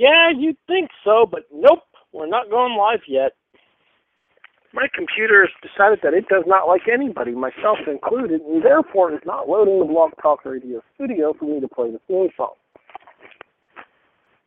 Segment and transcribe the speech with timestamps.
[0.00, 1.82] Yeah, you'd think so, but nope,
[2.14, 3.32] we're not going live yet.
[4.72, 9.20] My computer has decided that it does not like anybody, myself included, and therefore is
[9.26, 12.54] not loading the Blog Talk Radio studio for me to play the theme song.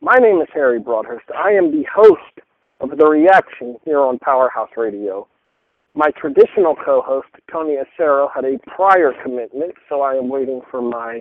[0.00, 1.26] My name is Harry Broadhurst.
[1.32, 2.40] I am the host
[2.80, 5.28] of The Reaction here on Powerhouse Radio.
[5.94, 11.20] My traditional co-host, Tony Acero, had a prior commitment, so I am waiting for my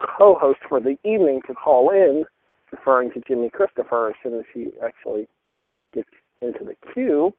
[0.00, 2.24] co-host for the evening to call in,
[2.72, 5.26] referring to Jimmy Christopher as soon as he actually
[5.92, 6.08] gets
[6.42, 7.32] into the queue.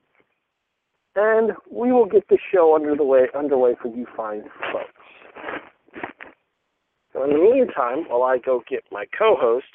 [1.16, 4.92] And we will get the show under the way underway for you fine folks.
[7.14, 9.66] So in the meantime, while I go get my co-host,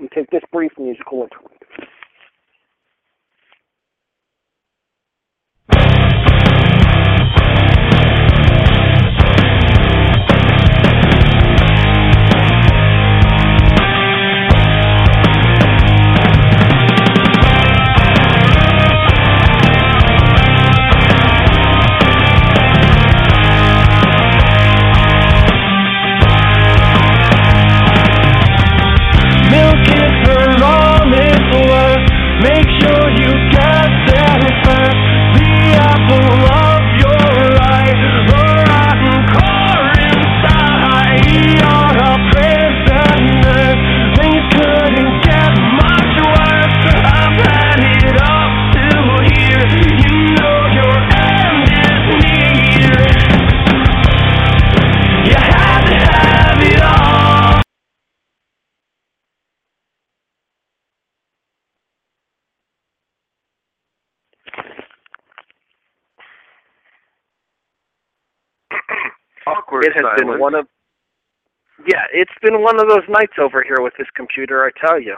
[0.00, 1.57] we take this brief musical interlude.
[69.88, 70.66] It has been one of
[71.86, 75.16] yeah, it's been one of those nights over here with this computer, I tell you.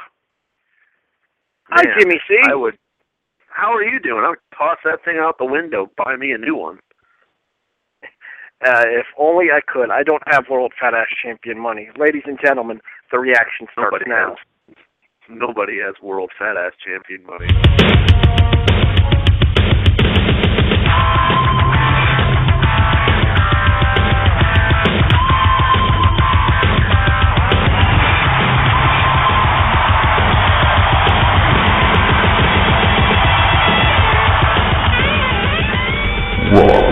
[1.71, 2.37] Hi, Jimmy C.
[2.51, 2.77] I would.
[3.49, 4.25] How are you doing?
[4.25, 5.91] I would toss that thing out the window.
[5.97, 6.79] Buy me a new one.
[8.63, 9.91] Uh, if only I could.
[9.91, 11.89] I don't have World Fat Ass Champion money.
[11.99, 14.37] Ladies and gentlemen, the reaction starts Nobody now.
[14.37, 14.37] has.
[15.31, 18.70] Nobody has world fat ass champion money.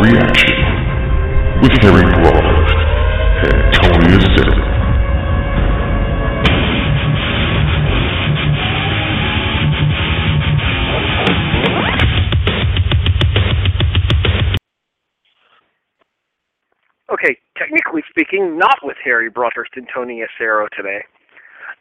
[0.08, 0.54] Reaction
[1.60, 2.78] with Harry Broadhurst
[3.36, 4.56] uh, and Tony Acero.
[17.12, 21.04] Okay, technically speaking, not with Harry Broadhurst and Tony Acero today.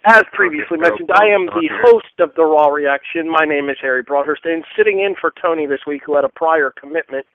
[0.05, 3.29] As previously Okay, mentioned, I am the host of the Raw Reaction.
[3.29, 6.29] My name is Harry Broadhurst, and sitting in for Tony this week, who had a
[6.29, 7.25] prior commitment,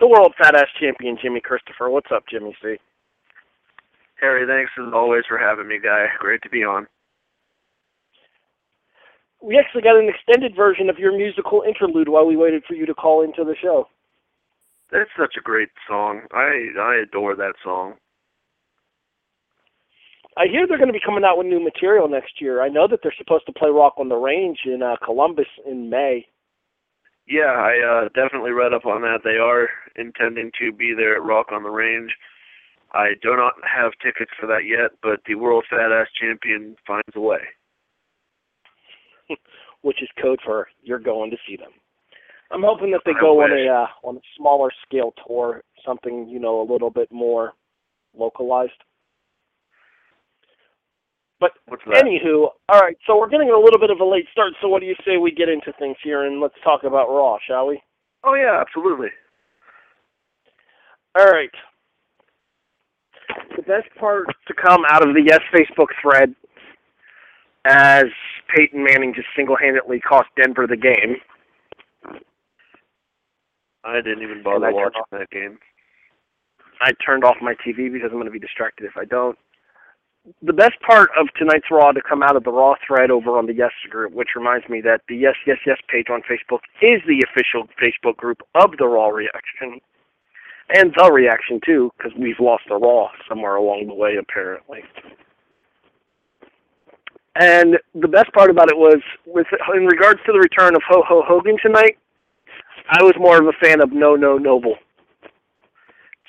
[0.00, 1.90] the World Fat Ass Champion, Jimmy Christopher.
[1.90, 2.76] What's up, Jimmy C?
[4.20, 6.06] Harry, thanks as always for having me, guy.
[6.18, 6.86] Great to be on.
[9.42, 12.84] We actually got an extended version of your musical interlude while we waited for you
[12.86, 13.88] to call into the show.
[14.90, 16.22] That's such a great song.
[16.32, 17.94] I I adore that song.
[20.36, 22.62] I hear they're going to be coming out with new material next year.
[22.62, 25.90] I know that they're supposed to play Rock on the Range in uh, Columbus in
[25.90, 26.26] May.
[27.30, 29.20] Yeah, I uh, definitely read up on that.
[29.22, 32.10] They are intending to be there at Rock on the Range.
[32.92, 37.14] I do not have tickets for that yet, but the World Fat Ass Champion finds
[37.14, 37.42] a way.
[39.82, 41.70] which is code for you're going to see them.
[42.50, 46.28] I'm hoping that they I go on a uh, on a smaller scale tour, something
[46.28, 47.52] you know a little bit more
[48.16, 48.72] localized.
[51.40, 52.04] But What's that?
[52.04, 52.96] anywho, all right.
[53.06, 54.52] So we're getting a little bit of a late start.
[54.60, 57.38] So what do you say we get into things here and let's talk about Raw,
[57.48, 57.80] shall we?
[58.24, 59.08] Oh yeah, absolutely.
[61.18, 61.50] All right.
[63.56, 66.34] The best part to come out of the Yes Facebook thread,
[67.64, 68.04] as
[68.54, 71.16] Peyton Manning just single-handedly cost Denver the game.
[73.84, 75.58] I didn't even bother watching off- that game.
[76.82, 79.38] I turned off my TV because I'm going to be distracted if I don't.
[80.42, 83.46] The best part of tonight's Raw to come out of the Raw thread over on
[83.46, 87.00] the Yes group, which reminds me that the Yes Yes Yes page on Facebook is
[87.06, 89.80] the official Facebook group of the Raw reaction,
[90.74, 94.82] and the reaction too, because we've lost the Raw somewhere along the way apparently.
[97.36, 101.02] And the best part about it was, with in regards to the return of Ho
[101.06, 101.96] Ho Hogan tonight,
[102.90, 104.76] I was more of a fan of No No Noble.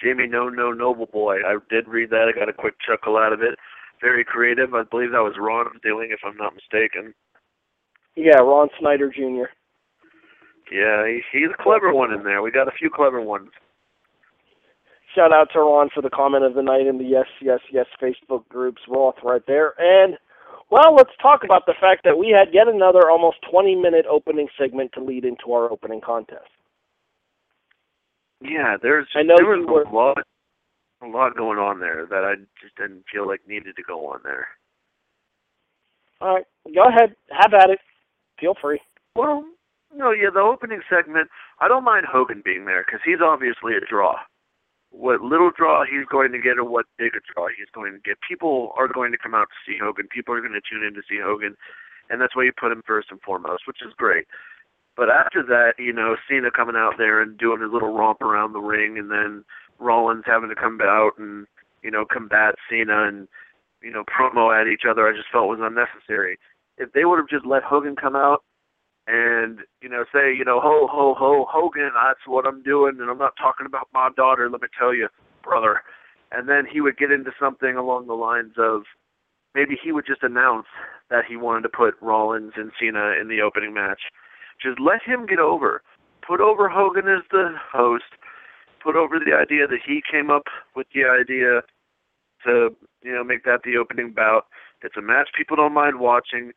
[0.02, 1.38] Jamie No No Noble Boy.
[1.46, 2.32] I did read that.
[2.34, 3.60] I got a quick chuckle out of it.
[4.02, 4.74] Very creative.
[4.74, 7.14] I believe that was Ron doing, if I'm not mistaken.
[8.16, 9.50] Yeah, Ron Snyder Jr.
[10.72, 12.42] Yeah, he, he's a clever one in there.
[12.42, 13.50] We got a few clever ones.
[15.16, 17.86] Shout out to Ron for the comment of the night in the Yes, Yes, Yes
[18.02, 18.82] Facebook groups.
[18.88, 19.74] Roth right there.
[19.78, 20.18] And,
[20.70, 24.48] well, let's talk about the fact that we had yet another almost 20 minute opening
[24.58, 26.48] segment to lead into our opening contest.
[28.42, 30.18] Yeah, there's I know there was were- a lot
[31.02, 34.20] a lot going on there that I just didn't feel like needed to go on
[34.24, 34.48] there.
[36.22, 37.16] All right, go ahead.
[37.32, 37.80] Have at it.
[38.40, 38.80] Feel free.
[39.16, 39.44] Well,
[39.96, 43.86] no, yeah, the opening segment, I don't mind Hogan being there because he's obviously a
[43.86, 44.16] draw.
[44.92, 48.00] What little draw he's going to get, or what big a draw he's going to
[48.00, 48.18] get.
[48.28, 50.08] People are going to come out to see Hogan.
[50.14, 51.56] People are going to tune in to see Hogan,
[52.10, 54.28] and that's why you put him first and foremost, which is great.
[54.98, 58.52] But after that, you know, Cena coming out there and doing his little romp around
[58.52, 59.46] the ring, and then
[59.82, 61.48] Rollins having to come out and
[61.84, 63.28] you know combat Cena and
[63.82, 66.38] you know promo at each other, I just felt was unnecessary.
[66.78, 68.44] If they would have just let Hogan come out
[69.08, 73.10] and you know say you know ho ho ho Hogan that's what I'm doing and
[73.10, 75.08] I'm not talking about my daughter let me tell you
[75.44, 75.82] brother.
[76.32, 78.84] And then he would get into something along the lines of
[79.54, 80.68] maybe he would just announce
[81.10, 84.00] that he wanted to put Rollins and Cena in the opening match.
[84.62, 85.82] Just let him get over.
[86.26, 88.16] Put over Hogan as the host
[88.84, 90.44] put over the idea that he came up
[90.76, 91.62] with the idea
[92.46, 94.46] to you know make that the opening bout
[94.82, 96.52] it's a match people don't mind watching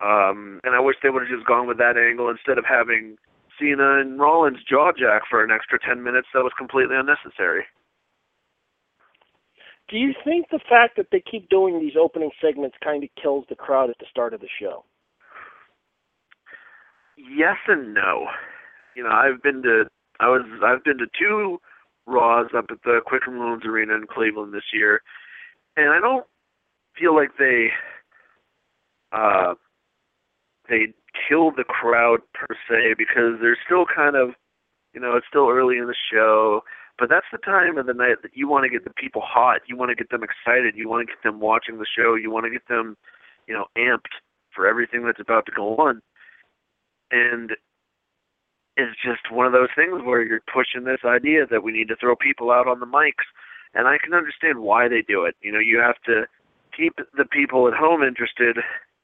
[0.00, 3.16] um, and I wish they would have just gone with that angle instead of having
[3.58, 6.28] Cena and Rollins jaw jack for an extra 10 minutes.
[6.34, 7.64] That was completely unnecessary.
[9.88, 13.44] Do you think the fact that they keep doing these opening segments kind of kills
[13.48, 14.84] the crowd at the start of the show?
[17.16, 18.26] Yes and no.
[18.96, 19.84] You know, I've been to
[20.20, 21.60] I was I've been to two
[22.06, 25.02] Raws up at the Quicken Loans Arena in Cleveland this year,
[25.76, 26.26] and I don't
[26.98, 27.68] feel like they
[29.12, 29.54] uh
[30.68, 30.94] they
[31.28, 34.30] kill the crowd per se because they're still kind of
[34.92, 36.62] you know it's still early in the show
[36.98, 39.60] but that's the time of the night that you want to get the people hot
[39.66, 42.30] you want to get them excited you want to get them watching the show you
[42.30, 42.96] want to get them
[43.46, 44.14] you know amped
[44.54, 46.00] for everything that's about to go on.
[47.10, 47.50] And
[48.76, 51.96] it's just one of those things where you're pushing this idea that we need to
[51.96, 53.26] throw people out on the mics
[53.74, 55.36] and I can understand why they do it.
[55.42, 56.26] You know you have to
[56.76, 58.58] keep the people at home interested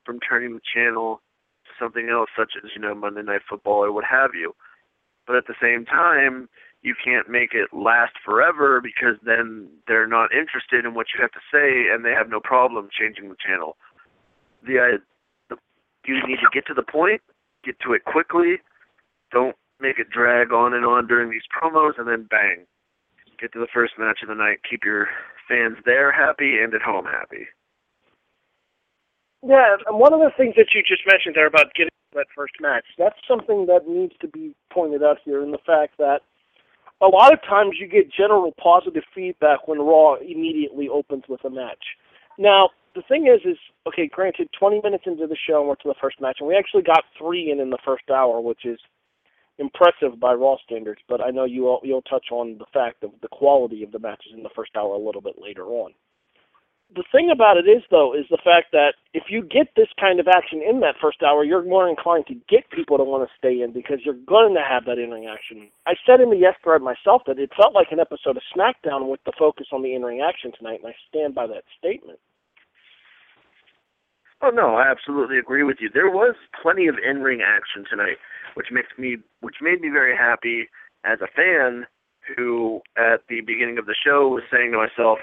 [0.04, 1.20] from turning the channel
[1.66, 4.54] to something else such as you know Monday Night Football or what have you.
[5.26, 6.48] But at the same time
[6.82, 11.32] you can't make it last forever because then they're not interested in what you have
[11.32, 13.76] to say and they have no problem changing the channel.
[14.66, 14.98] The, uh,
[15.50, 15.56] the
[16.06, 17.20] you need to get to the point
[17.64, 18.56] get to it quickly
[19.30, 22.64] don't make it drag on and on during these promos and then bang
[23.40, 25.08] get to the first match of the night keep your
[25.48, 27.46] fans there happy and at home happy
[29.42, 32.54] Yeah, and one of the things that you just mentioned there about getting that first
[32.60, 36.20] match, that's something that needs to be pointed out here in the fact that
[37.00, 41.50] a lot of times you get general positive feedback when Raw immediately opens with a
[41.50, 41.96] match.
[42.38, 44.08] Now, the thing is, is okay.
[44.08, 47.04] Granted, 20 minutes into the show, we're to the first match, and we actually got
[47.16, 48.78] three in in the first hour, which is
[49.60, 51.00] impressive by Raw standards.
[51.08, 53.98] But I know you all, you'll touch on the fact of the quality of the
[53.98, 55.92] matches in the first hour a little bit later on
[56.94, 60.18] the thing about it is though is the fact that if you get this kind
[60.18, 63.38] of action in that first hour, you're more inclined to get people to want to
[63.38, 65.70] stay in because you're going to have that in-ring action.
[65.86, 69.08] I said in the yes thread myself that it felt like an episode of SmackDown
[69.10, 72.18] with the focus on the in-ring action tonight, and I stand by that statement.
[74.42, 75.90] Oh no, I absolutely agree with you.
[75.92, 78.16] There was plenty of in-ring action tonight,
[78.54, 80.68] which makes me which made me very happy
[81.04, 81.86] as a fan
[82.36, 85.18] who at the beginning of the show was saying to myself,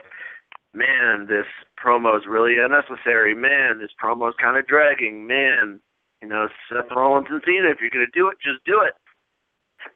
[0.73, 1.45] man, this
[1.77, 3.33] promo is really unnecessary.
[3.33, 5.25] Man, this promo is kind of dragging.
[5.27, 5.79] Man,
[6.21, 8.93] you know, Seth Rollins and Cena, if you're to do it, just do it.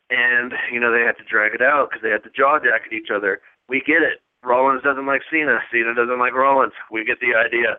[0.09, 2.85] And, you know, they had to drag it out because they had to jaw jack
[2.85, 3.41] at each other.
[3.67, 4.21] We get it.
[4.43, 5.59] Rollins doesn't like Cena.
[5.71, 6.73] Cena doesn't like Rollins.
[6.91, 7.77] We get the idea.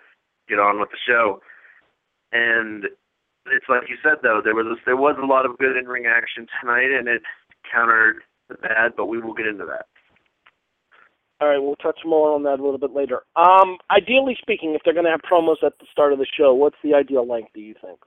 [0.49, 1.41] Get on with the show.
[2.33, 2.85] And
[3.47, 6.47] it's like you said, though, there was there was a lot of good in-ring action
[6.61, 7.23] tonight, and it
[7.71, 9.87] countered the bad, but we will get into that.
[11.41, 13.23] All right, we'll touch more on that a little bit later.
[13.35, 16.55] Um, ideally speaking, if they're going to have promos at the start of the show,
[16.55, 17.51] what's the ideal length?
[17.53, 17.99] Do you think?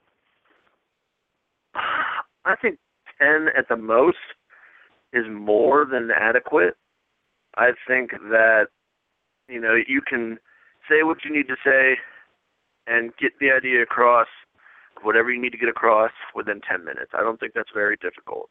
[2.46, 2.80] I think
[3.20, 4.18] ten at the most
[5.12, 6.75] is more than adequate.
[7.58, 8.68] I think that
[9.50, 10.38] you know you can
[10.89, 11.98] say what you need to say
[12.88, 14.27] and get the idea across,
[15.01, 17.12] whatever you need to get across within ten minutes.
[17.13, 18.50] I don't think that's very difficult.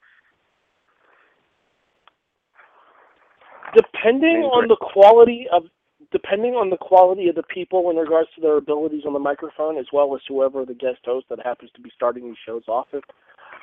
[3.75, 5.65] Depending on the quality of
[6.13, 9.79] depending on the quality of the people in regards to their abilities on the microphone,
[9.79, 12.87] as well as whoever the guest host that happens to be starting these shows off
[12.93, 13.03] with,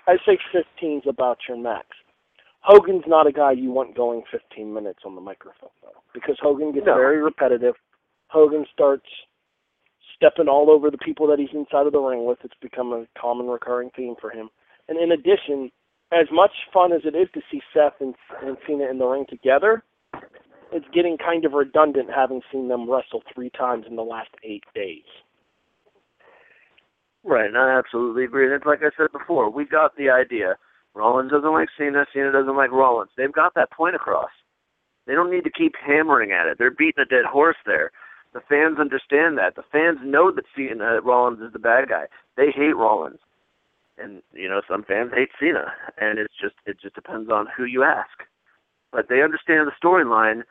[0.07, 1.87] I say 15 is about your max.
[2.61, 6.71] Hogan's not a guy you want going 15 minutes on the microphone though, because Hogan
[6.71, 6.95] gets No.
[6.95, 7.75] very repetitive.
[8.27, 9.07] Hogan starts
[10.21, 12.37] stepping all over the people that he's inside of the ring with.
[12.43, 14.49] It's become a common recurring theme for him.
[14.87, 15.71] And in addition,
[16.11, 18.13] as much fun as it is to see Seth and,
[18.43, 19.83] and Cena in the ring together,
[20.71, 24.63] it's getting kind of redundant having seen them wrestle three times in the last eight
[24.75, 25.03] days.
[27.23, 28.45] Right, I absolutely agree.
[28.45, 30.55] And it's like I said before, we got the idea.
[30.93, 33.11] Rollins doesn't like Cena, Cena doesn't like Rollins.
[33.17, 34.31] They've got that point across.
[35.07, 36.57] They don't need to keep hammering at it.
[36.57, 37.91] They're beating a dead horse there.
[38.33, 39.55] The fans understand that.
[39.55, 42.05] The fans know that Cena Rollins is the bad guy.
[42.37, 43.19] They hate Rollins.
[43.97, 45.73] And you know, some fans hate Cena.
[45.97, 48.23] And it's just it just depends on who you ask.
[48.91, 50.43] But they understand the storyline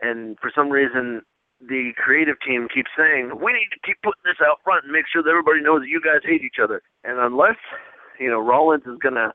[0.00, 1.22] and for some reason
[1.60, 5.06] the creative team keeps saying, We need to keep putting this out front and make
[5.10, 6.82] sure that everybody knows that you guys hate each other.
[7.04, 7.56] And unless,
[8.18, 9.32] you know, Rollins is gonna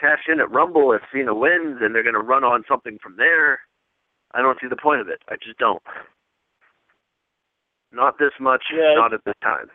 [0.00, 3.60] cash in at Rumble if Cena wins and they're gonna run on something from there,
[4.32, 5.22] I don't see the point of it.
[5.28, 5.82] I just don't.
[7.92, 8.94] Not this much, Yeah.
[8.94, 9.70] not at this time.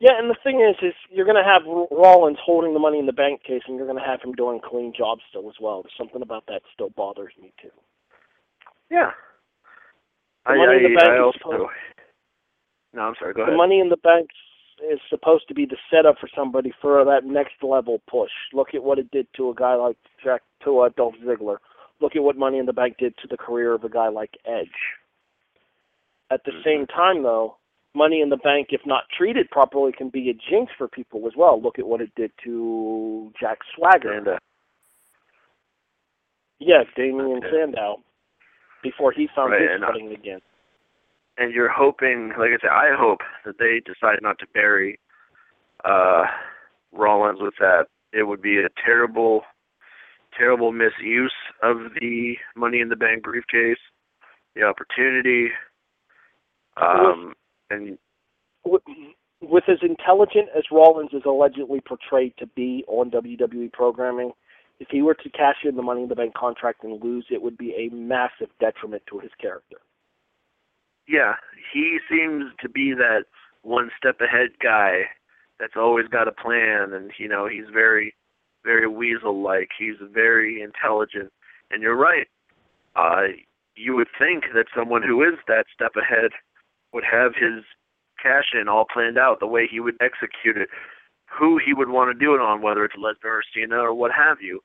[0.00, 3.06] Yeah, and the thing is, is you're going to have Rollins holding the Money in
[3.06, 5.82] the Bank case, and you're going to have him doing clean jobs still as well.
[5.82, 7.70] There's something about that still bothers me too.
[8.90, 9.12] Yeah.
[10.44, 11.70] The I, Money in the I, Bank I is also supposed-
[12.94, 13.56] No, I'm sorry, go The ahead.
[13.56, 14.30] Money in the Bank
[14.90, 18.32] is supposed to be the setup for somebody for that next level push.
[18.52, 21.58] Look at what it did to a guy like Jack to uh, Dolph Ziggler.
[22.00, 24.36] Look at what Money in the Bank did to the career of a guy like
[24.44, 24.98] Edge.
[26.32, 26.64] At the Mhm.
[26.64, 27.58] same time, though,
[27.94, 31.36] Money in the Bank, if not treated properly, can be a jinx for people as
[31.36, 31.60] well.
[31.60, 34.12] Look at what it did to Jack Swagger.
[34.12, 34.38] and uh,
[36.58, 37.50] Yeah, Damien Okay.
[37.50, 38.02] Sandow.
[38.82, 40.40] Before he found Right, his footing again.
[41.36, 44.98] and you're hoping, like I said, I hope that they decide not to bury
[45.84, 46.26] uh,
[46.92, 47.88] Rollins with that.
[48.12, 49.44] It would be a terrible,
[50.32, 53.80] terrible misuse of the Money in the Bank briefcase,
[54.54, 55.52] the opportunity,
[56.80, 57.34] um,
[57.70, 57.98] and
[58.64, 58.82] with,
[59.40, 64.32] with as intelligent as Rollins is allegedly portrayed to be on WWE programming,
[64.80, 67.42] if he were to cash in the Money in the Bank contract and lose, it
[67.42, 69.78] would be a massive detriment to his character.
[71.06, 71.34] yeah,
[71.72, 73.24] he seems to be that
[73.62, 75.02] one step ahead guy
[75.58, 78.14] that's always got a plan, and you know he's very,
[78.64, 79.68] very weasel-like.
[79.78, 81.32] He's very intelligent,
[81.70, 82.26] and you're right.
[82.96, 83.34] Uh,
[83.76, 86.30] you would think that someone who is that step ahead
[86.92, 87.64] would have his
[88.22, 90.68] cash in all planned out, the way he would execute it,
[91.26, 94.12] who he would want to do it on, whether it's Lesnar or Cena or what
[94.12, 94.60] have you.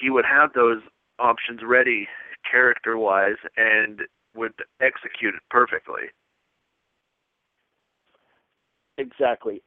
[0.00, 0.80] He would have those
[1.18, 2.08] options ready
[2.50, 4.00] character-wise and
[4.34, 6.02] would execute it perfectly.
[8.98, 9.62] Exactly.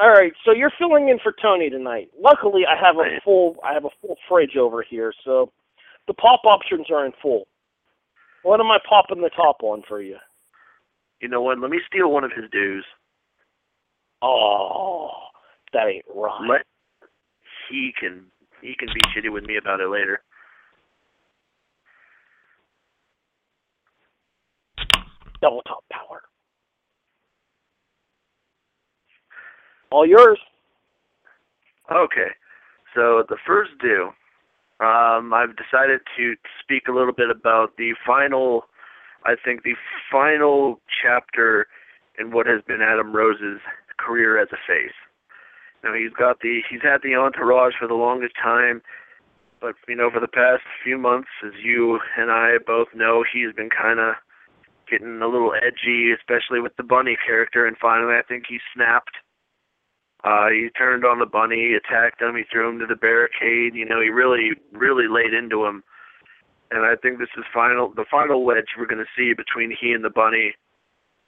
[0.00, 2.10] All right, so you're filling in for Tony tonight.
[2.18, 5.52] Luckily, I have a full I have a full fridge over here, so
[6.08, 7.46] the pop options are in full.
[8.42, 10.16] What am I popping the top on for you?
[11.20, 11.58] You know what?
[11.58, 12.84] Let me steal one of his dues.
[14.22, 15.10] Oh,
[15.72, 16.48] that ain't right.
[16.48, 16.66] Let
[17.70, 18.26] he can
[18.60, 20.22] he can be shitty with me about it later.
[25.40, 26.22] Double top power.
[29.90, 30.38] All yours.
[31.92, 32.28] Okay.
[32.94, 34.10] So the first due,
[34.80, 38.64] um, I've decided to speak a little bit about the final,
[39.24, 39.74] I think the
[40.10, 41.66] final chapter
[42.18, 43.60] in what has been Adam Rose's
[43.98, 44.94] career as a face.
[45.82, 48.82] Now he's got the he's had the entourage for the longest time,
[49.60, 53.52] but you know for the past few months, as you and I both know, he's
[53.54, 54.14] been kind of
[54.90, 59.16] getting a little edgy, especially with the bunny character, and finally I think he snapped.
[60.24, 63.74] Uh, he turned on the bunny, attacked him, he threw him to the barricade.
[63.74, 65.84] You know, he really, really laid into him.
[66.74, 69.92] And I think this is final, the final wedge we're going to see between he
[69.92, 70.54] and the bunny.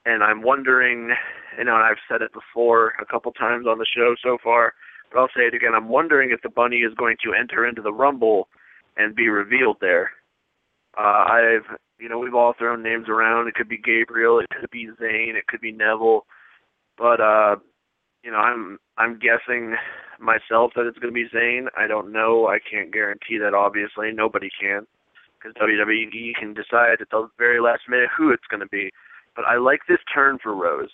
[0.05, 1.15] And I'm wondering,
[1.57, 4.73] you know, and I've said it before a couple times on the show so far,
[5.09, 5.71] but I'll say it again.
[5.73, 8.49] I'm wondering if the bunny is going to enter into the rumble
[8.97, 10.11] and be revealed there.
[10.97, 13.47] Uh, I've, you know, we've all thrown names around.
[13.47, 16.25] It could be Gabriel, it could be Zayn, it could be Neville,
[16.97, 17.55] but uh,
[18.23, 19.75] you know, I'm I'm guessing
[20.19, 21.67] myself that it's going to be Zayn.
[21.77, 22.47] I don't know.
[22.47, 23.53] I can't guarantee that.
[23.53, 24.87] Obviously, nobody can,
[25.39, 28.91] because WWE can decide at the very last minute who it's going to be.
[29.35, 30.89] But I like this turn for Rose.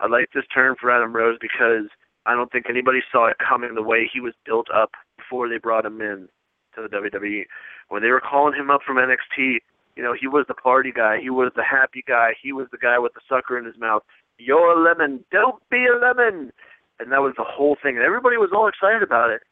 [0.00, 1.90] I like this turn for Adam Rose because
[2.26, 5.58] I don't think anybody saw it coming the way he was built up before they
[5.58, 6.28] brought him in
[6.76, 7.44] to the WWE.
[7.88, 9.58] When they were calling him up from NXT,
[9.98, 11.18] You know, he was the party guy.
[11.20, 12.30] He was the happy guy.
[12.40, 14.04] He was the guy with the sucker in his mouth.
[14.38, 15.24] You're a lemon.
[15.32, 16.52] Don't be a lemon.
[17.00, 17.96] And that was the whole thing.
[17.96, 19.42] And everybody was all excited about it.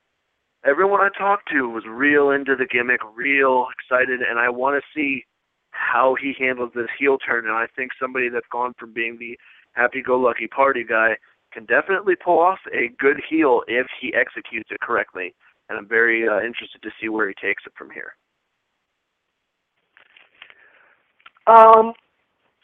[0.67, 4.99] Everyone I talked to was real into the gimmick, real excited, and I want to
[4.99, 5.25] see
[5.71, 7.47] how he handles this heel turn.
[7.47, 9.39] And I think somebody that's gone from being the
[9.75, 11.19] happy-go-lucky party guy
[11.53, 15.35] can definitely pull off a good heel if he executes it correctly.
[15.69, 18.15] And I'm very uh, interested to see where he takes it from here.
[21.47, 21.93] Um,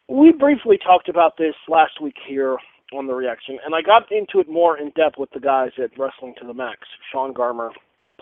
[0.08, 2.56] we briefly talked about this last week here
[2.92, 5.96] on the reaction, and I got into it more in depth with the guys at
[5.96, 6.80] Wrestling to the Max,
[7.12, 7.70] Sean Garmer,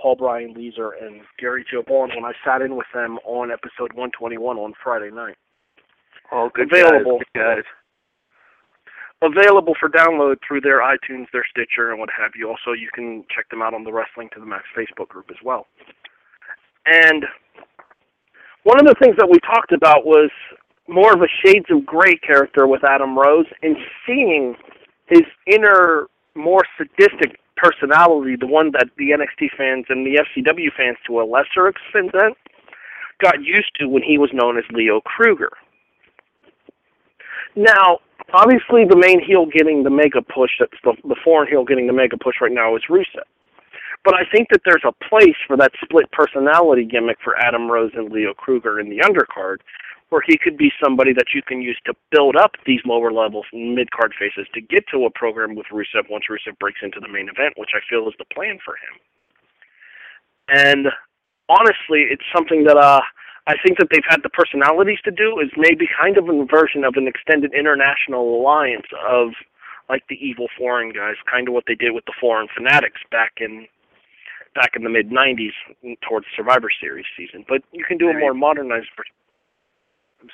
[0.00, 3.92] Paul Brian Leeser, and Gary Joe Bond when I sat in with them on episode
[3.92, 5.36] 121 on Friday night.
[6.32, 7.18] All good Available.
[7.34, 7.34] guys.
[7.34, 7.64] Good guys.
[9.22, 12.48] Available for download through their iTunes, their Stitcher, and what have you.
[12.48, 15.36] Also, you can check them out on the Wrestling to the Max Facebook group as
[15.44, 15.66] well.
[16.86, 17.26] And
[18.62, 20.30] one of the things that we talked about was
[20.88, 23.76] more of a shades of gray character with Adam Rose and
[24.06, 24.56] seeing
[25.06, 30.96] his inner, more sadistic personality, the one that the NXT fans and the FCW fans
[31.06, 32.12] to a lesser extent
[33.20, 35.50] got used to when he was known as Leo Kruger.
[37.54, 37.98] Now,
[38.32, 41.92] obviously, the main heel getting the mega push, that's the, the foreign heel getting the
[41.92, 43.26] mega push right now is Rusev.
[44.04, 47.92] But I think that there's a place for that split personality gimmick for Adam Rose
[47.94, 49.58] and Leo Kruger in the undercard,
[50.10, 53.46] where he could be somebody that you can use to build up these lower levels
[53.52, 57.08] mid card faces to get to a program with Rusev once Rusev breaks into the
[57.08, 58.94] main event, which I feel is the plan for him.
[60.48, 60.86] And
[61.48, 63.00] honestly, it's something that uh
[63.46, 66.84] I think that they've had the personalities to do is maybe kind of a version
[66.84, 69.30] of an extended international alliance of
[69.88, 73.32] like the evil foreign guys, kind of what they did with the foreign fanatics back
[73.38, 73.66] in
[74.54, 75.54] back in the mid '90s
[76.06, 77.44] towards Survivor Series season.
[77.48, 79.14] But you can do a more modernized version.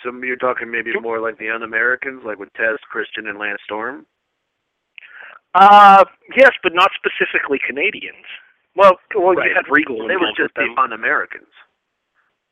[0.02, 4.04] So you're talking maybe more like the Un-Americans, like with Test, Christian, and Lance Storm.
[5.54, 6.04] Uh,
[6.36, 8.26] yes, but not specifically Canadians.
[8.74, 9.48] Well, well, Right.
[9.50, 10.68] you had Regal They were just the.
[10.76, 11.48] Un-Americans.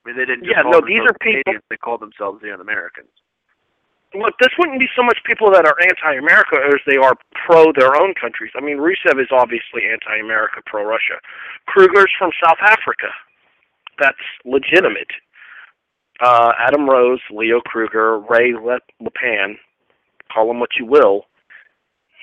[0.05, 1.65] I mean, they didn't Yeah, call no, these are people- Canadians.
[1.69, 3.11] They call themselves the Un-Americans.
[4.15, 8.01] Look, this wouldn't be so much people that are anti-America as they are pro their
[8.01, 8.53] own countries.
[8.55, 11.19] I mean, Rusev is obviously anti-America, pro-Russia.
[11.67, 13.13] Kruger's from South Africa.
[13.99, 15.11] That's legitimate.
[16.21, 19.57] Uh, Adam Rose, Leo Kruger, Ray Le- Leppan,
[20.33, 21.27] call him what you will.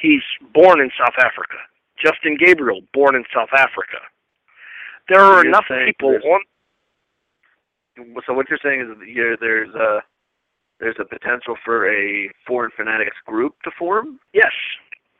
[0.01, 0.21] He's
[0.54, 1.58] born in South Africa.
[2.04, 3.99] Justin Gabriel, born in South Africa.
[5.10, 6.41] There So are enough people on
[8.25, 10.01] So what you're saying is that you're, there's a
[10.80, 14.19] there's a potential for a foreign fanatics group to form.
[14.34, 14.51] Yes.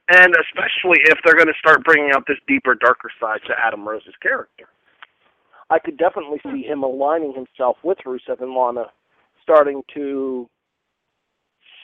[0.10, 3.88] And especially if they're going to start bringing out this deeper, darker side to Adam
[3.88, 4.68] Rose's character.
[5.72, 8.92] I could definitely see him aligning himself with Rusev and Lana,
[9.42, 10.50] starting to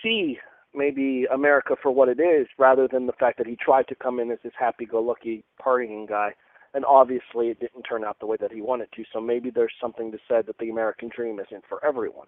[0.03, 0.37] see
[0.75, 4.19] maybe America for what it is, rather than the fact that he tried to come
[4.19, 6.33] in as this happy-go-lucky partying guy.
[6.73, 9.03] And obviously, it didn't turn out the way that he wanted to.
[9.13, 12.27] So maybe there's something to say that the American dream isn't for everyone.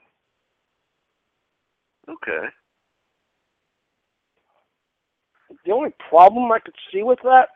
[2.08, 2.48] Okay.
[5.66, 7.50] The only problem I could see with that,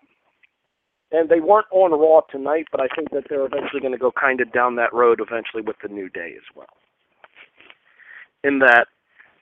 [1.13, 4.11] and they weren't on Raw tonight, but I think that they're eventually going to go
[4.11, 6.67] kind of down that road eventually with the New Day as well.
[8.43, 8.87] In that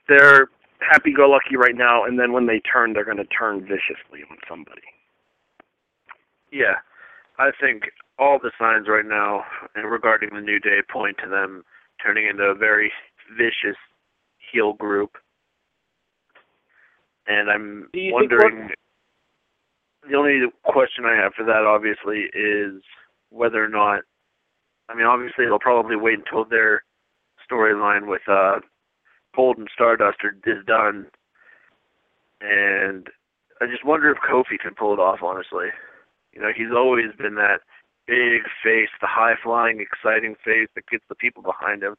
[0.08, 0.48] they're
[0.80, 4.82] happy-go-lucky right now, and then when they turn, they're going to turn viciously on somebody.
[6.52, 6.76] Yeah,
[7.38, 7.84] I think
[8.18, 11.64] all the signs right now and regarding the New Day point to them
[12.04, 12.92] turning into a very
[13.36, 13.78] vicious
[14.52, 15.16] heel group.
[17.26, 18.70] And I'm wondering.
[20.08, 22.82] The only question I have for that, obviously, is
[23.30, 24.02] whether or not.
[24.88, 26.84] I mean, obviously, they'll probably wait until their
[27.50, 28.60] storyline with uh,
[29.34, 31.06] Cold and Stardust is done.
[32.40, 33.08] And
[33.60, 35.68] I just wonder if Kofi can pull it off, honestly.
[36.32, 37.60] You know, he's always been that
[38.06, 41.94] big face, the high flying, exciting face that gets the people behind him.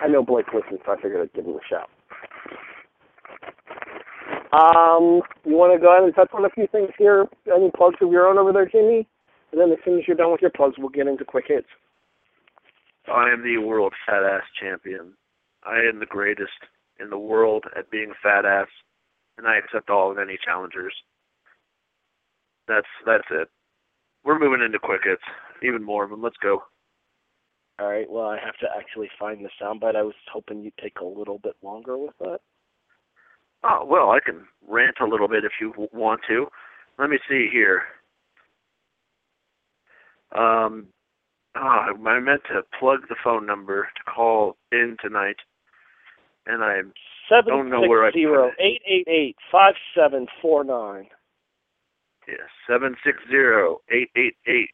[0.03, 1.89] I know Blake listens, so I figured I'd give him a shout.
[4.53, 7.25] Um, you want to go ahead and touch on a few things here?
[7.47, 9.07] Any plugs of your own over there, Jimmy?
[9.51, 11.67] And then as soon as you're done with your plugs, we'll get into quick hits.
[13.07, 15.13] I am the world fat ass champion.
[15.63, 16.51] I am the greatest
[16.99, 18.67] in the world at being fat ass,
[19.37, 20.93] and I accept all of any challengers.
[22.71, 23.49] That's that's it.
[24.23, 25.21] We're moving into quick hits,
[25.61, 26.21] even more of them.
[26.21, 26.63] Let's go.
[27.79, 28.09] All right.
[28.09, 29.97] Well, I have to actually find the soundbite.
[29.97, 32.39] I was hoping you'd take a little bit longer with that.
[33.65, 36.47] Oh well, I can rant a little bit if you want to.
[36.97, 37.81] Let me see here.
[40.33, 40.87] Um,
[41.57, 45.35] oh, I meant to plug the phone number to call in tonight,
[46.45, 46.81] and I
[47.45, 48.53] don't know where I put it.
[48.59, 51.07] eight eight eight five seven four nine.
[52.31, 54.69] Yeah, seven six zero eight eight eight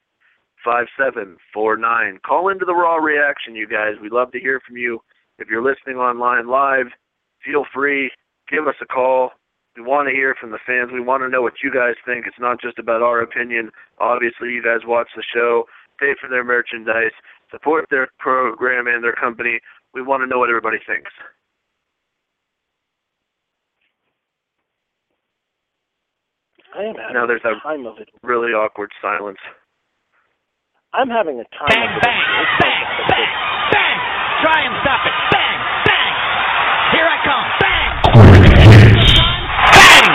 [0.63, 2.19] five seven four nine.
[2.23, 3.95] Call into the Raw Reaction, you guys.
[3.99, 4.99] We'd love to hear from you.
[5.39, 6.87] If you're listening online live,
[7.43, 8.11] feel free.
[8.47, 9.31] Give us a call.
[9.75, 10.91] We want to hear from the fans.
[10.93, 12.25] We want to know what you guys think.
[12.27, 13.71] It's not just about our opinion.
[13.99, 15.65] Obviously, you guys watch the show,
[15.99, 17.13] pay for their merchandise,
[17.49, 19.59] support their program and their company.
[19.93, 21.11] We want to know what everybody thinks.
[26.77, 28.09] I am having Now there's a a time of it.
[28.23, 29.39] really awkward silence.
[30.93, 32.01] I'm having a time Bang, of it.
[32.03, 32.21] bang,
[32.61, 33.29] bang, bang,
[33.73, 33.97] bang.
[34.45, 35.15] Try and stop it.
[35.33, 35.57] Bang,
[35.89, 36.13] bang.
[36.93, 37.45] Here I come.
[37.61, 40.13] Bang, Quick bang.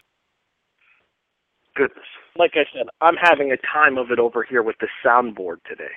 [1.74, 2.06] Goodness.
[2.36, 5.92] Like I said, I'm having a time of it over here with the soundboard today.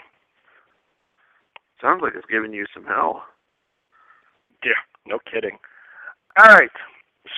[1.81, 3.23] Sounds like it's giving you some hell.
[4.63, 5.57] Yeah, no kidding.
[6.39, 6.71] All right,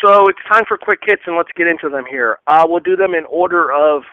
[0.04, 2.40] so it's time for quick hits, and let's get into them here.
[2.48, 4.04] Uh, we'll do them in order of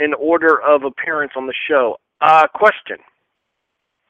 [0.00, 1.96] in order of appearance on the show.
[2.20, 2.98] Uh, question: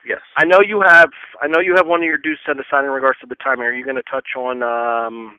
[0.07, 0.21] Yes.
[0.37, 1.11] I know you have
[1.43, 3.67] I know you have one of your dues set aside in regards to the timing.
[3.67, 5.38] Are you going to touch on um,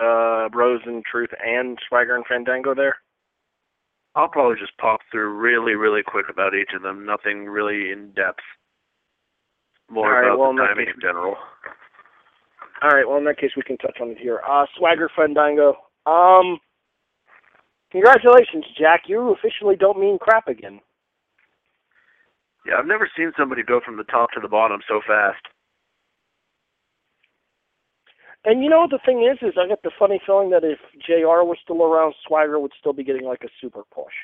[0.00, 2.96] uh, Rose and Truth and Swagger and Fandango there?
[4.14, 7.06] I'll probably just pop through really, really quick about each of them.
[7.06, 8.40] Nothing really in depth.
[9.90, 11.36] More right, about well, the timing case- in general.
[12.82, 13.06] All right.
[13.06, 14.40] Well, in that case, we can touch on it here.
[14.48, 15.76] Uh, Swagger Fandango.
[16.04, 16.58] Um,
[17.92, 19.02] congratulations, Jack.
[19.06, 20.80] You officially don't mean crap again.
[22.66, 25.42] Yeah, I've never seen somebody go from the top to the bottom so fast.
[28.44, 29.38] And you know what the thing is?
[29.46, 31.46] Is I got the funny feeling that if Jr.
[31.46, 34.14] was still around, Swagger would still be getting like a super push.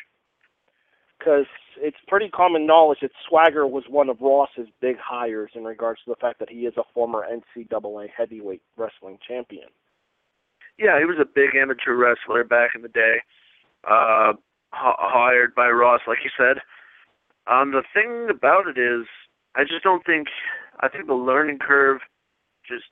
[1.18, 6.00] Because it's pretty common knowledge that Swagger was one of Ross's big hires in regards
[6.04, 9.68] to the fact that he is a former NCAA heavyweight wrestling champion.
[10.78, 13.16] Yeah, he was a big amateur wrestler back in the day.
[13.88, 14.34] Uh,
[14.72, 16.62] hired by Ross, like you said.
[17.50, 19.06] Um, the thing about it is,
[19.56, 20.28] I just don't think.
[20.80, 22.00] I think the learning curve,
[22.66, 22.84] just,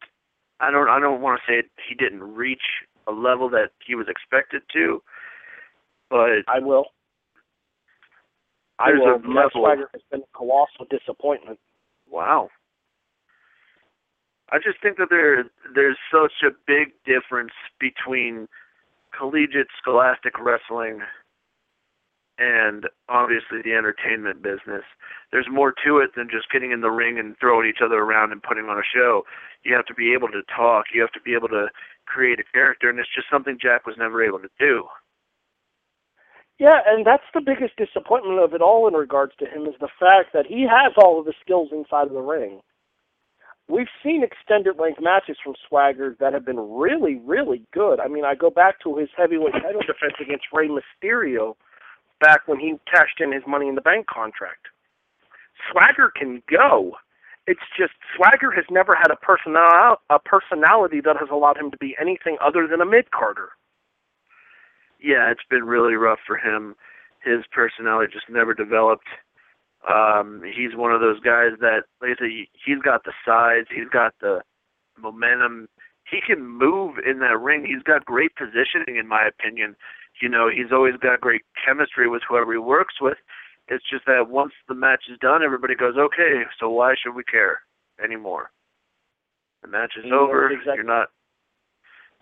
[0.59, 3.95] I don't, I don't want to say it, he didn't reach a level that he
[3.95, 5.03] was expected to,
[6.11, 6.87] but I will.
[8.79, 9.15] I There's will.
[9.15, 11.59] a Matt level- Swagger has been a colossal disappointment.
[12.09, 12.51] Wow.
[14.53, 18.49] I just think that there there's such a big difference between
[19.17, 21.03] collegiate scholastic wrestling
[22.39, 24.85] and obviously the entertainment business.
[25.33, 28.31] There's more to it than just getting in the ring and throwing each other around
[28.31, 29.25] and putting on a show.
[29.65, 31.69] You have to be able to talk, you have to be able to
[32.07, 34.85] create a character and it's just something Jack was never able to do.
[36.59, 39.89] Yeah, and that's the biggest disappointment of it all in regards to him is the
[40.01, 42.61] fact that he has all of the skills inside of the ring.
[43.69, 48.01] we've seen extended length matches from Swagger that have been really, really good.
[48.01, 51.57] I mean, I go back to his heavyweight title defense against Rey Mysterio
[52.21, 54.69] back when he cashed in his Money in the Bank contract.
[55.71, 56.93] Swagger can go.
[57.47, 61.77] It's just Swagger has never had a personal a personality that has allowed him to
[61.79, 63.51] be anything other than a mid carder.
[65.01, 66.75] Yeah, it's been really rough for him.
[67.23, 69.07] His personality just never developed.
[69.89, 72.31] Um, he's one of those guys that, like I said,
[72.65, 74.41] he's got the size, he's got the
[74.99, 75.69] momentum.
[76.11, 77.65] He can move in that ring.
[77.67, 79.77] He's got great positioning, in my opinion.
[80.23, 83.19] You know, he's always got great chemistry with whoever he works with.
[83.69, 87.25] It's just that once the match is done, everybody goes, okay, so why should we
[87.25, 87.61] care
[88.03, 88.51] anymore?
[89.63, 90.49] The match is over.
[90.51, 90.75] exactly.
[90.77, 91.09] You're not.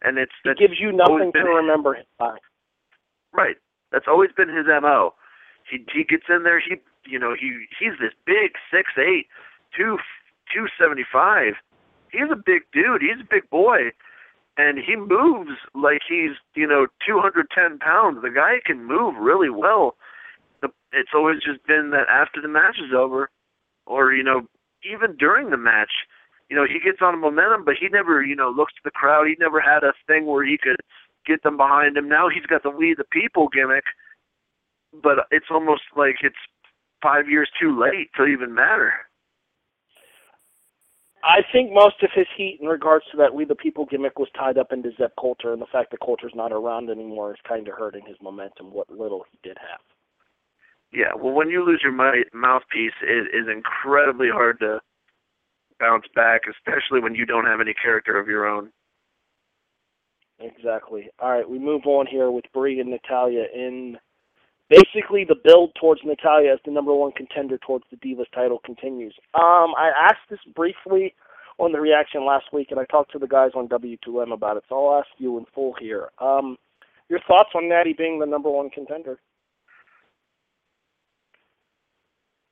[0.03, 2.37] And it's He gives you nothing to been- remember him by.
[3.35, 3.57] Right.
[3.91, 5.15] That's always been his mo.
[5.69, 6.61] He he gets in there.
[6.61, 9.27] He you know he he's this big six eight
[9.77, 9.99] two
[10.53, 11.55] two seventy five.
[12.11, 13.03] He's a big dude.
[13.03, 13.91] He's a big boy,
[14.57, 18.23] and he moves like he's you know two hundred ten pounds.
[18.23, 19.97] The guy can move really well.
[20.93, 23.31] It's always just been that after the match is over,
[23.87, 24.43] or you know
[24.85, 25.91] even during the match,
[26.49, 29.27] you know he gets on momentum, but he never you know looks to the crowd.
[29.27, 30.77] He never had a thing where he could
[31.27, 32.09] get them behind him.
[32.09, 33.85] Now he's got the we the people gimmick,
[34.93, 36.37] but it's almost like it's
[37.03, 38.93] five years too late to even matter.
[41.25, 44.29] I think most of his heat in regards to that We the People gimmick was
[44.37, 47.67] tied up into Zeb Coulter, and the fact that Coulter's not around anymore is kind
[47.67, 49.81] of hurting his momentum, what little he did have.
[50.93, 54.81] Yeah, well, when you lose your mouthpiece, it is incredibly hard to
[55.81, 58.71] bounce back, especially when you don't have any character of your own.
[60.41, 61.09] Exactly.
[61.21, 63.97] All right, we move on here with Brie and Natalya in
[64.69, 69.15] basically the build towards Natalya as the number one contender towards the Divas title continues.
[69.35, 71.15] Um, I asked this briefly
[71.59, 74.65] on the reaction last week, and I talked to the guys on W2M about it,
[74.69, 76.09] so I'll ask you in full here.
[76.19, 76.57] Um,
[77.09, 79.19] your thoughts on Natty being the number one contender?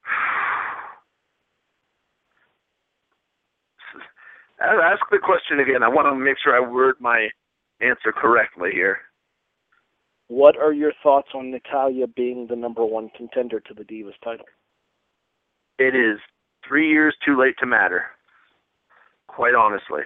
[4.61, 5.83] Ask the question again.
[5.83, 7.29] I want to make sure I word my
[7.83, 8.99] answer correctly here.
[10.29, 14.47] What are your thoughts on Natalya being the number one contender to the Divas title?
[15.79, 16.19] It is
[16.67, 18.05] three years too late to matter.
[19.27, 20.03] Quite honestly,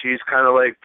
[0.00, 0.76] she's kind of like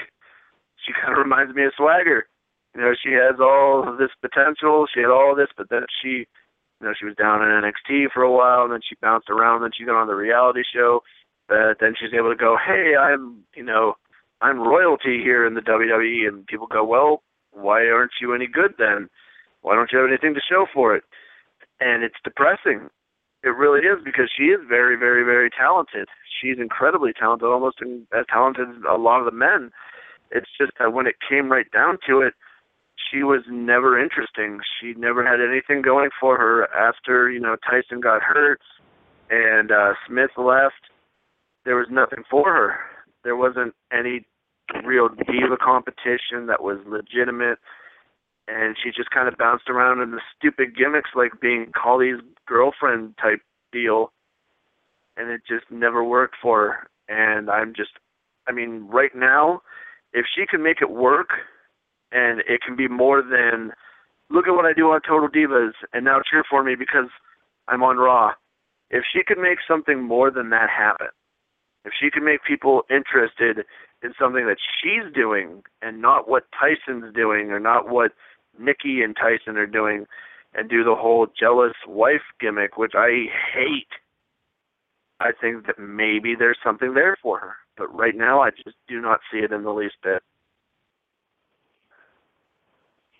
[0.86, 2.28] she kind of reminds me of Swagger.
[2.76, 4.86] You know, she has all of this potential.
[4.94, 6.28] She had all of this, but then she,
[6.80, 9.58] you know, she was down in NXT for a while, and then she bounced around.
[9.58, 11.02] And then she got on the reality show.
[11.48, 13.96] But then she's able to go, hey, I'm, you know,
[14.42, 18.76] I'm royalty here in the WWE, and people go, well, why aren't you any good
[18.78, 19.10] then?
[19.62, 21.04] Why don't you have anything to show for it?
[21.80, 22.90] And it's depressing.
[23.44, 26.08] It really is because she is very, very, very talented.
[26.42, 29.72] She's incredibly talented, almost as talented as a lot of the men.
[30.32, 32.34] It's just that when it came right down to it,
[33.12, 34.60] she was never interesting.
[34.80, 38.62] She never had anything going for her after, you know, Tyson got hurt
[39.30, 40.92] and uh Smith left.
[41.66, 42.76] There was nothing for her.
[43.30, 44.26] There wasn't any
[44.84, 47.60] real diva competition that was legitimate
[48.48, 53.14] and she just kind of bounced around in the stupid gimmicks like being Khali's girlfriend
[53.22, 54.12] type deal
[55.16, 57.92] and it just never worked for her and I'm just
[58.48, 59.62] I mean right now
[60.12, 61.30] if she can make it work
[62.12, 63.74] and it can be more than
[64.32, 67.12] look at what I do on Total Divas and now cheer for me because
[67.68, 68.32] I'm on Raw.
[68.90, 71.10] If she could make something more than that happen,
[71.86, 73.66] if she can make people interested
[74.04, 78.12] in something that she's doing and not what Tyson's doing or not what
[78.60, 80.06] Nikki and Tyson are doing
[80.54, 83.88] and do the whole jealous wife gimmick, which I hate.
[85.20, 87.56] I think that maybe there's something there for her.
[87.78, 90.24] But right now I just do not see it in the least bit.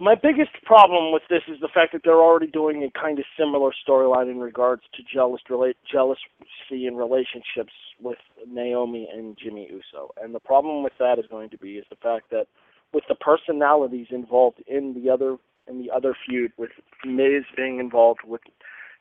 [0.02, 3.26] My biggest problem with this is the fact that they're already doing a kind of
[3.38, 10.14] similar storyline in regards to jealous relate jealousy in relationships with Naomi and Jimmy Uso.
[10.22, 12.48] And the problem with that is going to be is the fact that
[12.94, 15.36] with the personalities involved in the other
[15.68, 16.72] in the other feud, with
[17.06, 18.42] Miz being involved, with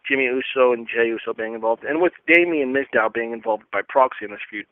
[0.06, 4.24] Jimmy Uso and Jey Uso being involved, and with Damien Mizdow being involved by proxy
[4.24, 4.66] in this feud,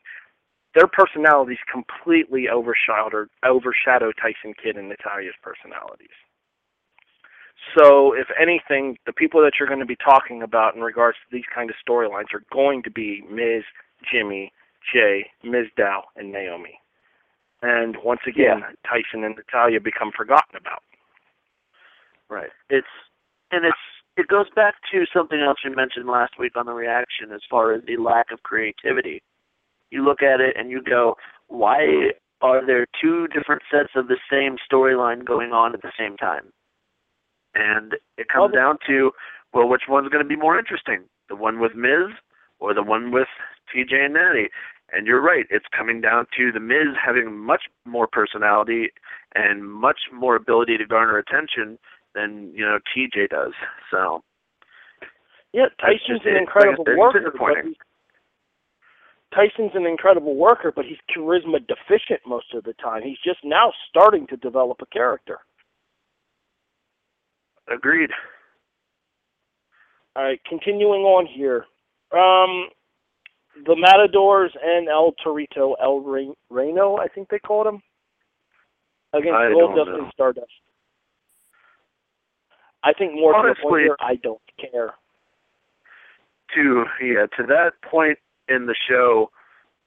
[0.77, 6.13] their personalities completely overshadow overshadow Tyson Kidd and Natalya's personalities.
[7.75, 11.35] So, if anything, the people that you're going to be talking about in regards to
[11.35, 13.63] these kind of storylines are going to be Miz,
[14.09, 14.53] Jimmy,
[14.93, 15.65] Jey, Ms.
[15.77, 16.79] Mizdow, and Naomi.
[17.63, 20.83] And once again, Tyson and Natalya become forgotten about.
[22.29, 22.51] Right.
[22.69, 22.87] It's
[23.51, 23.77] and it's
[24.15, 27.73] it goes back to something else you mentioned last week on the reaction as far
[27.73, 29.23] as the lack of creativity.
[29.91, 31.15] You look at it and you go,
[31.47, 36.17] why are there two different sets of the same storyline going on at the same
[36.17, 36.51] time?
[37.55, 39.11] And it comes Well, down to,
[39.53, 41.05] well, which one's going to be more interesting?
[41.29, 42.13] The one with Miz
[42.59, 43.27] or the one with
[43.73, 44.49] TJ and Natty?
[44.91, 48.89] And you're right, it's coming down to the Miz having much more personality
[49.35, 51.77] and much more ability to garner attention
[52.15, 53.53] than, you know, TJ does.
[53.91, 54.23] So
[55.53, 57.35] Yeah, Tyson's just an incredible Like I said, it's worker.
[57.37, 57.75] But he's,
[59.33, 63.01] Tyson's an incredible worker, but he's charisma deficient most of the time.
[63.03, 65.39] He's just now starting to develop a character.
[67.69, 68.09] agreed.
[70.15, 71.65] All right, continuing on here.
[72.11, 72.69] Um,
[73.65, 77.81] the Matadors and El Torito, El Re- Reno, I think they called him,
[79.13, 80.03] against I Gold don't Dust know.
[80.05, 80.51] and Stardust.
[82.83, 84.93] I think more to the point Honestly- here, I don't care.
[86.55, 88.17] to yeah to that point
[88.49, 89.29] in the show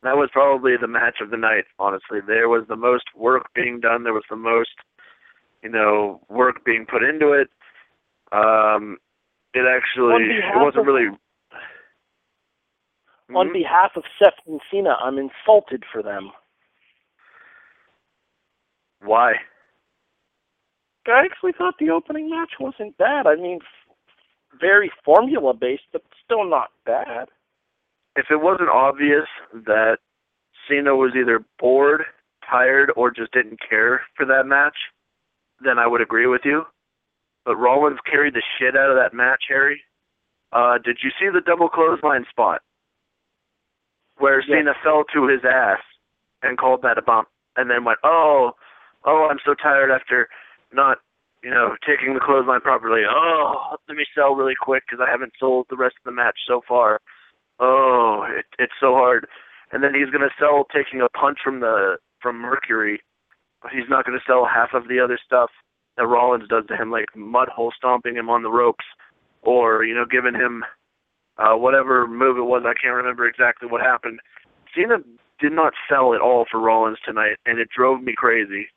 [0.02, 3.80] that was probably the match of the night honestly there was the most work being
[3.80, 4.70] done there was the most
[5.62, 7.48] you know work being put into it
[8.32, 8.96] um
[9.54, 11.08] it actually it wasn't of- really
[13.32, 13.52] On Mhm.
[13.52, 16.32] behalf of Seth and Cena, I'm insulted for them.
[19.02, 19.34] why
[21.06, 23.26] I actually thought the opening match wasn't bad.
[23.26, 23.60] I mean,
[24.60, 27.28] very formula based, but still not bad.
[28.16, 29.98] If it wasn't obvious that
[30.68, 32.02] Cena was either bored,
[32.48, 34.76] tired, or just didn't care for that match,
[35.64, 36.64] then I would agree with you.
[37.44, 39.82] But Rollins carried the shit out of that match, Harry.
[40.52, 42.62] Uh, did you see the double clothesline spot
[44.18, 44.48] where Yes.
[44.48, 45.80] Cena fell to his ass
[46.42, 48.54] and called that a bump, and then went, "Oh,
[49.04, 50.28] oh, I'm so tired after
[50.72, 50.98] not,
[51.42, 53.02] you know, taking the clothesline properly.
[53.08, 56.38] Oh, let me sell really quick because I haven't sold the rest of the match
[56.46, 57.00] so far.
[57.60, 59.26] Oh, it, it's so hard."
[59.72, 63.00] And then he's gonna sell taking a punch from the from Mercury,
[63.62, 65.50] but he's not gonna sell half of the other stuff
[65.96, 68.84] that Rollins does to him, like mud hole stomping him on the ropes,
[69.42, 70.64] or you know, giving him
[71.38, 72.62] uh, whatever move it was.
[72.66, 74.20] I can't remember exactly what happened.
[74.74, 74.98] Cena
[75.40, 78.68] did not sell at all for Rollins tonight, and it drove me crazy.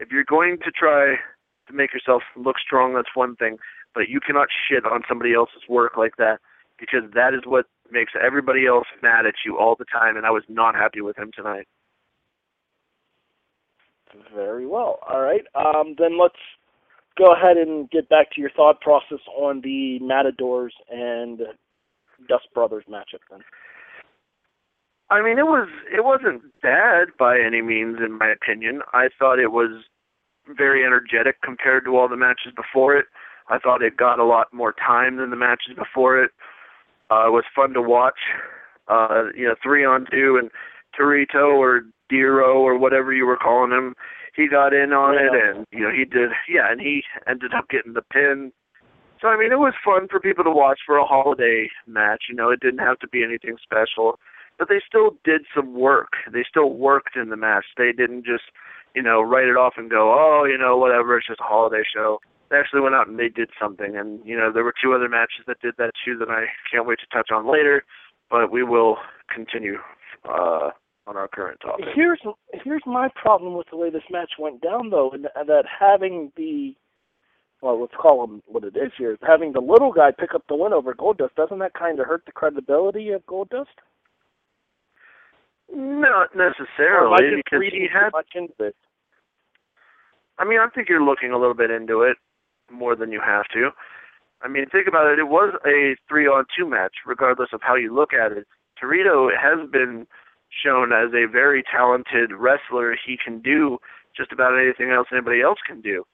[0.00, 1.16] If you're going to try
[1.66, 3.58] to make yourself look strong, that's one thing,
[3.94, 6.38] but you cannot shit on somebody else's work like that
[6.78, 10.30] because that is what makes everybody else mad at you all the time, and I
[10.30, 11.66] was not happy with him tonight.
[14.34, 15.00] Very well.
[15.08, 15.44] All right.
[15.54, 16.38] Um, then let's
[17.18, 21.40] go ahead and get back to your thought process on the Matadors and
[22.28, 23.20] Dust Brothers matchup.
[23.30, 23.40] Then.
[25.10, 28.82] I mean, it was it wasn't bad by any means, in my opinion.
[28.92, 29.84] I thought it was
[30.56, 33.06] very energetic compared to all the matches before it.
[33.50, 36.30] I thought it got a lot more time than the matches before it.
[37.10, 38.18] Uh, it was fun to watch.
[38.88, 40.50] Uh, you know, three on two and
[40.98, 43.94] Torito or Dero or whatever you were calling him,
[44.34, 46.30] he got in on it, and you know he did.
[46.48, 48.52] Yeah, and he ended up getting the pin.
[49.20, 52.24] So I mean, it was fun for people to watch for a holiday match.
[52.28, 54.18] You know, it didn't have to be anything special
[54.58, 56.12] but they still did some work.
[56.32, 57.64] They still worked in the match.
[57.76, 58.44] They didn't just,
[58.94, 61.84] you know, write it off and go, oh, you know, whatever, it's just a holiday
[61.94, 62.18] show.
[62.50, 63.96] They actually went out and they did something.
[63.96, 66.86] And, you know, there were two other matches that did that too that I can't
[66.86, 67.84] wait to touch on later,
[68.30, 68.96] but we will
[69.32, 69.78] continue
[70.28, 70.70] uh,
[71.06, 71.86] on our current topic.
[71.94, 72.20] Here's
[72.64, 76.74] here's my problem with the way this match went down, though, and that having the
[77.60, 80.54] well, let's call him what it is here, having the little guy pick up the
[80.54, 83.66] win over Goldust, doesn't that kind of hurt the credibility of Goldust?
[85.70, 88.74] Not necessarily, because he had much into this?
[90.38, 92.16] I mean, I think you're looking a little bit into it
[92.70, 93.70] more than you have to.
[94.40, 95.18] I mean, think about it.
[95.18, 98.46] It was a three-on-two match, regardless of how you look at it.
[98.80, 100.06] Torito has been
[100.50, 102.94] shown as a very talented wrestler.
[102.94, 103.78] He can do
[104.16, 106.04] just about anything else anybody else can do.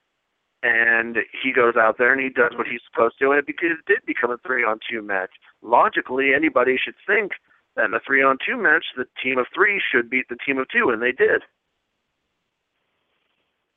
[0.63, 3.85] And he goes out there and he does what he's supposed to, and it, it
[3.87, 5.31] did become a three-on-two match.
[5.61, 7.33] Logically, anybody should think
[7.77, 10.89] that in a three-on-two match, the team of three should beat the team of two,
[10.89, 11.43] and they did.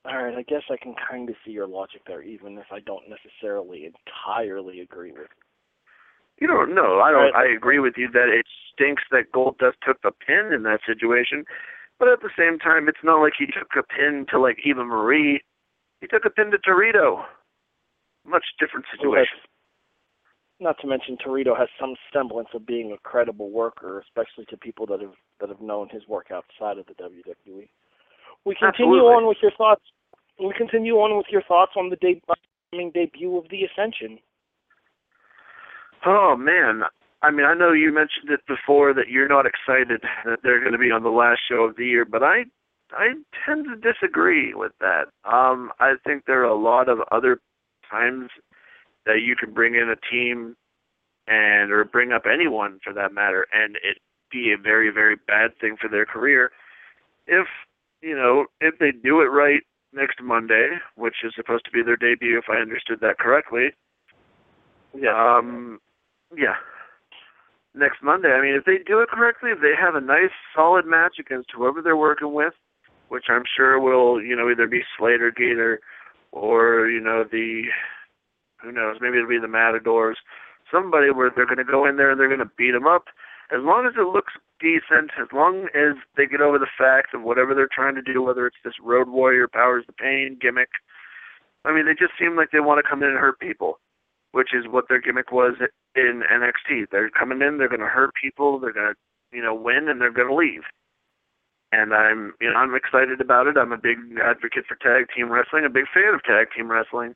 [0.08, 2.80] All right, I guess I can kind of see your logic there, even if I
[2.80, 5.22] don't necessarily entirely agree with.
[5.22, 5.30] it.
[6.40, 7.02] You don't know.
[7.02, 7.34] I don't.
[7.34, 7.50] Right.
[7.50, 11.44] I agree with you that it stinks that Goldust took the pin in that situation,
[12.00, 14.86] but at the same time, it's not like he took a pin to like Eva
[14.86, 15.42] Marie.
[16.00, 17.26] He took a pin to Torito.
[18.26, 19.40] Much different situation.
[20.60, 24.86] Not to mention, Torito has some semblance of being a credible worker, especially to people
[24.88, 27.68] that have that have known his work outside of the WWE.
[28.46, 29.14] We continue Absolutely.
[29.14, 29.84] on with your thoughts.
[30.40, 32.22] We continue on with your thoughts on the de-
[32.94, 34.20] debut of the Ascension.
[36.06, 36.84] Oh man,
[37.22, 40.74] I mean, I know you mentioned it before that you're not excited that they're going
[40.74, 42.44] to be on the last show of the year, but I
[42.92, 43.14] I
[43.46, 45.06] tend to disagree with that.
[45.26, 47.40] Um, I think there are a lot of other
[47.90, 48.30] times
[49.06, 50.56] that you can bring in a team
[51.28, 53.98] and or bring up anyone for that matter, and it
[54.32, 56.52] be a very very bad thing for their career
[57.28, 57.48] if
[58.02, 59.62] you know if they do it right
[59.94, 63.70] next Monday, which is supposed to be their debut, if I understood that correctly.
[64.94, 65.16] Yeah.
[65.16, 65.80] Um,
[66.36, 66.56] yeah.
[67.76, 68.30] Next Monday.
[68.30, 71.52] I mean, if they do it correctly, if they have a nice, solid match against
[71.56, 72.54] whoever they're working with,
[73.10, 75.80] which I'm sure will, you know, either be Slater Gator
[76.32, 77.64] or, you know, the,
[78.62, 80.18] who knows, maybe it'll be the Matadors,
[80.72, 83.06] somebody where they're going to go in there and they're going to beat them up.
[83.52, 87.24] As long as it looks decent, as long as they get over the fact of
[87.24, 90.70] whatever they're trying to do, whether it's this Road Warrior Powers the Pain gimmick.
[91.64, 93.80] I mean, they just seem like they want to come in and hurt people,
[94.32, 95.56] which is what their gimmick was
[95.96, 96.88] in NXT.
[96.92, 100.02] They're coming in, they're going to hurt people, they're going to, you know, win, and
[100.02, 100.64] they're going to leave.
[101.72, 103.58] And I'm, you know, I'm excited about it.
[103.58, 107.14] I'm a big advocate for tag team wrestling, a big fan of tag team wrestling.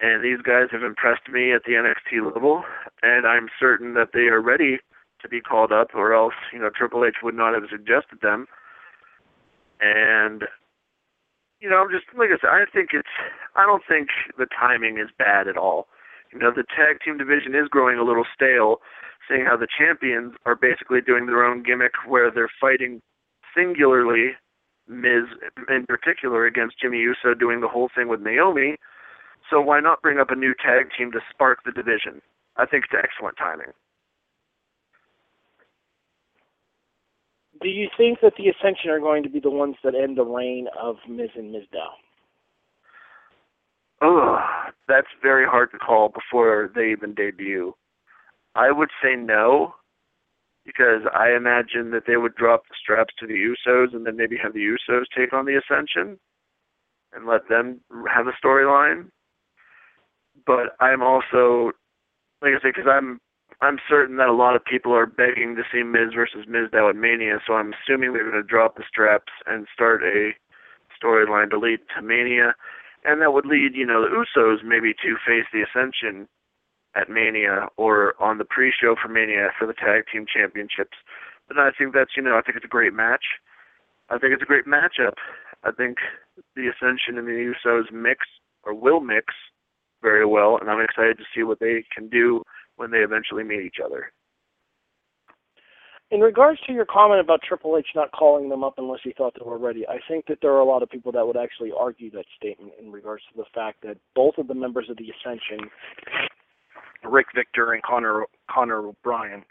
[0.00, 2.64] And these guys have impressed me at the NXT level,
[3.02, 4.78] and I'm certain that they are ready
[5.22, 8.46] to be called up, or else you know Triple H would not have suggested them.
[9.80, 10.44] And
[11.60, 13.08] you know, I'm just like I said, I think it's.
[13.56, 15.88] I don't think the timing is bad at all.
[16.32, 18.78] You know, the tag team division is growing a little stale,
[19.26, 23.00] seeing how the champions are basically doing their own gimmick where they're fighting
[23.56, 24.32] singularly,
[24.86, 25.24] Miz
[25.68, 28.76] in particular against Jimmy Uso, doing the whole thing with Naomi.
[29.50, 32.20] So why not bring up a new tag team to spark the division?
[32.56, 33.72] I think it's excellent timing.
[37.60, 40.24] Do you think that the Ascension are going to be the ones that end the
[40.24, 41.90] reign of Miz and Mizdow?
[44.00, 44.38] Oh,
[44.86, 47.74] that's very hard to call before they even debut.
[48.54, 49.74] I would say no,
[50.64, 54.36] because I imagine that they would drop the straps to the Usos and then maybe
[54.40, 56.18] have the Usos take on the Ascension
[57.12, 57.80] and let them
[58.14, 59.10] have a storyline.
[60.46, 61.72] But I'm also,
[62.40, 63.20] like I say, because I'm
[63.60, 66.96] I'm certain that a lot of people are begging to see Miz versus Mizdow at
[66.96, 70.30] Mania, so I'm assuming they're going to drop the straps and start a
[70.94, 72.54] storyline to lead to Mania,
[73.04, 76.28] and that would lead, you know, the Usos maybe to face the Ascension
[76.94, 80.96] at Mania or on the pre-show for Mania for the tag team championships.
[81.48, 83.24] But I think that's, you know, I think it's a great match.
[84.10, 85.14] I think it's a great matchup.
[85.64, 85.98] I think
[86.54, 88.26] the Ascension and the Usos mix
[88.62, 89.34] or will mix
[90.00, 92.42] very well, and I'm excited to see what they can do
[92.78, 94.12] when they eventually meet each other.
[96.10, 99.34] In regards to your comment about Triple H not calling them up unless he thought
[99.38, 101.70] they were ready, I think that there are a lot of people that would actually
[101.78, 105.12] argue that statement in regards to the fact that both of the members of the
[105.12, 105.68] Ascension,
[107.04, 109.44] Rick Victor and Connor Connor O'Brien,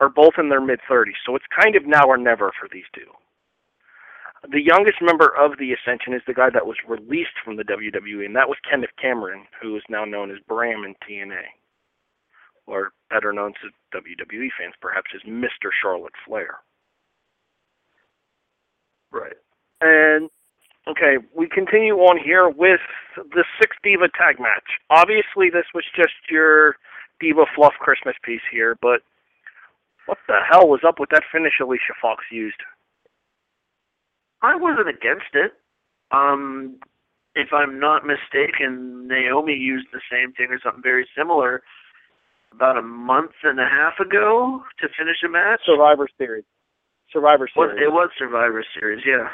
[0.00, 1.14] are both in their mid 30s.
[1.24, 3.06] So it's kind of now or never for these two.
[4.50, 8.24] The youngest member of the Ascension is the guy that was released from the WWE,
[8.24, 11.59] and that was Kenneth Cameron, who is now known as Bram in TNA
[12.70, 15.70] or better known to WWE fans perhaps as Mr.
[15.82, 16.58] Charlotte Flair.
[19.12, 19.36] Right.
[19.80, 20.30] And
[20.88, 22.80] okay, we continue on here with
[23.16, 24.78] the Six Diva tag match.
[24.88, 26.76] Obviously, this was just your
[27.18, 29.02] Diva Fluff Christmas piece here, but
[30.06, 32.60] what the hell was up with that finish Alicia Fox used?
[34.42, 35.52] I wasn't against it.
[36.12, 36.80] Um,
[37.34, 41.62] if I'm not mistaken, Naomi used the same thing or something very similar
[42.52, 45.60] about a month and a half ago to finish a match.
[45.66, 46.44] Survivor Series.
[47.12, 47.74] Survivor Series.
[47.74, 49.28] Well, it was Survivor Series, yeah.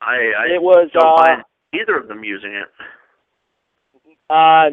[0.00, 1.44] I, I it was don't uh, mind
[1.74, 2.68] either of them using it.
[4.30, 4.70] Uh,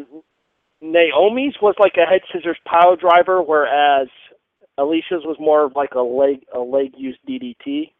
[0.82, 4.08] Naomi's was like a head scissors power driver, whereas
[4.78, 7.92] Alicia's was more of like a leg a leg used DDT,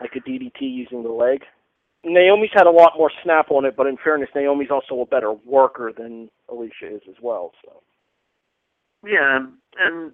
[0.00, 1.42] like a DDT using the leg.
[2.04, 5.32] Naomi's had a lot more snap on it, but in fairness, Naomi's also a better
[5.32, 7.52] worker than Alicia is as well.
[7.64, 7.82] So.
[9.04, 9.46] Yeah,
[9.78, 10.12] and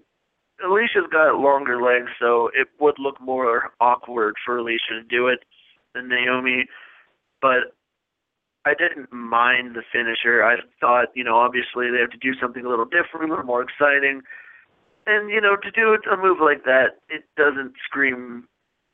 [0.64, 5.40] Alicia's got longer legs, so it would look more awkward for Alicia to do it
[5.94, 6.66] than Naomi.
[7.42, 7.74] But
[8.64, 10.42] I didn't mind the finisher.
[10.42, 13.44] I thought, you know, obviously they have to do something a little different, a little
[13.44, 14.22] more exciting.
[15.06, 18.48] And, you know, to do a move like that, it doesn't scream,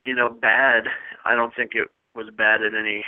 [0.04, 0.84] you know, bad.
[1.24, 3.04] I don't think it was bad in any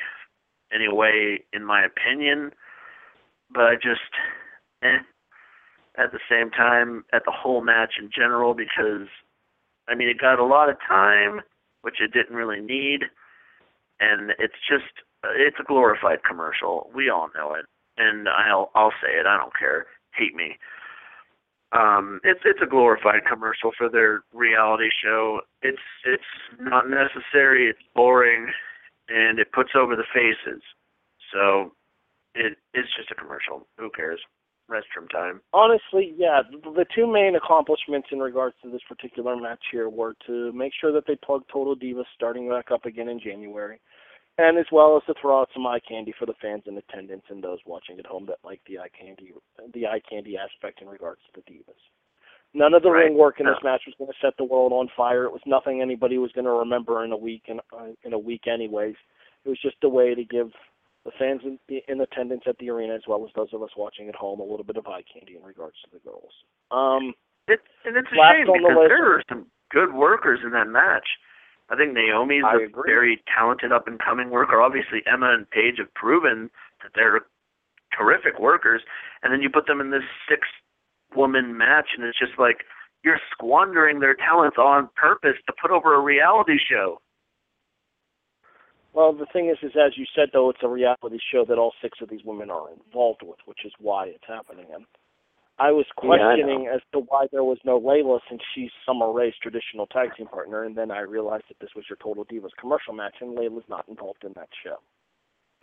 [0.72, 2.52] any way, in my opinion.
[3.52, 4.00] But I just,
[4.82, 4.98] eh,
[5.98, 9.08] at the same time, at the whole match in general, because
[9.88, 11.40] I mean, it got a lot of time,
[11.82, 13.00] which it didn't really need,
[14.00, 16.90] and it's just, it's a glorified commercial.
[16.94, 17.66] We all know it,
[17.98, 19.26] and I'll I'll say it.
[19.26, 19.86] I don't care.
[20.14, 20.56] Hate me.
[21.72, 25.40] Um, it's it's a glorified commercial for their reality show.
[25.62, 26.22] It's it's
[26.60, 27.68] not necessary.
[27.68, 28.48] It's boring,
[29.08, 30.62] and it puts over the faces.
[31.32, 31.72] So
[32.34, 33.66] it it's just a commercial.
[33.78, 34.20] Who cares?
[34.70, 35.40] Restroom time.
[35.52, 40.52] Honestly, yeah, the, two main accomplishments in regards to this particular match here were to
[40.52, 43.80] make sure that they plugged Total Divas starting back up again in January,
[44.38, 47.24] and as well as to throw out some eye candy for the fans in attendance
[47.28, 49.32] and those watching at home that like the eye candy,
[49.74, 51.82] the eye candy aspect in regards to the Divas.
[52.54, 53.04] None of the Right.
[53.04, 53.70] ring work in this No.
[53.70, 55.24] match was going to set the world on fire.
[55.24, 58.18] It was nothing anybody was going to remember in a week in, uh, in a
[58.18, 58.96] week anyways.
[59.44, 60.52] It was just a way to give
[61.04, 64.08] the fans in, in attendance at the arena as well as those of us watching
[64.08, 66.44] at home a little bit of eye candy in regards to the girls.
[66.70, 67.14] Um,
[67.48, 70.68] It, and it's a shame the because list- there were some good workers in that
[70.68, 71.08] match.
[71.70, 72.82] I think Naomi's I a agree.
[72.92, 74.60] very talented up and coming worker.
[74.60, 76.50] Obviously, Emma and Paige have proven
[76.82, 77.24] that they're
[77.96, 78.82] terrific workers.
[79.22, 80.46] And then you put them in this six
[81.16, 82.58] woman match, and it's just like
[83.04, 87.00] you're squandering their talents on purpose to put over a reality show.
[88.94, 91.72] Well, the thing is, is as you said, though, it's a reality show that all
[91.80, 94.66] six of these women are involved with, which is why it's happening.
[94.72, 94.84] And
[95.58, 99.10] I was Yeah, I questioning as to why there was no Layla since she's Summer
[99.10, 102.50] Rae's traditional tag team partner, and then I realized that this was your Total Divas
[102.60, 104.76] commercial match, and Layla's not involved in that show.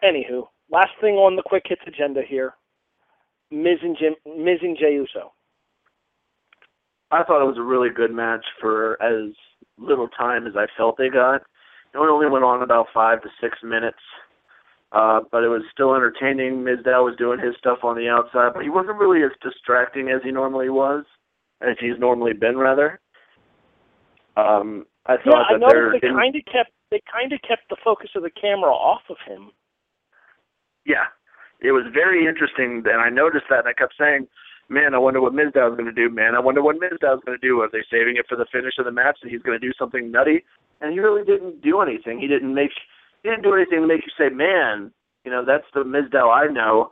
[0.03, 2.53] Anywho, last thing on the quick hits agenda here:
[3.51, 5.33] Miz and Jim, Miz and Jey Uso.
[7.11, 9.33] I thought it was a really good match for as
[9.77, 11.41] little time as I felt they got.
[11.93, 13.97] It only went on about five to six minutes,
[14.91, 16.63] uh, but it was still entertaining.
[16.63, 20.21] Mizdow was doing his stuff on the outside, but he wasn't really as distracting as
[20.23, 21.03] he normally was,
[21.61, 22.99] as he's normally been, rather.
[24.37, 27.33] Um, I Yeah, thought I that noticed there, they in- kind of kept they kind
[27.33, 29.51] of kept the focus of the camera off of him.
[30.85, 31.05] yeah,
[31.61, 34.27] it was very interesting, and I noticed that, and I kept saying,
[34.69, 36.09] "Man, I wonder what Mizdow's going to do.
[36.09, 37.61] Man, I wonder what Mizdow's going to do.
[37.61, 39.19] Are they saving it for the finish of the match?
[39.21, 40.45] And he's going to do something nutty?"
[40.81, 42.19] And he really didn't do anything.
[42.19, 42.71] He didn't make
[43.23, 44.91] he didn't do anything to make you say, "Man,
[45.25, 46.91] you know, that's the Mizdow I know."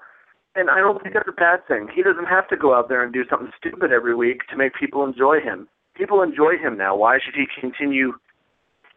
[0.56, 1.88] And I don't think that's a bad thing.
[1.94, 4.74] He doesn't have to go out there and do something stupid every week to make
[4.74, 5.68] people enjoy him.
[5.94, 6.96] People enjoy him now.
[6.96, 8.14] Why should he continue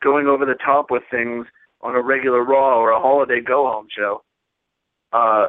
[0.02, 1.46] going over the top with things
[1.82, 4.22] on a regular Raw or a holiday go home show?
[5.12, 5.48] Uh,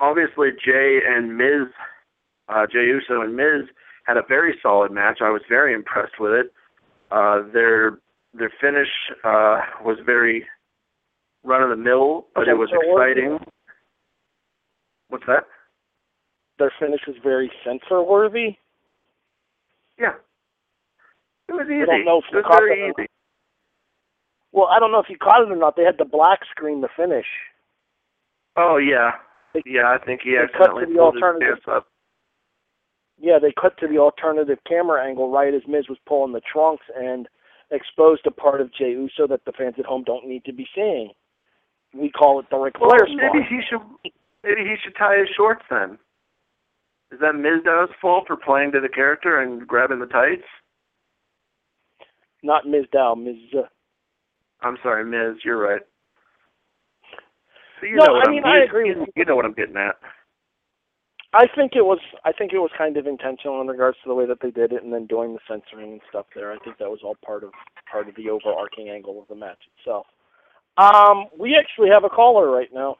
[0.00, 1.68] obviously, Jay and Miz,
[2.48, 3.68] uh, Jey Uso and Miz
[4.06, 5.18] had a very solid match.
[5.22, 6.52] I was very impressed with it.
[7.10, 7.98] Uh, their
[8.34, 8.88] their finish
[9.24, 10.46] uh, was very
[11.44, 13.20] run of the mill, but it was worthy.
[13.22, 13.38] exciting.
[15.08, 15.44] What's that?
[16.58, 18.58] Their finish was very censor worthy.
[19.98, 20.14] Yeah.
[21.48, 21.82] It was easy.
[21.82, 23.06] I don't know if it was you caught very easy.
[24.52, 25.76] Well, I don't know if you caught it or not.
[25.76, 27.26] They had the black screen the finish.
[28.56, 29.12] Oh yeah.
[29.54, 31.86] They- Yeah, I think he accidentally to the pulled his pants up.
[33.20, 36.84] Yeah, they cut to the alternative camera angle right as Miz was pulling the trunks
[36.96, 37.28] and
[37.70, 40.66] exposed a part of Jey Uso that the fans at home don't need to be
[40.74, 41.10] seeing.
[41.94, 43.80] We call it the Ric Flair maybe he should
[44.44, 45.98] maybe he should tie his shorts then.
[47.10, 50.44] Is that Mizdow's fault for playing to the character and grabbing the tights?
[52.42, 53.36] Not Miz Dow, Miz.
[53.56, 53.62] Uh,
[54.60, 55.40] I'm sorry, Miz.
[55.44, 55.80] You're right.
[57.80, 59.54] So you No, know what I mean, I you- agree You, you know what I'm
[59.54, 59.96] getting at.
[61.34, 61.98] I think it was.
[62.24, 64.72] I think it was kind of intentional in regards to the way that they did
[64.72, 66.52] it, and then doing the censoring and stuff there.
[66.52, 67.50] I think that was all part of
[67.90, 70.06] part of the overarching angle of the match itself.
[70.78, 72.96] Um, we actually have a caller right now.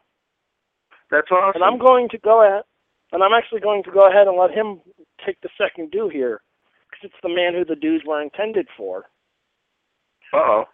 [1.11, 1.63] That's awesome.
[1.63, 2.65] And I'm going to go ahead,
[3.13, 4.81] and I'm actually going to go ahead and let him
[5.25, 6.43] take the second due here,
[6.91, 9.07] because it's the man who the dues were intended for.
[10.35, 10.65] Uh-oh.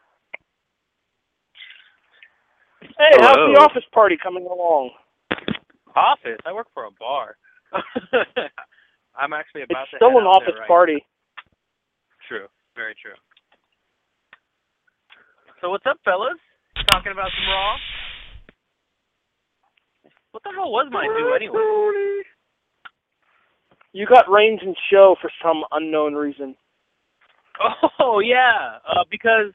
[2.82, 4.90] Hey, how's the office party coming along?
[5.96, 6.38] Office?
[6.46, 7.36] I work for a bar.
[9.16, 11.04] I'm actually It's about to still an office right party.
[12.28, 12.46] True.
[12.74, 13.14] Very true.
[15.60, 16.38] So what's up, fellas?
[16.90, 17.76] Talking about some Raw?
[20.32, 22.24] What the hell was my due anyway?
[23.92, 26.56] You got Reigns and Show for some unknown reason.
[28.00, 29.52] Oh yeah, uh, because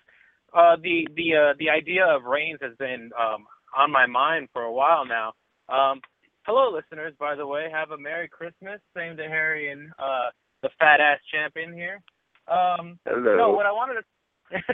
[0.54, 3.46] uh, the the uh, the idea of Reigns has been um,
[3.78, 5.34] on my mind for a while now.
[5.68, 6.00] Um,
[6.44, 7.14] hello, listeners.
[7.20, 8.80] By the way, have a Merry Christmas.
[8.96, 10.30] Same to Harry and uh,
[10.62, 12.02] the fat ass champion here.
[12.48, 13.38] Um, Hello.
[13.38, 14.04] No, what I wanted to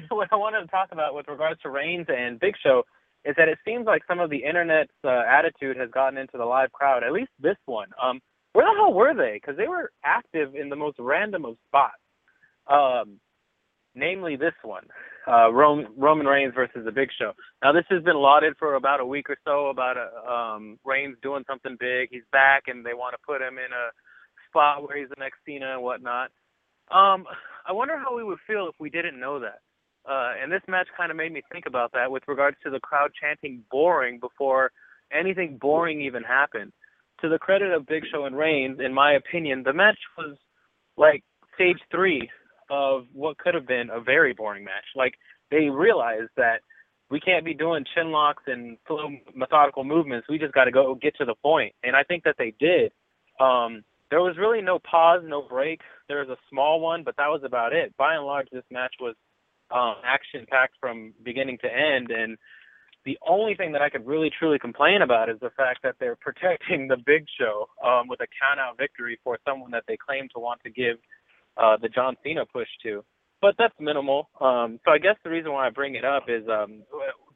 [0.16, 2.84] what I wanted to talk about with regards to Reigns and Big Show
[3.26, 6.46] is that it seems like some of the internet's uh, attitude has gotten into the
[6.46, 7.04] live crowd.
[7.04, 7.90] At least this one.
[8.02, 8.22] Um,
[8.54, 9.34] where the hell were they?
[9.34, 12.00] Because they were active in the most random of spots.
[12.68, 13.20] Um,
[13.96, 14.86] namely this one,
[15.28, 17.32] uh, Rome, Roman Reigns versus the Big Show.
[17.64, 21.18] Now this has been lauded for about a week or so about uh, um, Reigns
[21.22, 22.10] doing something big.
[22.12, 23.90] He's back, and they want to put him in a
[24.50, 26.32] spot where he's the next Cena and whatnot.
[26.92, 27.26] Um,
[27.68, 29.60] I wonder how we would feel if we didn't know that.
[30.08, 32.80] Uh, and this match kind of made me think about that with regards to the
[32.80, 34.72] crowd chanting boring before
[35.12, 36.72] anything boring even happened.
[37.22, 40.38] To the credit of Big Show and Reigns, in my opinion, the match was
[40.96, 41.24] like
[41.56, 42.30] stage three
[42.70, 44.86] of what could have been a very boring match.
[44.96, 45.16] Like
[45.52, 46.62] they realized that
[47.10, 50.28] we can't be doing chin locks and slow methodical movements.
[50.30, 51.74] We just got to go get to the point.
[51.84, 52.92] And I think that they did.
[53.40, 55.82] Um, there was really no pause, no break.
[56.08, 57.96] There was a small one, but that was about it.
[57.98, 59.16] By and large, this match was
[59.72, 62.12] um, action packed from beginning to end.
[62.12, 62.38] And
[63.04, 66.16] the only thing that I could really truly complain about is the fact that they're
[66.22, 70.28] protecting the Big Show um, with a count out victory for someone that they claim
[70.34, 70.98] to want to give
[71.58, 73.04] uh, the John Cena push to.
[73.42, 74.30] But that's minimal.
[74.40, 76.84] Um, so I guess the reason why I bring it up is, um,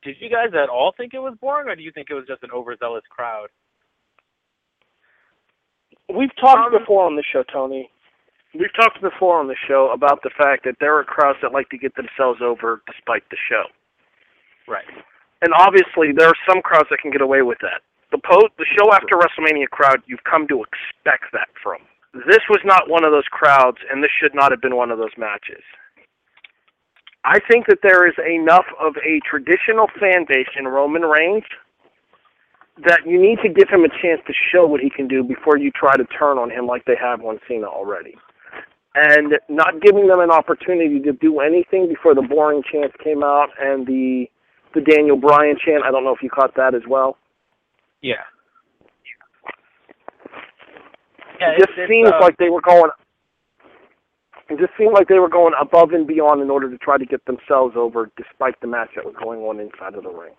[0.04, 2.26] did you guys at all think it was boring, or do you think it was
[2.28, 3.48] just an overzealous crowd?
[6.10, 7.90] We've talked um, before on the show, Tony.
[8.58, 11.70] We've talked before on the show about the fact that there are crowds that like
[11.70, 13.66] to get themselves over despite the show.
[14.68, 14.90] Right.
[15.42, 17.82] And obviously, there are some crowds that can get away with that.
[18.12, 21.78] The po- the show after WrestleMania crowd, you've come to expect that from.
[22.14, 24.98] This was not one of those crowds, and this should not have been one of
[24.98, 25.62] those matches.
[27.24, 31.44] I think that there is enough of a traditional fan base in Roman Reigns
[32.86, 35.58] that you need to give him a chance to show what he can do before
[35.58, 38.16] you try to turn on him like they have on Cena already.
[38.96, 43.50] And not giving them an opportunity to do anything before the boring chant came out
[43.60, 44.26] and the
[44.74, 45.84] the Daniel Bryan chant.
[45.84, 47.18] I don't know if you caught that as well.
[48.02, 48.24] Yeah.
[51.40, 52.92] Yeah, it just seems uh, like they were going.
[54.50, 57.06] It just seemed like they were going above and beyond in order to try to
[57.06, 60.34] get themselves over, despite the match that was going on inside of the ring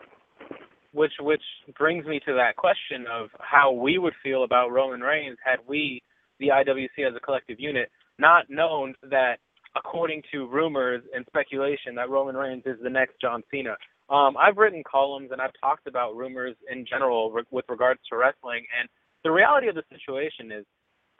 [0.93, 1.43] which which
[1.79, 6.03] brings me to that question of how we would feel about Roman Reigns had we,
[6.39, 9.37] the IWC as a collective unit, not known that
[9.77, 13.77] according to rumors and speculation that Roman Reigns is the next John Cena.
[14.09, 18.17] Um, I've written columns and I've talked about rumors in general re- with regards to
[18.17, 18.89] wrestling, and
[19.23, 20.65] the reality of the situation is,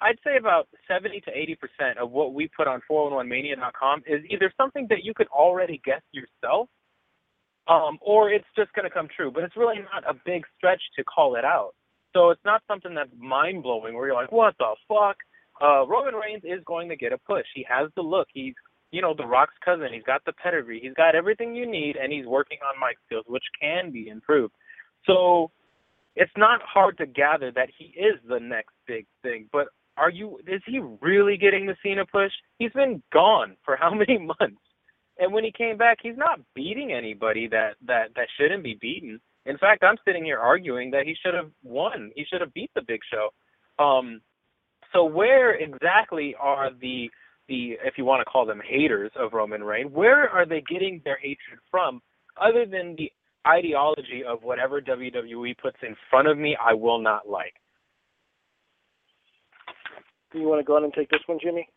[0.03, 4.53] I'd say about 70 to 80 percent of what we put on 411mania.com is either
[4.57, 6.69] something that you could already guess yourself
[7.69, 9.31] um, or it's just going to come true.
[9.31, 11.73] But it's really not a big stretch to call it out.
[12.13, 15.17] So it's not something that's mind blowing where you're like, what the fuck?
[15.63, 17.47] Uh, Roman Reigns is going to get a push.
[17.55, 18.27] He has the look.
[18.33, 18.55] He's,
[18.91, 19.89] you know, The Rock's cousin.
[19.93, 20.81] He's got the pedigree.
[20.83, 24.55] He's got everything you need, and he's working on mic skills, which can be improved.
[25.07, 25.53] So
[26.17, 29.49] it's not hard to gather that he is the next big thing.
[29.53, 29.69] But
[30.01, 30.39] are you?
[30.47, 32.33] Is he really getting the Cena push?
[32.59, 34.63] He's been gone for how many months?
[35.19, 39.21] And when he came back, he's not beating anybody that that that shouldn't be beaten.
[39.47, 42.11] In fact, I'm sitting here arguing that he should have won.
[42.17, 43.31] He should have beat the Big Show.
[43.83, 44.21] Um,
[44.93, 47.11] so where exactly are the
[47.49, 49.93] the if you want to call them haters of Roman Reigns?
[49.93, 52.01] Where are they getting their hatred from,
[52.41, 53.13] other than the
[53.47, 57.55] ideology of whatever WWE puts in front of me, I will not like.
[60.33, 61.69] Do you want to go ahead and take this one, Jimmy?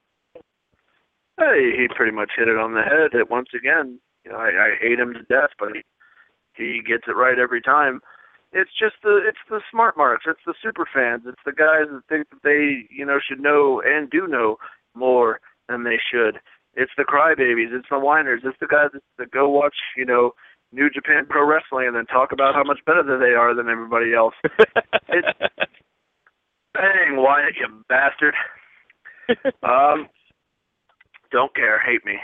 [1.37, 3.17] Hey, he pretty much hit it on the head.
[3.17, 5.81] It once again, you know, I, I hate him to death, but he,
[6.55, 8.01] he gets it right every time.
[8.51, 10.25] It's just the it's the smart marks.
[10.27, 11.23] It's the super fans.
[11.25, 14.57] It's the guys that think that they you know should know and do know
[14.93, 16.39] more than they should.
[16.75, 17.73] It's the crybabies.
[17.73, 18.41] It's the whiners.
[18.45, 20.33] It's the guys that, that go watch you know
[20.71, 24.13] New Japan Pro Wrestling and then talk about how much better they are than everybody
[24.13, 24.35] else.
[25.09, 25.27] it's
[26.74, 28.36] dang Wyatt, you bastard.
[29.63, 30.07] um,
[31.32, 32.17] don't care, hate me.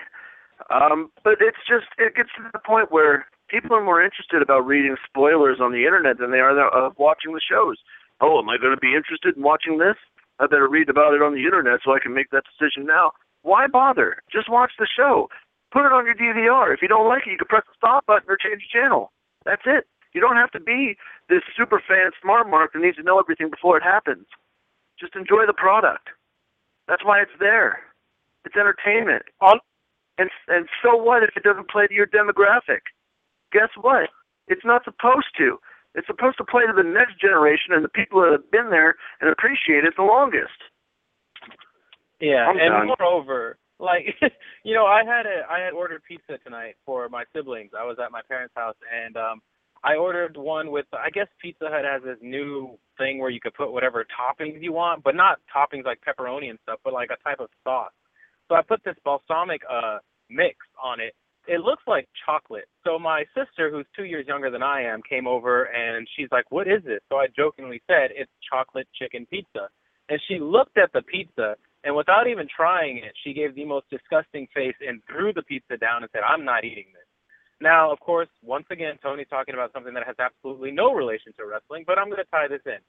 [0.69, 4.65] Um, but it's just it gets to the point where people are more interested about
[4.65, 7.77] reading spoilers on the internet than they are of watching the shows.
[8.21, 9.95] Oh, am I going to be interested in watching this?
[10.39, 13.11] I better read about it on the internet so I can make that decision now.
[13.41, 14.21] Why bother?
[14.31, 15.27] Just watch the show.
[15.71, 16.73] Put it on your DVR.
[16.73, 19.11] If you don't like it, you can press the stop button or change the channel.
[19.45, 19.87] That's it.
[20.13, 20.97] You don't have to be
[21.29, 24.25] this super fan smart mark that needs to know everything before it happens.
[24.99, 26.09] Just enjoy the product.
[26.87, 27.81] That's why it's there.
[28.45, 29.23] It's entertainment.
[29.41, 29.59] On
[30.17, 32.89] and and so what if it doesn't play to your demographic?
[33.51, 34.09] Guess what?
[34.47, 35.59] It's not supposed to.
[35.95, 38.95] It's supposed to play to the next generation and the people that have been there
[39.21, 40.59] and appreciate it the longest.
[42.19, 42.95] Yeah, I'm and done.
[42.99, 44.15] moreover, like
[44.63, 47.71] you know, I had a I had ordered pizza tonight for my siblings.
[47.77, 49.41] I was at my parents' house and um
[49.83, 53.53] I ordered one with I guess Pizza Hut has this new thing where you could
[53.53, 57.23] put whatever toppings you want, but not toppings like pepperoni and stuff, but like a
[57.23, 57.91] type of sauce.
[58.47, 59.99] So I put this balsamic uh
[60.29, 61.13] mix on it.
[61.47, 62.67] It looks like chocolate.
[62.85, 66.51] So my sister, who's two years younger than I am, came over and she's like,
[66.51, 69.69] "What is this?" So I jokingly said, "It's chocolate chicken pizza."
[70.09, 73.85] and she looked at the pizza, and without even trying it, she gave the most
[73.89, 77.08] disgusting face and threw the pizza down and said, "I'm not eating this."
[77.61, 81.45] Now, of course, once again, Tony's talking about something that has absolutely no relation to
[81.45, 82.79] wrestling, but I'm going to tie this in.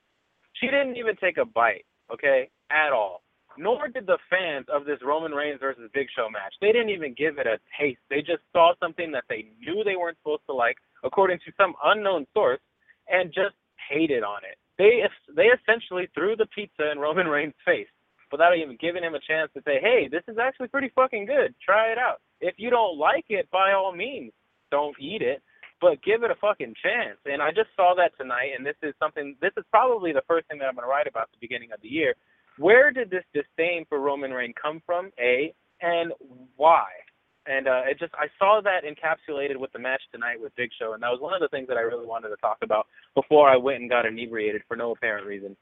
[0.54, 3.22] She didn't even take a bite, okay, at all.
[3.58, 6.54] Nor did the fans of this Roman Reigns versus Big Show match.
[6.60, 7.98] They didn't even give it a taste.
[8.08, 11.74] They just saw something that they knew they weren't supposed to like, according to some
[11.84, 12.60] unknown source,
[13.08, 13.56] and just
[13.88, 14.56] hated on it.
[14.78, 15.02] They
[15.34, 17.88] they essentially threw the pizza in Roman Reigns' face
[18.30, 21.54] without even giving him a chance to say, "Hey, this is actually pretty fucking good.
[21.60, 24.32] Try it out." If you don't like it, by all means,
[24.70, 25.42] don't eat it,
[25.80, 27.18] but give it a fucking chance.
[27.24, 29.36] And I just saw that tonight, and this is something.
[29.40, 31.72] This is probably the first thing that I'm going to write about at the beginning
[31.72, 32.14] of the year.
[32.58, 35.10] Where did this disdain for Roman Reigns come from?
[35.18, 36.12] A and
[36.56, 36.84] why?
[37.46, 40.92] And uh, it just I saw that encapsulated with the match tonight with Big Show,
[40.92, 43.48] and that was one of the things that I really wanted to talk about before
[43.48, 45.56] I went and got inebriated for no apparent reason.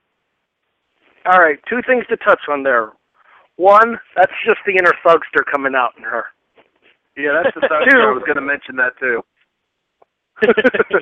[1.25, 2.93] All right, two things to touch on there.
[3.57, 6.25] One, that's just the inner thugster coming out in her.
[7.19, 7.83] Yeah, that's the thug.
[7.93, 9.23] I was going to mention that too.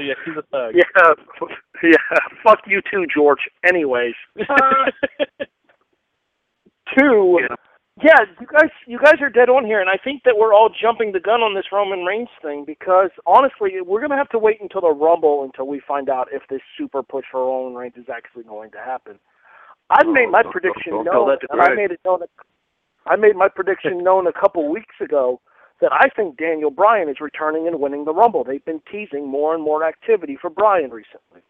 [0.00, 0.74] yeah, she's a thug.
[1.82, 2.18] Yeah, yeah.
[2.42, 3.40] Fuck you too, George.
[3.68, 5.44] Anyways, uh,
[6.98, 7.38] two.
[7.42, 7.54] Yeah.
[8.02, 10.68] Yeah, you guys, you guys are dead on here, and I think that we're all
[10.68, 14.58] jumping the gun on this Roman Reigns thing because honestly, we're gonna have to wait
[14.60, 18.04] until the Rumble until we find out if this super push for Roman Reigns is
[18.14, 19.18] actually going to happen.
[19.88, 22.20] I've Oh, made my don't- prediction don't tell known, and I made it known.
[23.06, 25.40] I made my prediction known a couple weeks ago
[25.80, 28.44] that I think Daniel Bryan is returning and winning the Rumble.
[28.44, 31.42] They've been teasing more and more activity for Bryan recently.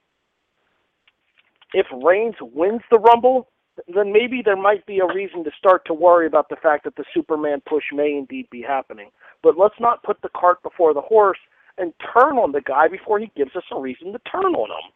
[1.72, 3.48] If Reigns wins the Rumble,
[3.94, 6.96] then maybe there might be a reason to start to worry about the fact that
[6.96, 9.10] the Superman push may indeed be happening.
[9.42, 11.38] But let's not put the cart before the horse
[11.78, 14.92] and turn on the guy before he gives us a reason to turn on him.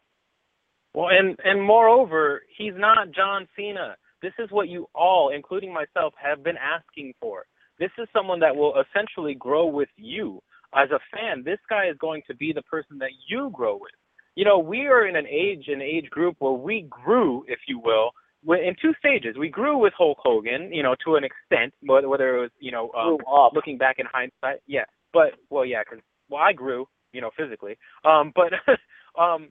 [0.94, 3.96] Well, and and moreover, he's not John Cena.
[4.22, 7.44] This is what you all, including myself, have been asking for.
[7.80, 10.42] This is someone that will essentially grow with you
[10.76, 11.42] as a fan.
[11.44, 13.90] This guy is going to be the person that you grow with.
[14.36, 17.80] You know, we are in an age, an age group where we grew, if you
[17.80, 18.10] will,
[18.46, 19.36] in two stages.
[19.38, 22.70] We grew with Hulk Hogan, you know, to an extent, whether whether it was, you
[22.70, 23.18] know, um,
[23.54, 24.84] looking back in hindsight, yeah.
[25.12, 27.76] But well, yeah, because well, I grew, you know, physically.
[28.04, 28.52] Um, but
[29.20, 29.48] um,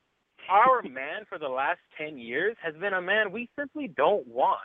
[0.49, 4.61] our man for the last ten years has been a man we simply don't want.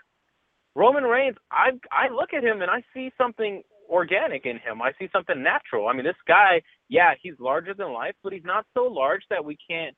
[0.74, 4.82] Roman Reigns, I I look at him and I see something organic in him.
[4.82, 5.88] I see something natural.
[5.88, 9.44] I mean, this guy, yeah, he's larger than life, but he's not so large that
[9.44, 9.94] we can't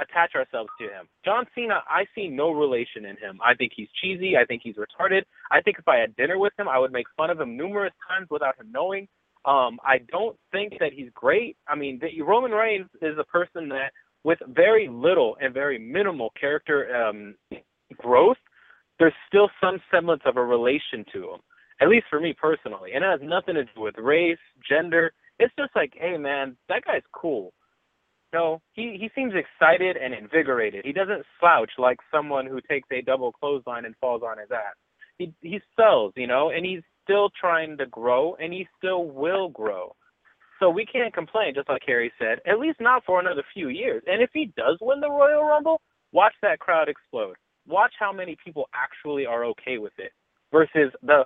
[0.00, 1.06] attach ourselves to him.
[1.24, 3.38] John Cena, I see no relation in him.
[3.44, 4.36] I think he's cheesy.
[4.36, 5.22] I think he's retarded.
[5.50, 7.92] I think if I had dinner with him, I would make fun of him numerous
[8.08, 9.06] times without him knowing.
[9.44, 11.56] Um, I don't think that he's great.
[11.68, 13.92] I mean, the, Roman Reigns is a person that,
[14.24, 17.34] with very little and very minimal character um,
[17.96, 18.36] growth,
[19.00, 21.40] there's still some semblance of a relation to him.
[21.80, 24.38] At least for me personally, and it has nothing to do with race,
[24.68, 25.12] gender.
[25.38, 27.54] It's just like, hey man, that guy's cool.
[28.34, 30.84] No, he he seems excited and invigorated.
[30.84, 34.76] He doesn't slouch like someone who takes a double clothesline and falls on his ass.
[35.16, 39.48] He he sells, you know, and he's still trying to grow, and he still will
[39.48, 39.96] grow.
[40.58, 42.40] So we can't complain, just like Harry said.
[42.46, 44.02] At least not for another few years.
[44.06, 45.80] And if he does win the Royal Rumble,
[46.12, 47.36] watch that crowd explode.
[47.70, 50.12] Watch how many people actually are okay with it,
[50.52, 51.24] versus the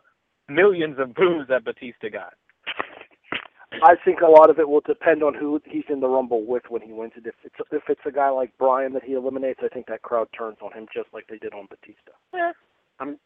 [0.49, 2.34] millions of boos that Batista got.
[3.82, 6.62] I think a lot of it will depend on who he's in the Rumble with
[6.68, 7.26] when he wins it.
[7.26, 10.28] If it's if it's a guy like Bryan that he eliminates, I think that crowd
[10.36, 12.12] turns on him just like they did on Batista.
[12.32, 12.53] Yeah.
[13.01, 13.18] I'm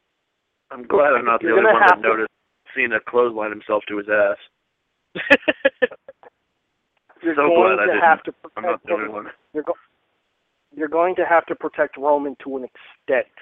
[0.70, 2.30] I'm glad I'm not the You're only one that have to- noticed
[2.74, 4.38] Cena clothesline himself to his ass.
[7.22, 8.02] You're So going glad I to didn't.
[8.08, 9.26] have to I'm not the only one.
[9.52, 9.74] You're go-
[10.74, 13.32] you're going to have to protect Roman to an extent.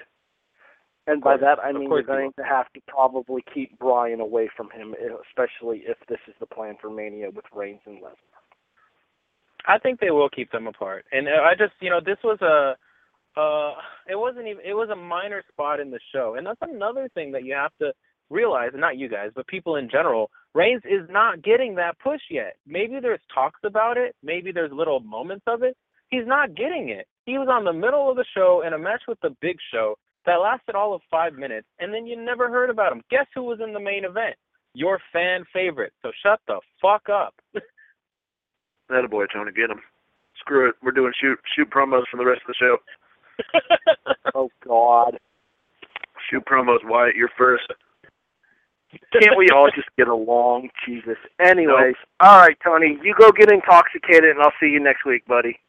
[1.05, 4.49] And by that I mean you're you going to have to probably keep Bryan away
[4.55, 4.93] from him,
[5.29, 8.37] especially if this is the plan for Mania with Reigns and Lesnar.
[9.67, 11.05] I think they will keep them apart.
[11.11, 12.75] And uh, I just, you know, this was a,
[13.39, 13.73] uh,
[14.09, 16.35] it wasn't even, it was a minor spot in the show.
[16.37, 17.91] And that's another thing that you have to
[18.29, 20.29] realize, not you guys, but people in general.
[20.53, 22.55] Reigns is not getting that push yet.
[22.65, 24.15] Maybe there's talks about it.
[24.23, 25.75] Maybe there's little moments of it.
[26.09, 27.07] He's not getting it.
[27.25, 29.97] He was on the middle of the show in a match with the Big Show
[30.25, 33.01] that lasted all of five minutes, and then you never heard about him.
[33.09, 34.35] Guess who was in the main event?
[34.73, 35.93] Your fan favorite.
[36.01, 37.33] So shut the fuck up.
[38.89, 39.81] That a boy, Tony, get him.
[40.39, 40.75] Screw it.
[40.81, 42.77] We're doing shoot shoot promos for the rest of the show.
[44.33, 45.17] Oh God.
[46.29, 47.15] Shoot promos, Wyatt.
[47.15, 47.65] You're first.
[49.11, 50.69] Can't we all just get along?
[50.85, 51.17] Jesus.
[51.39, 55.59] Anyways, all right, Tony, you go get intoxicated, and I'll see you next week, buddy.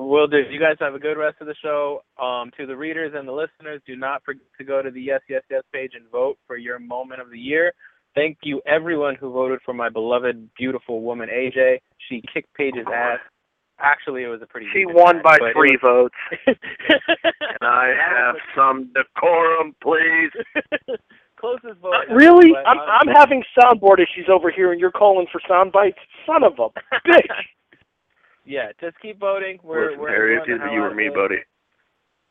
[0.00, 0.38] Will do.
[0.48, 2.02] You guys have a good rest of the show.
[2.22, 5.20] Um, to the readers and the listeners, do not forget to go to the Yes
[5.28, 7.72] Yes Yes page and vote for your moment of the year.
[8.14, 11.78] Thank you, everyone who voted for my beloved, beautiful woman, AJ.
[12.08, 13.18] She kicked Paige's ass.
[13.80, 14.66] Actually, it was a pretty.
[14.72, 16.14] She won match, by but it three votes.
[16.46, 16.56] was-
[17.60, 20.30] And I have some decorum, please.
[21.40, 21.94] closest vote.
[22.10, 22.52] Uh, really?
[22.52, 25.98] but, I'm uh, I'm having soundboard issues over here, and you're calling for sound bites.
[26.26, 26.68] Son of a
[27.08, 27.26] bitch!
[28.48, 29.58] Yeah, just keep voting.
[29.62, 31.14] We're Listen, we're Harry, it's enjoying the either hell you out or of me, it.
[31.14, 31.36] buddy.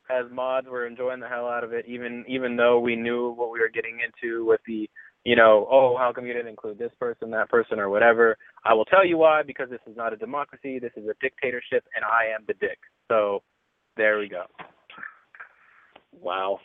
[0.09, 3.51] as mods we're enjoying the hell out of it even even though we knew what
[3.51, 4.89] we were getting into with the
[5.26, 8.74] you know oh how come you didn't include this person that person or whatever i
[8.74, 12.05] will tell you why because this is not a democracy this is a dictatorship and
[12.05, 13.43] i am the dick so
[13.97, 14.43] there we go
[16.20, 16.59] Wow.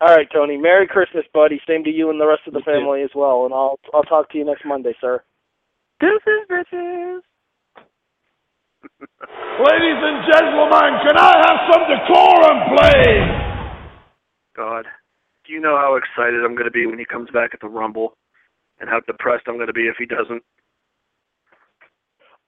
[0.00, 0.56] All right, Tony.
[0.56, 1.60] Merry Christmas, buddy.
[1.66, 2.70] Same to you and the rest of the You too.
[2.72, 3.44] family as well.
[3.46, 5.22] And I'll I'll talk to you next Monday, sir.
[6.00, 7.20] deuces bitches
[8.82, 13.28] Ladies and gentlemen, can I have some decorum, please?
[14.56, 14.86] God,
[15.46, 17.68] do you know how excited I'm going to be when he comes back at the
[17.68, 18.16] Rumble,
[18.80, 20.42] and how depressed I'm going to be if he doesn't?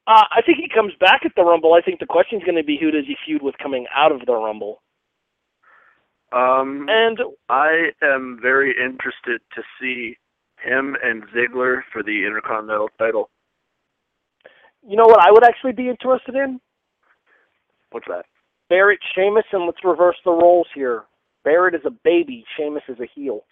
[0.07, 1.73] Uh, I think he comes back at the Rumble.
[1.75, 4.27] I think the question's going to be who does he feud with coming out of
[4.27, 4.83] the Rumble.
[6.33, 7.19] Um, And
[7.49, 10.19] I am very interested to see
[10.59, 13.31] him and Ziggler for the Intercontinental title.
[14.87, 16.61] You know what I would actually be interested in?
[17.91, 18.27] What's that?
[18.69, 21.05] Barrett, Sheamus, and let's reverse the roles here.
[21.45, 22.45] Barrett is a baby.
[22.57, 23.45] Sheamus is a heel.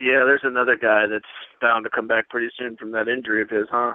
[0.00, 1.24] Yeah, there's another guy that's
[1.60, 3.94] bound to come back pretty soon from that injury of his, huh?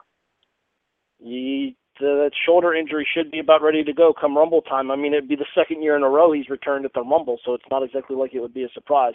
[1.20, 4.90] He, the shoulder injury should be about ready to go come Rumble time.
[4.90, 7.38] I mean, it'd be the second year in a row he's returned at the Rumble,
[7.46, 9.14] so it's not exactly like it would be a surprise.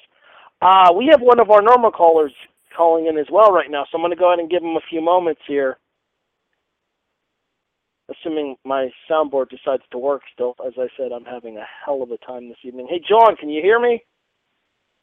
[0.63, 2.33] Uh, we have one of our normal callers
[2.77, 4.77] calling in as well right now, so I'm going to go ahead and give him
[4.77, 5.79] a few moments here.
[8.09, 10.55] Assuming my soundboard decides to work still.
[10.65, 12.87] As I said, I'm having a hell of a time this evening.
[12.89, 14.03] Hey, John, can you hear me?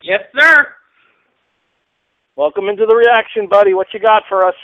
[0.02, 0.68] Yes, sir.
[2.38, 3.74] Welcome into the reaction, buddy.
[3.74, 4.56] What you got for us?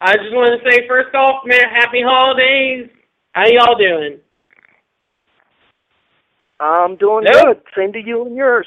[0.00, 2.90] I just want to say first off, man, happy holidays.
[3.32, 4.18] How y'all doing?
[6.58, 7.44] I'm doing Nope.
[7.44, 7.62] good.
[7.76, 8.66] Same to you and yours.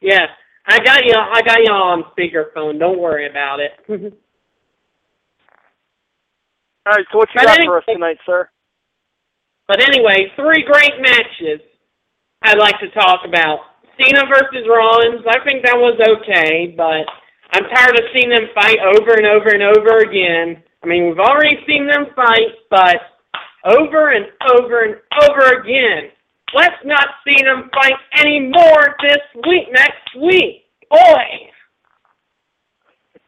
[0.00, 0.26] Yeah,
[0.66, 1.14] I got you.
[1.14, 2.78] I got you on speakerphone.
[2.78, 4.14] Don't worry about it.
[6.86, 8.48] All right, so what you But got any- for us tonight, sir?
[9.68, 11.60] but anyway, three great matches
[12.42, 13.60] I'd like to talk about.
[14.00, 15.24] Cena versus Rollins.
[15.26, 17.06] I think that was okay, but
[17.52, 20.62] I'm tired of seeing them fight over and over and over again.
[20.82, 22.96] I mean, we've already seen them fight, but
[23.64, 26.10] over and over and over again.
[26.54, 30.66] Let's not see them fight anymore this week, next week.
[30.90, 31.48] Boy!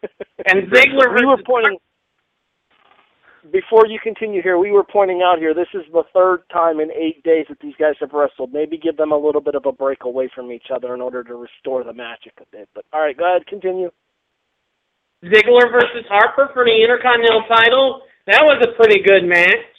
[0.47, 1.79] And Ziggler we were pointing
[3.53, 4.59] before you continue here.
[4.59, 5.55] We were pointing out here.
[5.55, 8.53] This is the third time in eight days that these guys have wrestled.
[8.53, 11.23] Maybe give them a little bit of a break away from each other in order
[11.25, 12.69] to restore the magic a bit.
[12.75, 13.91] But all right, go ahead, continue.
[15.25, 18.03] Ziggler versus Harper for the Intercontinental title.
[18.27, 19.73] That was a pretty good match.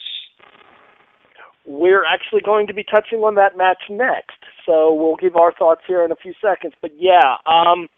[1.64, 5.82] We're actually going to be touching on that match next, so we'll give our thoughts
[5.86, 6.74] here in a few seconds.
[6.80, 7.88] But yeah, um,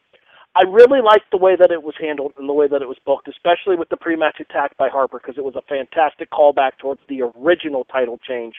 [0.59, 2.97] I really liked the way that it was handled and the way that it was
[3.07, 7.01] booked, especially with the pre-match attack by Harper, because it was a fantastic callback towards
[7.09, 8.55] the original title change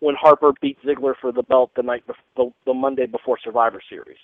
[0.00, 3.82] when Harper beat Ziggler for the belt the night bef- the, the Monday before Survivor
[3.90, 4.16] Series.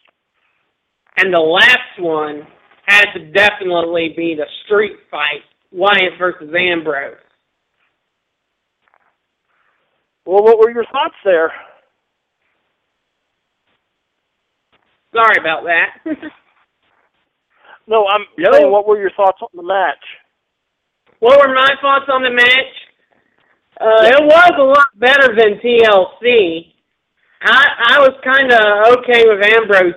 [1.18, 2.46] And the last one
[2.86, 7.16] had to definitely be the street fight, Wyatt versus Ambrose.
[10.24, 11.52] Well, what were your thoughts there?
[15.12, 16.16] Sorry about that.
[17.88, 18.52] No, I'm No.
[18.52, 20.04] saying what were your thoughts on the match?
[21.20, 22.74] what were my thoughts on the match?
[23.80, 26.74] Uh, it was a lot better than TLC.
[27.42, 29.94] I I was kind of okay with Ambrose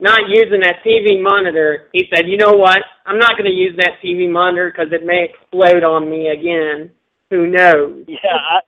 [0.00, 1.88] not using that TV monitor.
[1.92, 2.80] He said, "You know what?
[3.06, 6.90] I'm not going to use that TV monitor because it may explode on me again.
[7.30, 8.60] Who knows?" Yeah, I,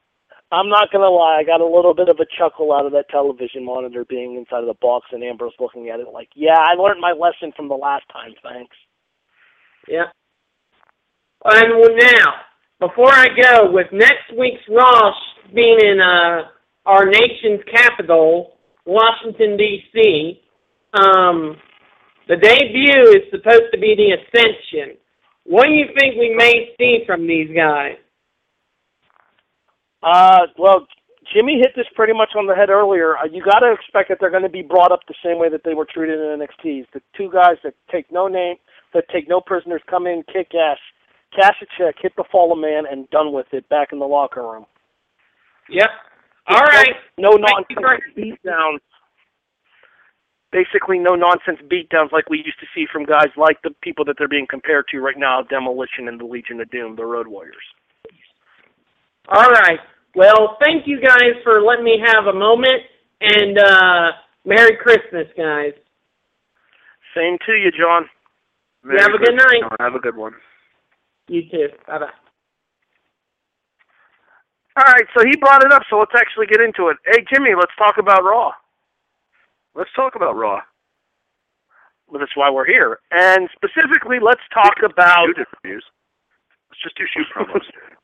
[0.53, 1.39] I'm not gonna lie.
[1.39, 4.61] I got a little bit of a chuckle out of that television monitor being inside
[4.61, 7.69] of the box and Ambrose looking at it like, "Yeah, I learned my lesson from
[7.69, 8.35] the last time.
[8.43, 8.77] Thanks."
[9.87, 10.11] Yeah.
[11.45, 12.35] And now,
[12.81, 15.13] before I go, with next week's Raw
[15.55, 16.49] being in uh,
[16.85, 20.43] our nation's capital, Washington D.C.,
[20.95, 21.57] um,
[22.29, 24.97] the debut is supposed to be the Ascension.
[25.45, 27.97] What do you think we may see from these guys?
[30.03, 30.87] Uh, well,
[31.33, 33.17] Jimmy hit this pretty much on the head earlier.
[33.19, 35.49] Uh, you got to expect that they're going to be brought up the same way
[35.49, 36.87] that they were treated in NXT.
[36.93, 38.57] The two guys that take no name,
[38.95, 40.79] that take no prisoners, come in, kick ass,
[41.35, 43.69] cash a check, hit the Fall of Man, and done with it.
[43.69, 44.67] Back in the locker room.
[45.69, 45.91] Yep.
[46.49, 46.95] All right.
[47.19, 48.81] No you nonsense beatdowns.
[50.51, 54.17] Basically, no nonsense beatdowns like we used to see from guys like the people that
[54.19, 57.63] they're being compared to right now, Demolition and the Legion of Doom, the Road Warriors.
[59.29, 59.79] All right.
[60.15, 62.83] Well, thank you guys for letting me have a moment,
[63.21, 64.11] and uh,
[64.45, 65.73] Merry Christmas, guys.
[67.15, 68.07] Same to you, John.
[68.85, 69.61] You have a good night.
[69.61, 69.77] John.
[69.81, 70.33] Have a good one.
[71.29, 71.69] You too.
[71.87, 72.11] Bye bye.
[74.77, 76.97] All right, so he brought it up, so let's actually get into it.
[77.05, 78.53] Hey, Jimmy, let's talk about Raw.
[79.75, 80.61] Let's talk about Raw.
[82.09, 82.99] Well, that's why we're here.
[83.11, 85.29] And specifically, let's talk about.
[85.37, 87.63] Let's just do shoot promos.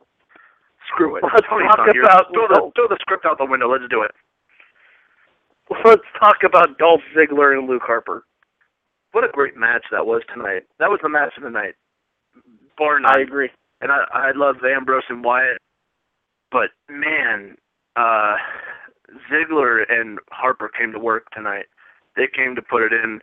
[0.89, 1.22] Screw it.
[1.22, 3.68] Let's talk about- throw the throw the script out the window.
[3.70, 4.12] Let's do it.
[5.84, 8.24] Let's talk about Dolph Ziggler and Luke Harper.
[9.12, 10.64] What a great match that was tonight.
[10.78, 11.74] That was the match of the night,
[12.76, 13.18] bar none.
[13.18, 13.51] I agree.
[13.80, 15.59] and I I love Ambrose and Wyatt,
[16.53, 17.57] but man,
[17.97, 18.37] uh,
[19.30, 21.66] Ziggler and Harper came to work tonight.
[22.16, 23.20] They came to put it in.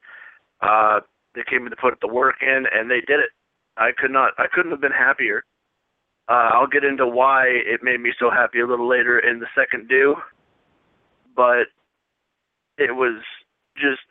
[0.61, 0.99] Uh,
[1.35, 3.29] they came to put the work in, and they did it.
[3.77, 4.33] I could not.
[4.37, 5.43] I couldn't have been happier.
[6.29, 9.47] Uh, I'll get into why it made me so happy a little later in the
[9.55, 10.15] second do,
[11.35, 11.67] but
[12.77, 13.21] it was
[13.75, 14.01] just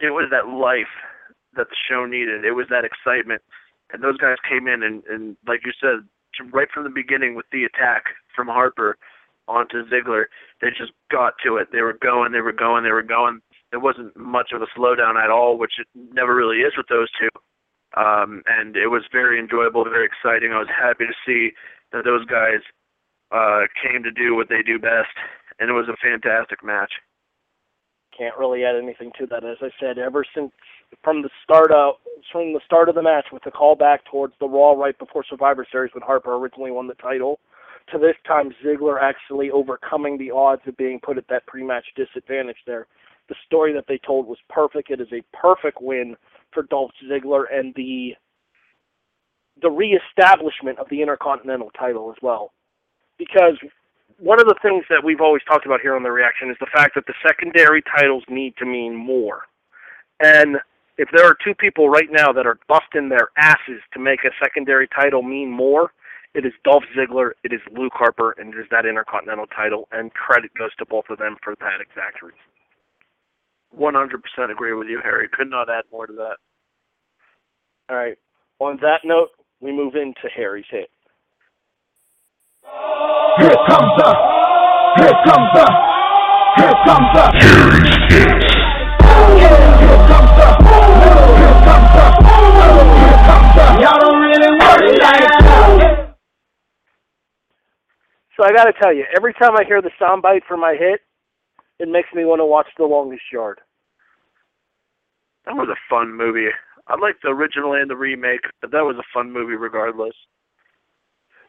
[0.00, 0.92] it was that life
[1.54, 2.44] that the show needed.
[2.44, 3.42] It was that excitement,
[3.92, 6.08] and those guys came in and, and like you said,
[6.52, 8.96] right from the beginning with the attack from Harper
[9.46, 10.24] onto Ziggler,
[10.60, 11.68] they just got to it.
[11.72, 13.40] They were going, they were going, they were going.
[13.70, 17.08] There wasn't much of a slowdown at all, which it never really is with those
[17.20, 17.28] two.
[17.96, 20.52] Um, and it was very enjoyable, very exciting.
[20.52, 21.52] I was happy to see
[21.92, 22.60] that those guys
[23.30, 25.14] uh, came to do what they do best,
[25.58, 26.92] and it was a fantastic match.
[28.16, 29.44] Can't really add anything to that.
[29.44, 30.52] As I said, ever since
[31.02, 31.94] from the start of
[32.30, 35.66] from the start of the match with the callback towards the Raw right before Survivor
[35.70, 37.40] Series when Harper originally won the title,
[37.92, 42.58] to this time Ziggler actually overcoming the odds of being put at that pre-match disadvantage
[42.66, 42.86] there.
[43.28, 44.90] The story that they told was perfect.
[44.90, 46.16] It is a perfect win
[46.54, 48.14] for Dolph Ziggler and the
[49.62, 52.52] the reestablishment of the Intercontinental title as well.
[53.18, 53.56] Because
[54.18, 56.66] one of the things that we've always talked about here on the reaction is the
[56.74, 59.42] fact that the secondary titles need to mean more.
[60.20, 60.56] And
[60.98, 64.30] if there are two people right now that are busting their asses to make a
[64.42, 65.92] secondary title mean more,
[66.34, 70.12] it is Dolph Ziggler, it is Luke Harper, and it is that Intercontinental title, and
[70.14, 72.38] credit goes to both of them for that exact reason.
[73.78, 75.28] 100% agree with you, Harry.
[75.32, 76.36] Could not add more to that.
[77.90, 78.16] All right.
[78.60, 80.88] On that note, we move into Harry's hit.
[83.40, 84.10] Here comes the,
[84.96, 85.66] here comes the,
[86.56, 88.54] here comes the, Harry's Hits.
[89.42, 90.48] here comes the,
[90.94, 92.06] here comes the,
[93.00, 93.64] here comes the.
[93.82, 96.16] Y'all don't really work like that.
[98.36, 101.00] So I got to tell you, every time I hear the soundbite for my hit,
[101.78, 103.60] it makes me want to watch The Longest Yard.
[105.46, 106.48] That was a fun movie.
[106.86, 110.14] I liked the original and the remake, but that was a fun movie regardless.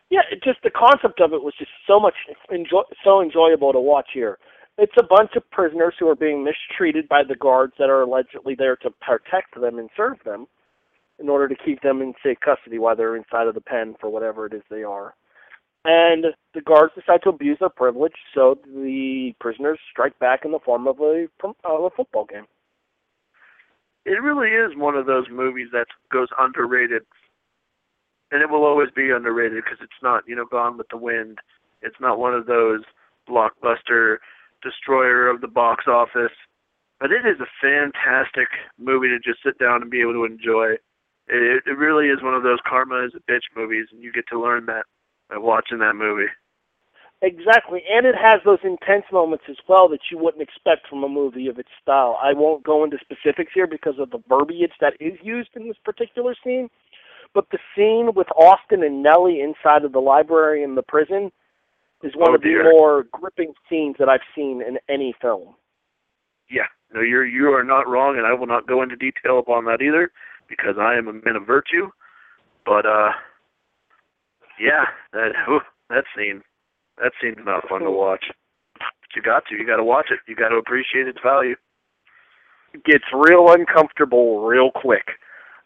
[0.09, 2.13] Yeah, it just the concept of it was just so much
[2.49, 4.37] enjoy, so enjoyable to watch here.
[4.77, 8.55] It's a bunch of prisoners who are being mistreated by the guards that are allegedly
[8.55, 10.47] there to protect them and serve them
[11.17, 14.09] in order to keep them in safe custody while they're inside of the pen for
[14.09, 15.15] whatever it is they are.
[15.87, 16.25] And
[16.55, 20.87] the guards decide to abuse their privilege, so the prisoners strike back in the form
[20.87, 22.45] of a, of a football game.
[24.03, 27.03] It really is one of those movies that goes underrated,
[28.31, 31.37] and it will always be underrated because it's not, you know, Gone with the Wind.
[31.83, 32.81] It's not one of those
[33.29, 34.17] blockbuster
[34.63, 36.33] destroyer of the box office,
[36.99, 38.47] but it is a fantastic
[38.79, 40.73] movie to just sit down and be able to enjoy.
[41.27, 44.25] It, it really is one of those karma is a bitch movies, and you get
[44.31, 44.85] to learn that
[45.29, 46.29] by watching that movie.
[47.21, 51.09] Exactly, and it has those intense moments as well that you wouldn't expect from a
[51.09, 52.19] movie of its style.
[52.21, 55.77] I won't go into specifics here because of the verbiage that is used in this
[55.83, 56.69] particular scene,
[57.33, 61.31] but the scene with Austin and Nellie inside of the library in the prison
[62.03, 65.55] is one Oh, of the more gripping scenes that I've seen in any film.
[66.49, 69.65] Yeah, no, you're you are not wrong, and I will not go into detail upon
[69.65, 70.11] that either
[70.47, 71.89] because I am a man of virtue.
[72.65, 73.11] But uh,
[74.59, 76.41] yeah, that whew, that scene,
[76.97, 78.25] that scene's not fun to watch.
[78.79, 80.19] But you got to, you got to watch it.
[80.27, 81.55] You got to appreciate its value.
[82.73, 85.05] It gets real uncomfortable real quick.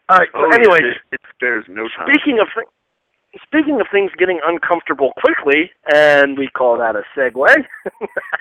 [0.08, 2.08] All right, Oh, so anyways, it, it spares no time.
[2.12, 7.46] Speaking of thi- speaking of things getting uncomfortable quickly, and we call that a segue.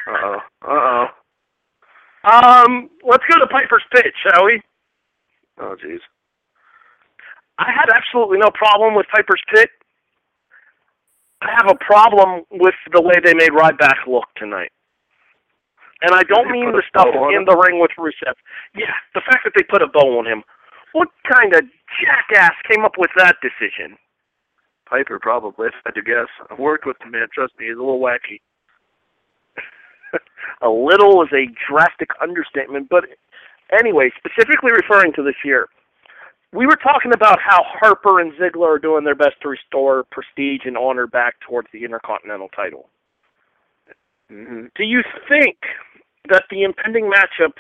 [0.07, 0.37] Uh oh.
[0.67, 1.05] Uh
[2.25, 2.65] oh.
[2.65, 4.61] um, let's go to Piper's pitch, shall we?
[5.59, 5.99] Oh jeez.
[7.59, 9.69] I had absolutely no problem with Piper's pit.
[11.41, 14.71] I have a problem with the way they made Ryback look tonight.
[16.01, 18.35] And I don't mean the stuff in the ring with Rusev.
[18.75, 20.43] Yeah, the fact that they put a bow on him.
[20.93, 21.61] What kind of
[21.99, 23.97] jackass came up with that decision?
[24.89, 26.27] Piper probably, if I had to guess.
[26.49, 27.27] I've worked with the man.
[27.33, 28.41] Trust me, he's a little wacky.
[30.61, 33.05] a little is a drastic understatement, but
[33.77, 35.67] anyway, specifically referring to this year,
[36.51, 40.61] we were talking about how Harper and Ziggler are doing their best to restore prestige
[40.65, 42.89] and honor back towards the Intercontinental title.
[44.29, 45.57] hmm Do you think
[46.29, 47.53] that the impending matchup,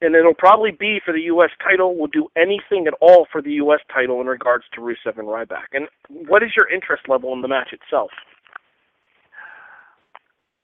[0.00, 1.50] and it'll probably be for the U.S.
[1.62, 3.80] title, will do anything at all for the U.S.
[3.92, 5.70] title in regards to Rusev and Ryback?
[5.72, 8.10] And what is your interest level in the match itself?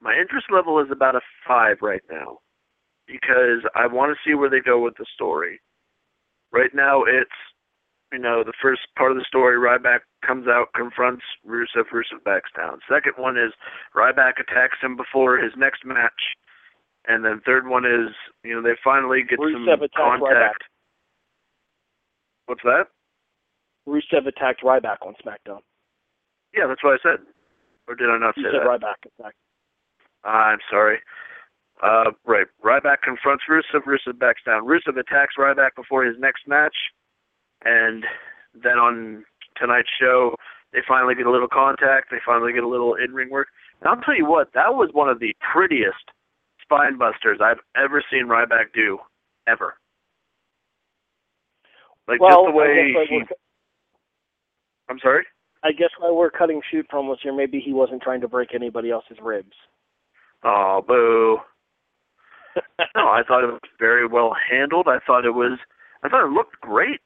[0.01, 2.39] My interest level is about a five right now
[3.07, 5.61] because I want to see where they go with the story.
[6.53, 7.31] Right now, it's
[8.13, 9.57] you know the first part of the story.
[9.57, 11.89] Ryback comes out, confronts Rusev.
[11.93, 12.81] Rusev backs down.
[12.89, 13.53] Second one is
[13.95, 16.37] Ryback attacks him before his next match,
[17.07, 20.65] and then third one is you know they finally get Rusev some contact.
[22.47, 22.87] What's that?
[23.87, 25.61] Rusev attacked Ryback on SmackDown.
[26.55, 27.27] Yeah, that's what I said.
[27.87, 28.67] Or did I not say that?
[28.67, 29.37] Ryback attacked.
[30.25, 30.99] I'm sorry.
[31.83, 32.47] Uh, right.
[32.65, 33.83] Ryback confronts Rusev.
[33.87, 34.67] Rusev backs down.
[34.67, 36.75] Rusev attacks Ryback before his next match,
[37.65, 38.05] and
[38.55, 39.25] then on
[39.61, 40.35] tonight's show,
[40.73, 42.11] they finally get a little contact.
[42.11, 43.49] They finally get a little in-ring work.
[43.81, 46.13] And I'll tell you what, that was one of the prettiest
[46.63, 48.99] spine busters I've ever seen Ryback do,
[49.47, 49.75] ever.
[52.07, 53.17] Like well, just the way I guess, like, he.
[53.17, 53.37] we're,
[54.89, 55.25] I'm sorry.
[55.63, 58.91] I guess why we're cutting shoot promos here, maybe he wasn't trying to break anybody
[58.91, 59.53] else's ribs.
[60.45, 61.39] Oh, boo.
[62.95, 64.87] no, I thought it was very well handled.
[64.89, 65.59] I thought it was
[66.03, 67.01] I thought it looked great.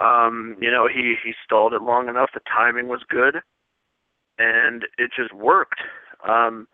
[0.00, 3.36] Um, you know, he he stalled it long enough, the timing was good
[4.38, 5.80] and it just worked.
[6.26, 6.66] Um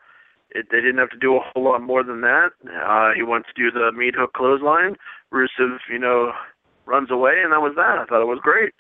[0.51, 2.51] it, they didn't have to do a whole lot more than that.
[2.65, 4.97] Uh he went to do the meat hook clothesline.
[5.33, 6.33] Rusev, you know,
[6.87, 7.99] runs away and that was that.
[7.99, 8.73] I thought it was great.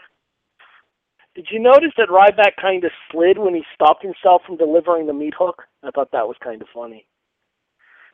[1.34, 5.12] Did you notice that Ryback kind of slid when he stopped himself from delivering the
[5.12, 5.64] meat hook?
[5.82, 7.06] I thought that was kind of funny.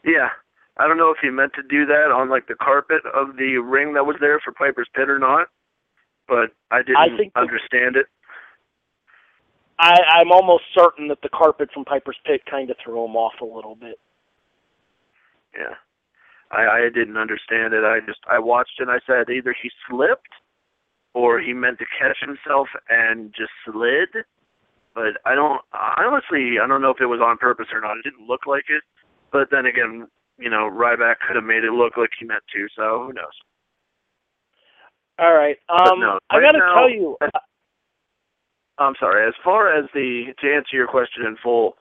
[0.04, 0.30] Yeah.
[0.78, 3.58] I don't know if he meant to do that on like the carpet of the
[3.58, 5.48] ring that was there for Piper's Pit or not,
[6.28, 8.06] but I didn't I think understand it.
[9.78, 13.34] I, I'm almost certain that the carpet from Piper's Pit kind of threw him off
[13.40, 13.98] a little bit.
[15.54, 15.74] Yeah.
[16.50, 17.84] I I didn't understand it.
[17.84, 20.32] I just I watched and I said either he slipped
[21.14, 24.24] or he meant to catch himself and just slid.
[24.94, 27.96] But I don't I honestly I don't know if it was on purpose or not.
[27.96, 28.82] It didn't look like it.
[29.32, 30.06] But then again,
[30.38, 33.36] you know, Ryback could have made it look like he meant to, so who knows.
[35.18, 35.56] All right.
[35.68, 37.16] Um, no, I right got to tell you,
[38.78, 39.26] I'm sorry.
[39.26, 41.76] As far as the to answer your question in full,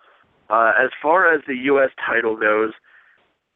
[0.50, 1.90] uh, as far as the U.S.
[2.06, 2.74] title goes,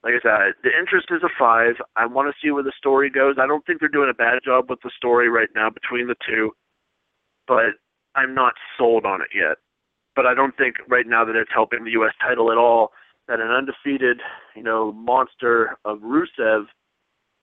[0.03, 1.76] like I said, the interest is a five.
[1.95, 3.36] I want to see where the story goes.
[3.39, 6.15] I don't think they're doing a bad job with the story right now between the
[6.28, 6.51] two,
[7.47, 7.76] but
[8.15, 9.57] I'm not sold on it yet.
[10.15, 12.13] But I don't think right now that it's helping the U.S.
[12.21, 12.91] title at all.
[13.28, 14.21] That an undefeated,
[14.55, 16.65] you know, monster of Rusev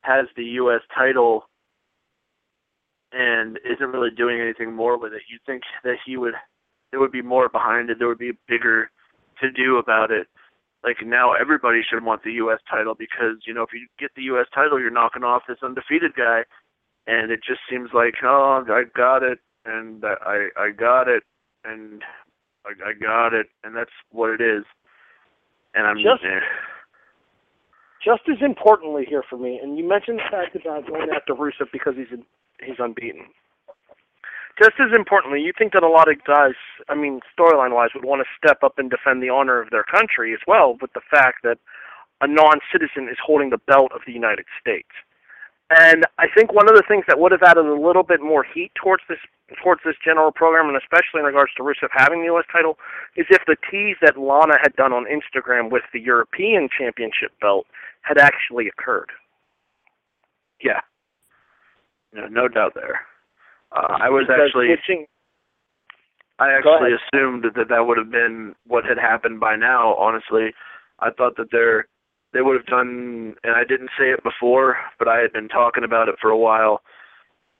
[0.02, 0.80] has the U.S.
[0.96, 1.44] title
[3.12, 5.22] and isn't really doing anything more with it.
[5.30, 6.34] You think that he would
[6.90, 8.90] there would be more behind it, there would be bigger
[9.40, 10.26] to do about it.
[10.84, 14.22] Like now everybody should want the US title because, you know, if you get the
[14.34, 16.42] US title you're knocking off this undefeated guy
[17.06, 21.22] and it just seems like, oh, I got it and I I got it
[21.64, 22.02] and
[22.66, 24.64] I, I got it and that's what it is.
[25.74, 26.40] And I'm Just- eh.
[28.05, 31.70] just as importantly here for me, and you mentioned the fact about going after Rusev
[31.72, 32.24] because he's in,
[32.64, 33.26] he's unbeaten.
[34.59, 36.55] Just as importantly, you think that a lot of guys,
[36.89, 39.84] I mean, storyline wise, would want to step up and defend the honor of their
[39.84, 41.59] country as well, with the fact that
[42.20, 44.93] a non-citizen is holding the belt of the United States.
[45.70, 48.44] And I think one of the things that would have added a little bit more
[48.44, 49.18] heat towards this
[49.62, 52.44] towards this general program, and especially in regards to Rusev having the U.S.
[52.51, 52.78] title,
[53.16, 57.66] is if the tease that Lana had done on Instagram with the European Championship belt
[58.01, 59.10] had actually occurred.
[60.62, 60.80] yeah.
[62.12, 63.01] No, no doubt there.
[63.72, 65.06] Uh, I was Because actually switching,
[66.39, 69.94] I actually assumed that that would have been what had happened by now.
[69.94, 70.52] Honestly,
[71.01, 71.86] I thought that they're
[72.32, 75.84] they would have done, and I didn't say it before, but I had been talking
[75.84, 76.80] about it for a while.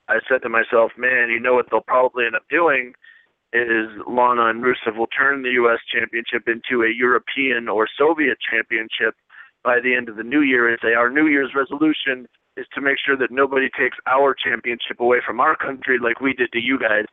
[0.07, 2.93] I said to myself, "Man, you know what they'll probably end up doing
[3.53, 5.79] is Lana and Rusev will turn the U.S.
[5.93, 9.15] Championship into a European or Soviet Championship
[9.63, 12.27] by the end of the new year, and say our New Year's resolution
[12.57, 16.33] is to make sure that nobody takes our championship away from our country like we
[16.33, 17.05] did to you guys."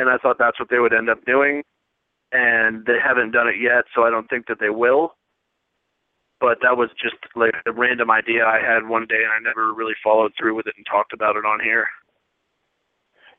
[0.00, 1.62] and I thought that's what they would end up doing.
[2.32, 5.16] and they haven't done it yet, so I don't think that they will.
[6.38, 9.74] But that was just like a random idea I had one day, and I never
[9.74, 11.88] really followed through with it and talked about it on here.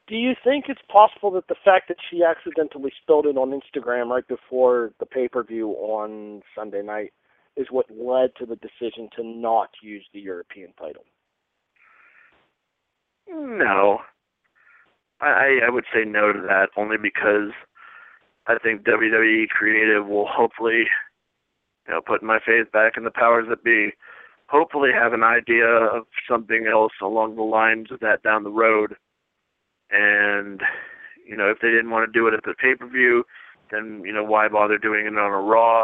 [0.07, 4.09] Do you think it's possible that the fact that she accidentally spilled it on Instagram
[4.09, 7.13] right before the pay per view on Sunday night
[7.55, 11.05] is what led to the decision to not use the European title?
[13.31, 13.99] No,
[15.19, 17.51] I I would say no to that only because
[18.47, 20.85] I think WWE creative will hopefully,
[21.87, 23.91] you know, put my faith back in the powers that be.
[24.47, 28.95] Hopefully, have an idea of something else along the lines of that down the road.
[29.91, 30.61] And
[31.25, 33.23] you know, if they didn't want to do it at the pay per view,
[33.71, 35.83] then you know why bother doing it on a Raw?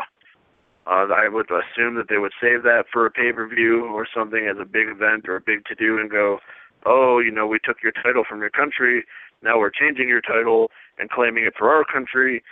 [0.86, 4.08] Uh, I would assume that they would save that for a pay per view or
[4.14, 6.40] something as a big event or a big to do, and go,
[6.86, 9.06] oh, you know, we took your title from your country,
[9.44, 12.44] now we're changing your title and claiming it for our country.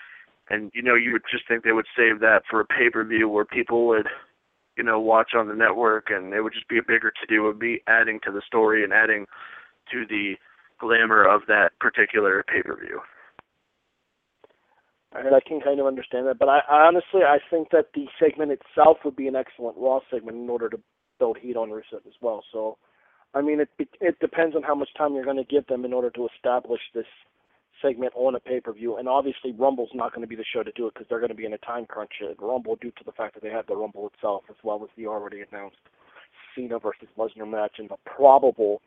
[0.50, 3.04] And you know, you would just think they would save that for a pay per
[3.04, 4.08] view where people would,
[4.78, 7.44] you know, watch on the network, and it would just be a bigger to do.
[7.44, 9.26] It would be adding to the story and adding
[9.92, 10.34] to the
[10.80, 13.02] glamour of that particular pay per view.
[15.14, 18.06] And I can kind of understand that, but I, I honestly I think that the
[18.20, 20.78] segment itself would be an excellent Raw segment in order to
[21.20, 22.44] build heat on Rusev as well.
[22.52, 22.78] So,
[23.36, 25.94] I mean, it it depends on how much time you're going to give them in
[25.94, 27.06] order to establish this
[27.82, 28.96] segment on a pay per view.
[28.96, 31.30] And obviously, Rumble's not going to be the show to do it because they're going
[31.30, 33.68] to be in a time crunch at Rumble due to the fact that they have
[33.68, 35.78] the Rumble itself as well as the already announced
[36.56, 38.82] Cena versus Lesnar match and the probable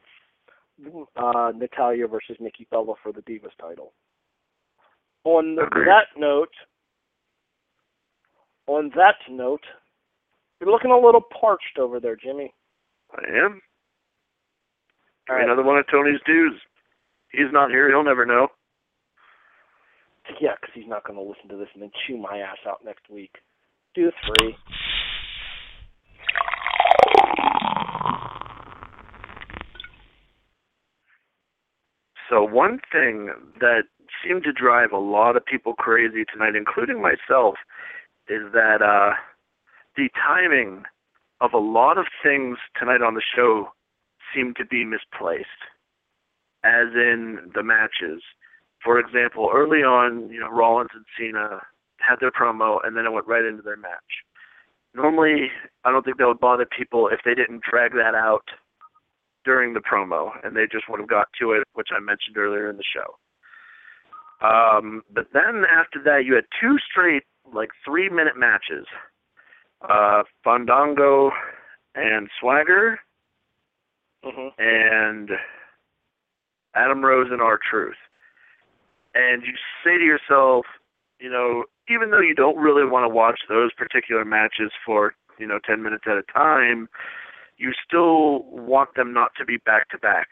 [1.16, 3.92] uh, Natalya versus Nikki Bella for the Divas title.
[5.24, 6.54] On that note,
[8.66, 9.64] on that note,
[10.58, 12.54] you're looking a little parched over there, Jimmy.
[13.12, 13.60] I am.
[15.28, 15.44] Right.
[15.44, 16.54] Another one of Tony's dues.
[17.32, 17.88] He's not here.
[17.88, 18.48] He'll never know.
[20.40, 22.84] Yeah, because he's not going to listen to this and then chew my ass out
[22.84, 23.32] next week.
[23.94, 24.56] Do three.
[32.30, 33.30] So one thing
[33.60, 33.84] that
[34.22, 37.54] seemed to drive a lot of people crazy tonight, including myself,
[38.28, 39.14] is that uh,
[39.96, 40.84] the timing
[41.40, 43.68] of a lot of things tonight on the show
[44.34, 45.46] seemed to be misplaced,
[46.64, 48.22] as in the matches.
[48.82, 51.60] For example, early on, you know, Rollins and Cena
[52.00, 54.24] had their promo, and then it went right into their match.
[54.94, 55.50] Normally,
[55.84, 58.44] I don't think that would bother people if they didn't drag that out
[59.44, 62.68] during the promo, and they just would have got to it, which I mentioned earlier
[62.70, 63.16] in the show.
[64.46, 68.86] Um, but then after that, you had two straight, like three minute matches.
[69.80, 71.30] Uh, Fandango
[71.94, 73.00] and Swagger,
[74.24, 75.30] hmm and
[76.74, 77.96] Adam Rose and R-Truth.
[79.14, 79.54] And you
[79.84, 80.66] say to yourself,
[81.18, 85.46] you know, even though you don't really want to watch those particular matches for, you
[85.46, 86.88] know, 10 minutes at a time,
[87.56, 90.28] you still want them not to be back to back.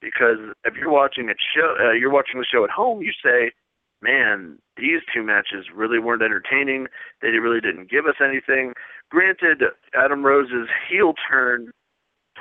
[0.00, 3.52] Because if you're watching a show, uh, you're watching the show at home, you say,
[4.00, 6.86] man, these two matches really weren't entertaining.
[7.20, 8.74] They really didn't give us anything.
[9.10, 9.62] Granted,
[9.94, 11.72] Adam Rose's heel turn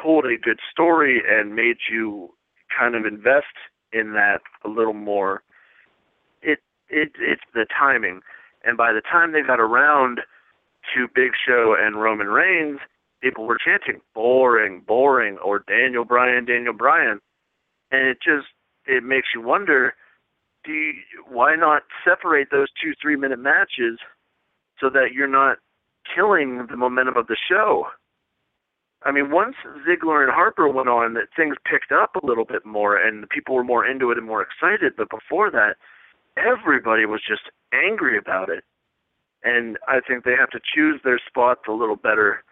[0.02, 2.34] told a good story and made you
[2.78, 3.56] kind of invest
[3.91, 5.44] in that a little more.
[6.41, 6.60] It
[6.90, 8.22] it it's the timing,
[8.64, 10.22] and by the time they got around
[10.94, 12.80] to Big Show and Roman Reigns,
[13.22, 17.20] people were chanting boring, boring, or Daniel Bryan, Daniel Bryan,
[17.91, 18.48] and it just
[18.86, 19.94] it makes you wonder.
[20.65, 20.94] Do you,
[21.30, 23.99] why not separate those two three minute matches
[24.80, 25.57] so that you're not
[26.15, 27.88] killing the momentum of the show?
[29.06, 29.56] I mean, once
[29.88, 33.28] Ziggler and Harper went on, that things picked up a little bit more, and the
[33.28, 34.94] people were more into it and more excited.
[34.96, 35.76] But before that,
[36.38, 38.64] everybody was just angry about it,
[39.44, 42.44] and I think they have to choose their spots a little better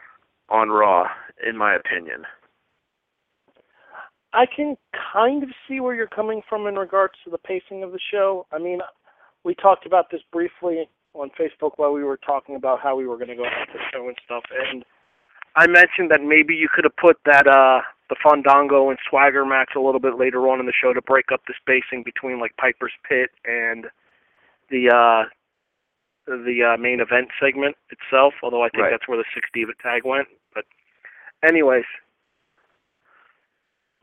[0.49, 1.07] on Raw,
[1.47, 2.25] in my opinion.
[4.33, 4.77] I can
[5.13, 8.45] kind of see where you're coming from in regards to the pacing of the show.
[8.51, 8.79] I mean,
[9.43, 13.17] we talked about this briefly on Facebook while we were talking about how we were
[13.17, 14.85] going to go about the show and stuff, and
[15.55, 19.71] I mentioned that maybe you could have put that uh the Fandango and Swagger match
[19.75, 22.55] a little bit later on in the show to break up the spacing between like
[22.57, 23.85] Piper's Pit and
[24.69, 25.29] the uh
[26.27, 28.33] the uh, main event segment itself.
[28.43, 28.91] Although I think Right.
[28.91, 30.27] that's where the Six Diva tag went.
[30.53, 30.65] But
[31.43, 31.85] anyways,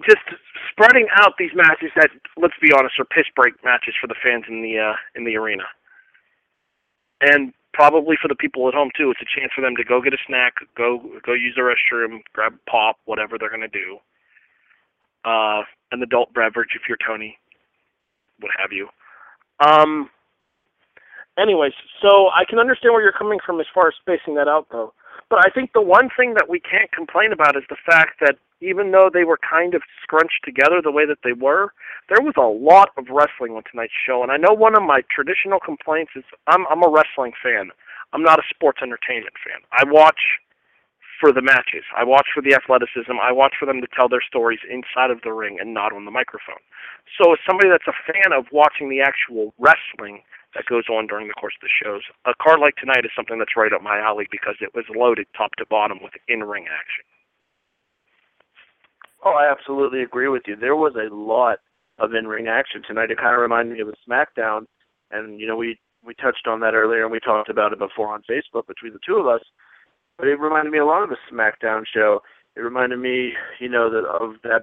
[0.06, 0.22] just
[0.70, 4.44] spreading out these matches that let's be honest are piss break matches for the fans
[4.48, 5.64] in the uh in the arena.
[7.20, 10.00] And probably for the people at home too, it's a chance for them to go
[10.00, 13.98] get a snack, go go use the restroom, grab a pop, whatever they're gonna do.
[15.24, 17.38] Uh an adult beverage if you're Tony,
[18.40, 18.88] what have you.
[19.60, 20.10] Um
[21.38, 21.72] anyways,
[22.02, 24.92] so I can understand where you're coming from as far as spacing that out, though.
[25.30, 28.36] But I think the one thing that we can't complain about is the fact that
[28.60, 31.72] even though they were kind of scrunched together the way that they were,
[32.08, 34.22] there was a lot of wrestling on tonight's show.
[34.22, 37.70] And I know one of my traditional complaints is I'm I'm a wrestling fan.
[38.12, 39.60] I'm not a sports entertainment fan.
[39.72, 40.40] I watch
[41.20, 41.84] for the matches.
[41.96, 43.12] I watch for the athleticism.
[43.20, 46.04] I watch for them to tell their stories inside of the ring and not on
[46.04, 46.62] the microphone.
[47.18, 50.22] So as somebody that's a fan of watching the actual wrestling
[50.54, 53.38] that goes on during the course of the shows, a card like tonight is something
[53.38, 57.04] that's right up my alley because it was loaded top to bottom with in-ring action.
[59.24, 60.54] Oh, I absolutely agree with you.
[60.54, 61.58] There was a lot
[61.98, 63.10] of in-ring action tonight.
[63.10, 64.66] It kind of reminded me of a SmackDown,
[65.10, 68.12] and you know we we touched on that earlier, and we talked about it before
[68.12, 69.42] on Facebook between the two of us.
[70.16, 72.20] But it reminded me a lot of the SmackDown show.
[72.56, 74.62] It reminded me, you know, that of that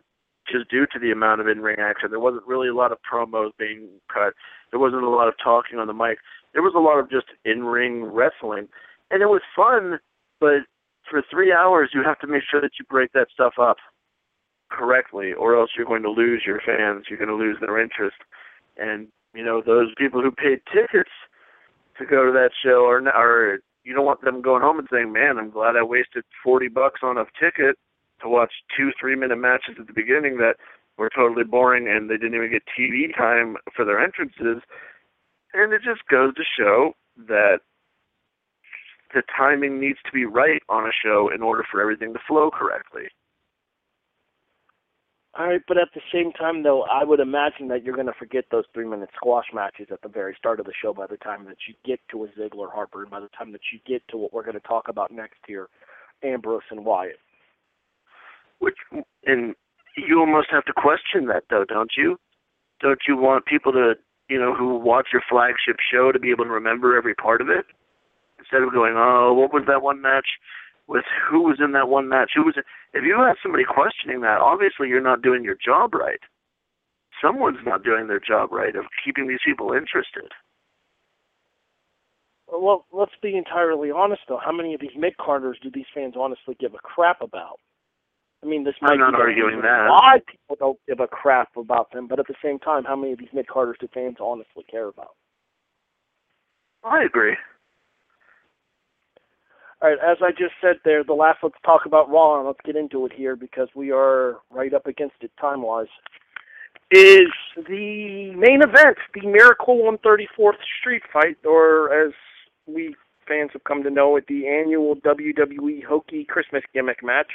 [0.51, 2.09] just due to the amount of in-ring action.
[2.11, 4.33] There wasn't really a lot of promos being cut.
[4.71, 6.19] There wasn't a lot of talking on the mic.
[6.53, 8.67] There was a lot of just in-ring wrestling,
[9.11, 9.99] and it was fun.
[10.39, 10.67] But
[11.09, 13.77] for three hours, you have to make sure that you break that stuff up
[14.69, 17.05] correctly, or else you're going to lose your fans.
[17.09, 18.17] You're going to lose their interest,
[18.77, 21.11] and you know those people who paid tickets
[21.97, 25.11] to go to that show are, are you don't want them going home and saying,
[25.11, 27.77] "Man, I'm glad I wasted forty bucks on a ticket
[28.21, 30.55] to watch two three minute matches at the beginning that
[30.97, 34.61] were totally boring and they didn't even get TV time for their entrances."
[35.53, 36.93] And it just goes to show
[37.27, 37.59] that
[39.13, 42.51] the timing needs to be right on a show in order for everything to flow
[42.51, 43.07] correctly.
[45.37, 48.13] All right, but at the same time, though, I would imagine that you're going to
[48.17, 51.43] forget those three-minute squash matches at the very start of the show by the time
[51.45, 54.17] that you get to a Ziggler Harper, and by the time that you get to
[54.17, 55.67] what we're going to talk about next here,
[56.23, 57.19] Ambrose and Wyatt.
[58.59, 58.77] Which,
[59.25, 59.55] and
[59.97, 62.17] you almost have to question that, though, don't you?
[62.79, 63.95] Don't you want people to,
[64.29, 67.49] you know, who watch your flagship show to be able to remember every part of
[67.49, 67.65] it
[68.39, 70.27] instead of going, "Oh, what was that one match?"
[70.87, 72.31] With who was in that one match.
[72.35, 72.65] Who was it?
[72.93, 76.19] If you have somebody questioning that, obviously you're not doing your job right.
[77.21, 80.31] Someone's not doing their job right of keeping these people interested.
[82.47, 84.39] Well, let's be entirely honest though.
[84.43, 87.59] How many of these mid carders do these fans honestly give a crap about?
[88.43, 89.87] I mean, this might I'm not be arguing that.
[89.89, 93.13] Why people don't give a crap about them, but at the same time, how many
[93.13, 95.15] of these mid carders do fans honestly care about?
[96.83, 97.35] I agree.
[99.85, 102.57] All right, as I just said there, the last let's talk about Raw and let's
[102.65, 105.85] get into it here because we are right up against it time wise.
[106.89, 112.13] Is the main event the Miracle on 34th Street fight, or as
[112.65, 112.95] we
[113.27, 117.29] fans have come to know it, the annual WWE Hokey Christmas gimmick match?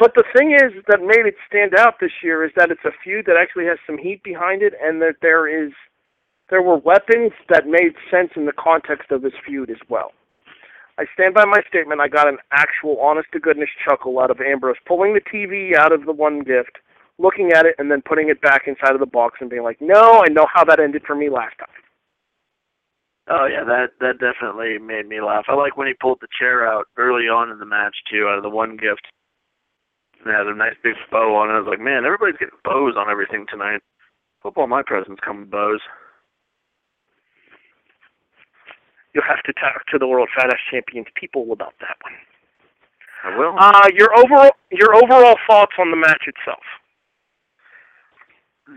[0.00, 2.96] But the thing is that made it stand out this year is that it's a
[3.04, 5.72] feud that actually has some heat behind it, and that there is
[6.50, 10.12] there were weapons that made sense in the context of this feud as well.
[10.98, 12.00] I stand by my statement.
[12.00, 15.92] I got an actual, honest to goodness chuckle out of Ambrose pulling the TV out
[15.92, 16.78] of the one gift,
[17.18, 19.80] looking at it, and then putting it back inside of the box and being like,
[19.80, 21.68] "No, I know how that ended for me last time."
[23.28, 25.44] Oh yeah, that that definitely made me laugh.
[25.48, 28.38] I like when he pulled the chair out early on in the match too, out
[28.38, 29.06] of the one gift.
[30.24, 31.52] And had a nice big bow on it.
[31.52, 33.82] I was like, man, everybody's getting bows on everything tonight.
[34.40, 35.80] Hope all my presents come with bows.
[39.18, 42.14] You'll have to talk to the World Fat Ass Champions people about that one.
[43.24, 43.56] I will.
[43.58, 46.62] Uh, your overall your overall thoughts on the match itself?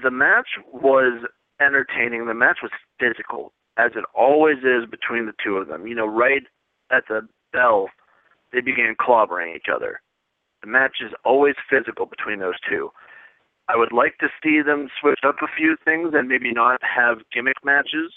[0.03, 1.25] the match was
[1.59, 2.25] entertaining.
[2.25, 5.85] The match was physical, as it always is between the two of them.
[5.85, 6.43] You know, right
[6.91, 7.89] at the bell,
[8.53, 10.01] they began clobbering each other.
[10.61, 12.91] The match is always physical between those two.
[13.67, 17.19] I would like to see them switch up a few things and maybe not have
[17.33, 18.11] gimmick matches.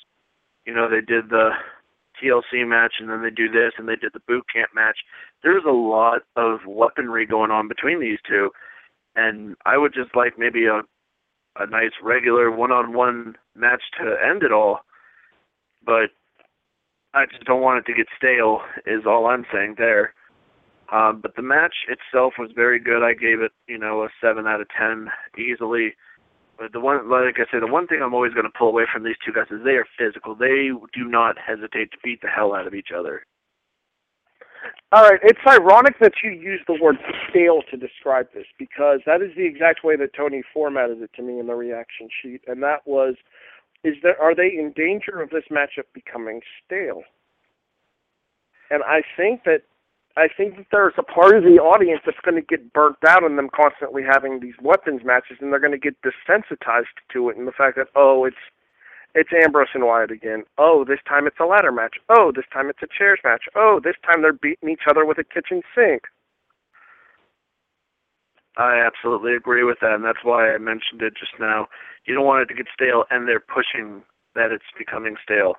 [0.66, 1.50] You know, they did the
[2.22, 4.98] TLC match and then they do this and they did the boot camp match.
[5.42, 8.50] There's a lot of weaponry going on between these two.
[9.16, 10.82] And I would just like maybe a
[11.56, 14.80] a nice regular one-on-one match to end it all.
[15.84, 16.10] But
[17.12, 18.60] I just don't want it to get stale.
[18.86, 20.14] Is all I'm saying there.
[20.92, 23.02] Um, but the match itself was very good.
[23.02, 25.08] I gave it, you know, a seven out of ten
[25.38, 25.94] easily.
[26.58, 28.84] But the one, like I said, the one thing I'm always going to pull away
[28.92, 30.34] from these two guys is they are physical.
[30.34, 33.24] They do not hesitate to beat the hell out of each other.
[34.92, 36.96] All right, it's ironic that you use the word
[37.28, 41.22] stale to describe this because that is the exact way that Tony formatted it to
[41.22, 43.16] me in the reaction sheet, and that was,
[43.82, 47.02] is there are they in danger of this matchup becoming stale?
[48.70, 49.62] And I think that
[50.16, 53.24] I think that there's a part of the audience that's going to get burnt out
[53.24, 57.36] on them constantly having these weapons matches, and they're going to get desensitized to it,
[57.36, 58.36] and the fact that oh, it's
[59.14, 60.42] It's Ambrose and Wyatt again.
[60.58, 61.96] Oh, this time it's a ladder match.
[62.08, 63.44] Oh, this time it's a chairs match.
[63.54, 66.02] Oh, this time they're beating each other with a kitchen sink.
[68.56, 71.68] I absolutely agree with that, and that's why I mentioned it just now.
[72.06, 74.02] You don't want it to get stale, and they're pushing
[74.34, 75.54] that it's becoming stale.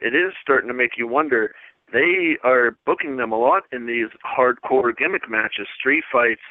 [0.00, 1.54] It is starting to make you wonder.
[1.92, 6.42] They are booking them a lot in these hardcore gimmick matches, street fights,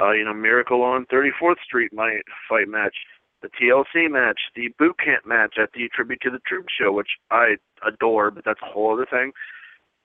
[0.00, 2.94] uh, you know, Miracle on 34th Street might fight match,
[3.42, 7.10] the TLC match, the boot camp match at the Tribute to the Troop show, which
[7.30, 7.56] I
[7.86, 9.32] adore, but that's a whole other thing.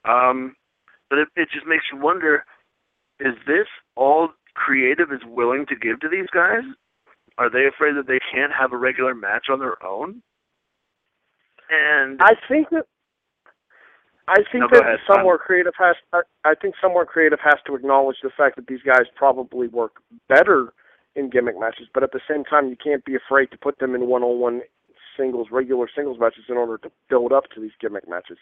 [0.05, 0.55] Um,
[1.09, 2.45] but it, it just makes you wonder:
[3.19, 6.63] Is this all creative is willing to give to these guys?
[7.37, 10.21] Are they afraid that they can't have a regular match on their own?
[11.69, 12.85] And I think that
[14.27, 15.95] I think No, that ahead, somewhere creative has.
[16.45, 20.73] I, think somewhere creative has to acknowledge the fact that these guys probably work better
[21.15, 23.95] in gimmick matches, but at the same time, you can't be afraid to put them
[23.95, 24.61] in one-on-one
[25.17, 28.37] singles, regular singles matches, in order to build up to these gimmick matches.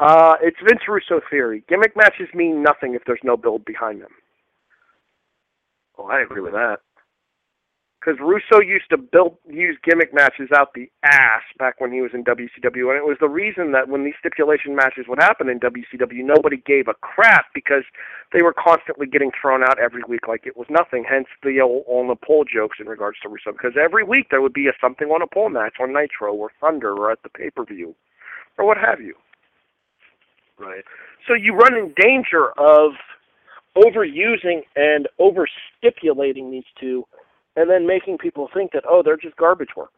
[0.00, 1.64] Uh, it's Vince Russo theory.
[1.68, 4.12] Gimmick matches mean nothing if there's no build behind them.
[5.98, 6.78] oh, I agree with that.
[8.04, 12.10] Because Russo used to build use gimmick matches out the ass back when he was
[12.12, 15.58] in WCW, and it was the reason that when these stipulation matches would happen in
[15.60, 17.84] WCW, nobody gave a crap because
[18.32, 21.04] they were constantly getting thrown out every week like it was nothing.
[21.08, 24.42] Hence the old on the pole jokes in regards to Russo, because every week there
[24.42, 27.30] would be a something on a pole match on Nitro or Thunder or at the
[27.30, 27.94] pay per view
[28.58, 29.14] or what have you.
[30.58, 30.84] Right.
[31.26, 32.92] So you run in danger of
[33.76, 35.48] overusing and over
[35.78, 37.04] stipulating these two
[37.56, 39.92] and then making people think that, oh, they're just garbage workers.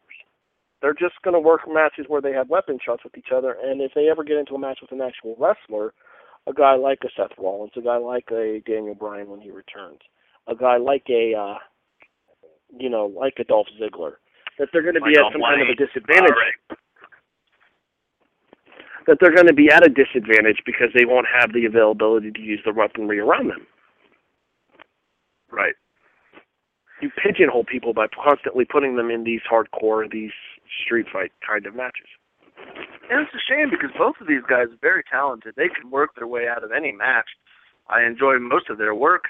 [0.81, 3.81] They're just going to work matches where they have weapon shots with each other, and
[3.81, 5.93] if they ever get into a match with an actual wrestler,
[6.45, 9.99] a guy like a Seth Rollins, a guy like a Daniel Bryan when he returns,
[10.47, 11.57] a guy like a, uh,
[12.77, 14.13] you know, like a Dolph Ziggler,
[14.59, 16.77] that they're going to be Like at some kind of a disadvantage right.
[19.07, 22.41] that they're going to be at a disadvantage because they won't have the availability to
[22.41, 23.65] use the weaponry around them.
[25.51, 25.75] Right.
[27.01, 30.31] You pigeonhole people by constantly putting them in these hardcore, these
[30.83, 32.07] street fight kind of matches.
[33.09, 35.53] And it's a shame because both of these guys are very talented.
[35.55, 37.29] They can work their way out of any match.
[37.87, 39.25] I enjoy most of their work.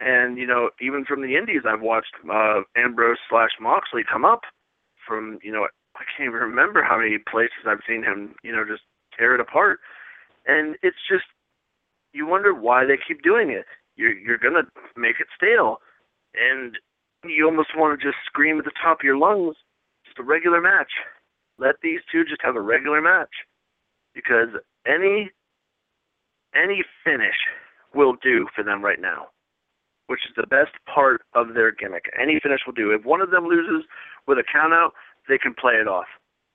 [0.00, 4.40] And, you know, even from the indies, I've watched uh, Ambrose slash Moxley come up
[5.06, 5.66] from, you know,
[5.96, 8.82] I can't even remember how many places I've seen him, you know, just
[9.18, 9.80] tear it apart.
[10.46, 11.24] And it's just,
[12.14, 13.66] you wonder why they keep doing it.
[13.96, 14.64] You're, you're going to
[14.96, 15.78] make it stale.
[16.34, 16.78] And
[17.24, 19.56] you almost want to just scream at the top of your lungs,
[20.04, 20.90] just a regular match.
[21.58, 23.30] Let these two just have a regular match
[24.14, 24.48] because
[24.86, 25.30] any
[26.54, 27.36] any finish
[27.94, 29.28] will do for them right now
[30.10, 32.10] which is the best part of their gimmick.
[32.20, 32.90] Any finish will do.
[32.90, 33.86] If one of them loses
[34.26, 34.90] with a count out
[35.28, 36.10] they can play it off.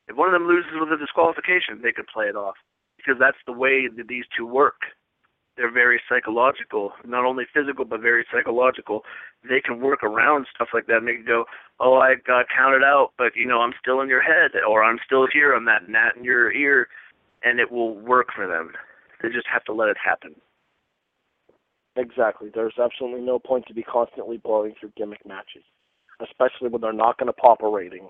[0.10, 2.56] If one of them loses with a disqualification they can play it off
[2.98, 4.92] because that's the way that these two work
[5.58, 9.04] they're very psychological, not only physical but very psychological.
[9.48, 10.98] They can work around stuff like that.
[10.98, 11.46] and they can go,
[11.80, 15.00] oh, I got counted out, but you know I'm still in your head, or I'm
[15.06, 15.54] still here.
[15.54, 16.88] I'm that gnat in your ear,
[17.44, 18.74] and it will work for them.
[19.22, 20.36] They just have to let it happen.
[21.96, 22.50] Exactly.
[22.54, 25.64] There's absolutely no point to be constantly blowing through gimmick matches,
[26.22, 28.10] especially when they're not going to pop a rating.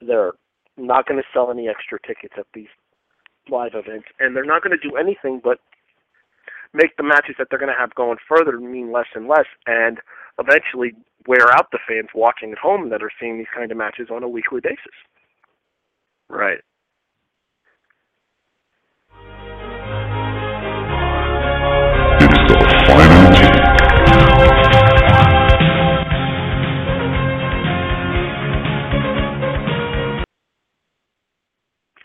[0.00, 0.32] They're
[0.78, 2.72] not going to sell any extra tickets at these
[3.50, 5.58] live events, and they're not going to do anything but
[6.74, 10.00] make the matches that they're going to have going further mean less and less, and
[10.38, 10.92] eventually
[11.26, 14.22] wear out the fans watching at home that are seeing these kind of matches on
[14.22, 14.78] a weekly basis.
[16.28, 16.58] Right.
[22.20, 23.74] It is the final.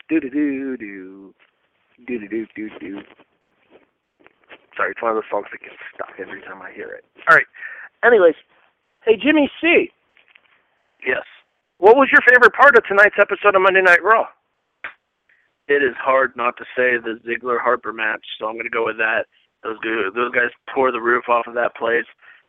[0.09, 1.33] Do do do do
[2.07, 3.01] do do do do.
[4.79, 7.03] Sorry, it's one of those songs that gets stuck every time I hear it.
[7.27, 7.45] All right.
[8.01, 8.35] Anyways,
[9.03, 9.91] hey Jimmy C,
[11.05, 11.23] Yes.
[11.79, 14.27] what was your favorite part of tonight's episode of Monday Night Raw?
[15.67, 18.85] It is hard not to say the Ziggler Harper match, so I'm going to go
[18.85, 19.25] with that.
[19.63, 19.75] Those
[20.15, 22.07] those guys tore the roof off of that place,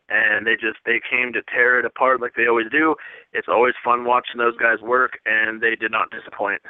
[0.08, 2.94] and they just they came to tear it apart like they always do.
[3.32, 6.62] It's always fun watching those guys work, and they did not disappoint.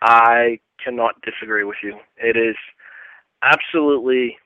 [0.00, 1.98] I cannot disagree with you.
[2.16, 2.56] It is
[3.42, 4.36] absolutely.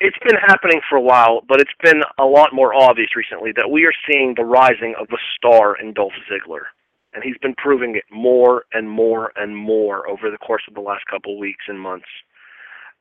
[0.00, 3.70] It's been happening for a while, but it's been a lot more obvious recently that
[3.70, 6.70] we are seeing the rising of the star in Dolph Ziggler.
[7.14, 10.80] And he's been proving it more and more and more over the course of the
[10.80, 12.06] last couple of weeks and months.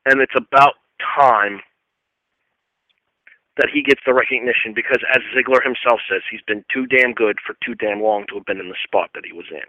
[0.06, 0.74] And it's about
[1.20, 1.60] time
[3.58, 7.38] that he gets the recognition because, as Ziggler himself says, he's been too damn good
[7.46, 9.66] for too damn long to have been in the spot that he was in.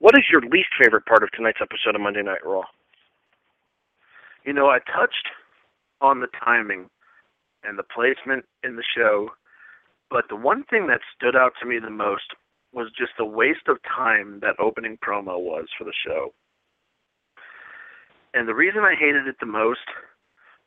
[0.00, 2.62] What is your least favorite part of tonight's episode of Monday Night Raw?
[4.46, 5.28] You know, I touched
[6.00, 6.88] on the timing
[7.64, 9.28] and the placement in the show,
[10.08, 12.32] but the one thing that stood out to me the most
[12.72, 16.32] was just the waste of time that opening promo was for the show.
[18.32, 19.84] And the reason I hated it the most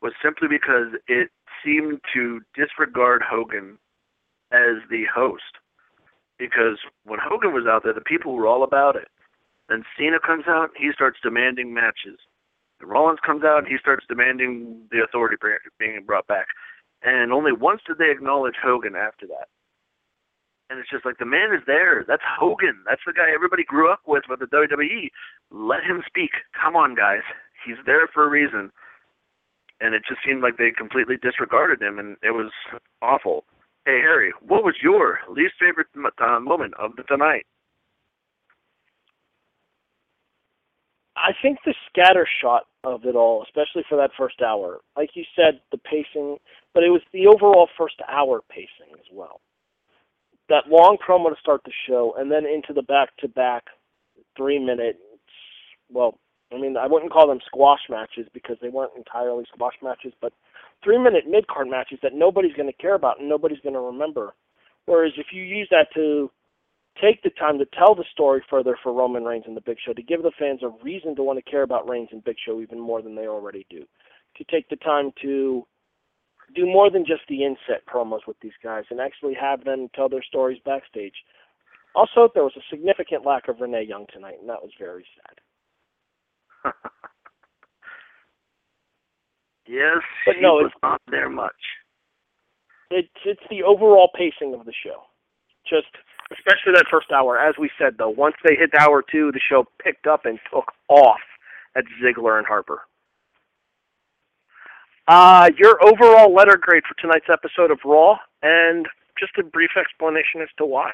[0.00, 1.30] was simply because it
[1.64, 3.78] seemed to disregard Hogan
[4.52, 5.58] as the host.
[6.38, 9.08] Because when Hogan was out there, the people were all about it.
[9.68, 12.18] Then Cena comes out, he starts demanding matches.
[12.80, 15.36] And Rollins comes out, he starts demanding the authority
[15.78, 16.48] being brought back.
[17.02, 19.48] And only once did they acknowledge Hogan after that.
[20.70, 22.04] And it's just like the man is there.
[22.08, 22.82] That's Hogan.
[22.88, 25.10] That's the guy everybody grew up with with the WWE.
[25.50, 26.30] Let him speak.
[26.58, 27.20] Come on, guys.
[27.64, 28.72] He's there for a reason.
[29.80, 32.50] And it just seemed like they completely disregarded him, and it was
[33.02, 33.44] awful.
[33.84, 35.88] Hey, Harry, what was your least favorite
[36.18, 37.44] uh, moment of the tonight?
[41.16, 45.24] I think the scatter shot of it all, especially for that first hour, like you
[45.36, 46.38] said, the pacing,
[46.72, 49.40] but it was the overall first hour pacing as well.
[50.48, 53.64] That long promo to start the show, and then into the back-to-back
[54.36, 54.98] three-minute,
[55.90, 56.18] well,
[56.52, 60.32] I mean, I wouldn't call them squash matches because they weren't entirely squash matches, but
[60.82, 64.34] three-minute mid-card matches that nobody's going to care about and nobody's going to remember.
[64.86, 66.30] Whereas if you use that to
[67.00, 69.92] take the time to tell the story further for Roman Reigns and the Big Show,
[69.92, 72.60] to give the fans a reason to want to care about Reigns and Big Show
[72.60, 73.84] even more than they already do,
[74.36, 75.66] to take the time to
[76.54, 80.08] do more than just the inset promos with these guys and actually have them tell
[80.08, 81.14] their stories backstage.
[81.94, 86.72] Also, there was a significant lack of Renee Young tonight, and that was very sad.
[89.66, 91.52] yes, but no, was it's, not there much.
[92.90, 95.02] It's it's the overall pacing of the show.
[95.68, 95.86] Just
[96.32, 97.38] especially that first hour.
[97.38, 100.72] As we said, though, once they hit hour two, the show picked up and took
[100.88, 101.20] off
[101.76, 102.82] at Ziggler and Harper.
[105.06, 108.86] Uh, your overall letter grade for tonight's episode of Raw, and
[109.18, 110.92] just a brief explanation as to why.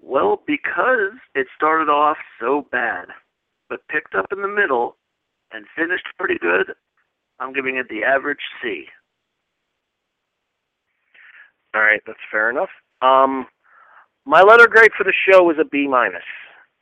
[0.00, 3.06] Well, because it started off so bad,
[3.68, 4.96] but picked up in the middle
[5.50, 6.74] and finished pretty good,
[7.40, 8.84] I'm giving it the average C.
[11.74, 12.68] All right, that's fair enough.
[13.02, 13.46] Um,
[14.26, 16.24] my letter grade for the show was a B minus.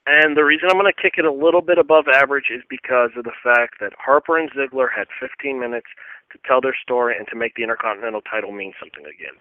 [0.06, 3.10] And the reason I'm going to kick it a little bit above average is because
[3.16, 5.86] of the fact that Harper and Ziggler had 15 minutes
[6.32, 9.38] to tell their story and to make the Intercontinental title mean something again.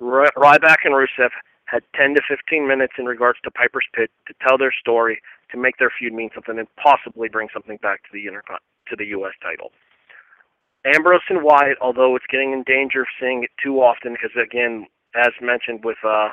[0.00, 1.30] Ryback and Rusev
[1.66, 5.56] had 10 to 15 minutes in regards to Piper's Pit to tell their story, to
[5.56, 9.06] make their feud mean something, and possibly bring something back to the Intercon- to the
[9.14, 9.34] U.S.
[9.40, 9.70] title.
[10.84, 14.86] Ambrose and Wyatt, although it's getting in danger of seeing it too often, because again,
[15.14, 16.30] as mentioned with uh,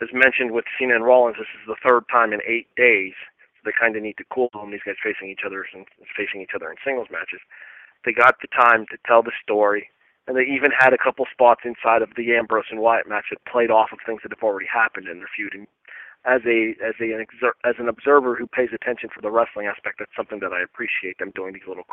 [0.00, 3.14] as mentioned with Cena and Rollins, this is the third time in eight days.
[3.56, 6.40] So they kind of need to cool down these guys facing each other and facing
[6.40, 7.40] each other in singles matches.
[8.04, 9.90] They got the time to tell the story,
[10.26, 13.44] and they even had a couple spots inside of the Ambrose and Wyatt match that
[13.50, 15.54] played off of things that have already happened in their feud.
[15.54, 15.66] And
[16.24, 19.66] as a as a an exer- as an observer who pays attention for the wrestling
[19.66, 21.84] aspect, that's something that I appreciate them doing these little.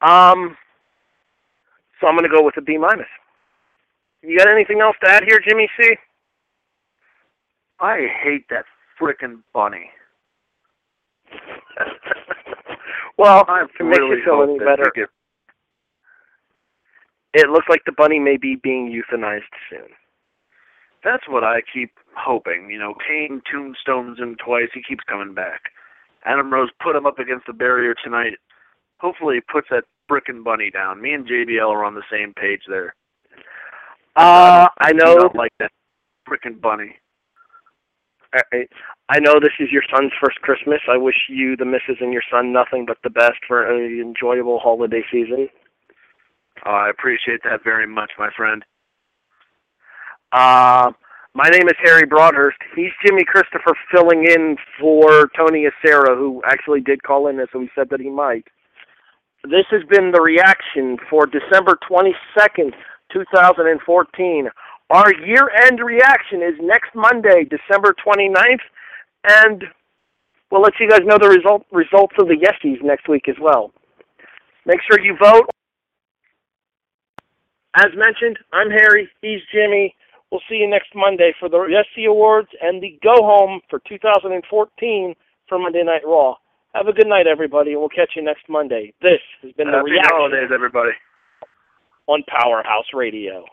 [0.00, 0.56] Um,
[2.00, 3.06] so I'm going to go with a B minus.
[4.22, 5.96] You got anything else to add here, Jimmy C?
[7.80, 8.64] I hate that
[9.00, 9.90] frickin' bunny.
[13.18, 15.08] well, I to make you feel any better, get-
[17.34, 19.88] it looks like the bunny may be being euthanized soon.
[21.02, 22.70] That's what I keep hoping.
[22.70, 24.68] You know, Kane tombstones him twice.
[24.72, 25.62] He keeps coming back.
[26.24, 28.34] Adam Rose put him up against the barrier tonight.
[29.00, 31.00] Hopefully, he puts that frickin' bunny down.
[31.02, 32.94] Me and JBL are on the same page there.
[34.16, 35.14] Uh, I know.
[35.14, 35.70] not like that
[36.28, 36.96] frickin' bunny.
[38.34, 38.66] I,
[39.08, 40.80] I know this is your son's first Christmas.
[40.90, 44.58] I wish you, the missus, and your son nothing but the best for an enjoyable
[44.58, 45.48] holiday season.
[46.64, 48.64] Uh, I appreciate that very much, my friend.
[50.32, 50.92] Uh,
[51.34, 52.58] my name is Harry Broadhurst.
[52.74, 57.68] He's Jimmy Christopher filling in for Tony Acero, who actually did call in, so he
[57.74, 58.46] said that he might.
[59.44, 62.72] This has been the reaction for December 22nd,
[63.12, 64.48] 2014.
[64.90, 68.60] Our year-end reaction is next Monday, December 29th,
[69.24, 69.64] and
[70.50, 73.72] we'll let you guys know the result results of the Yesies next week as well.
[74.66, 75.48] Make sure you vote.
[77.74, 79.08] As mentioned, I'm Harry.
[79.22, 79.94] He's Jimmy.
[80.30, 85.14] We'll see you next Monday for the Yesy Awards and the go home for 2014
[85.48, 86.34] for Monday Night Raw.
[86.74, 88.92] Have a good night, everybody, and we'll catch you next Monday.
[89.02, 90.92] This has been the Happy reaction holidays, everybody.
[92.06, 93.44] On Powerhouse Radio.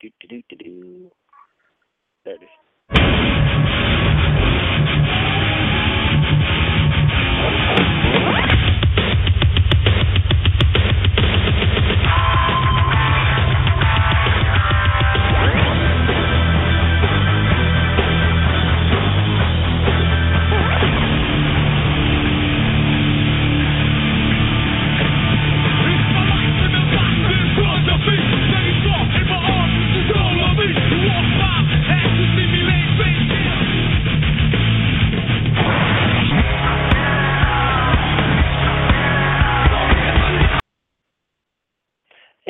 [0.00, 1.10] Do, do, do, do, do.
[2.24, 2.48] There it is.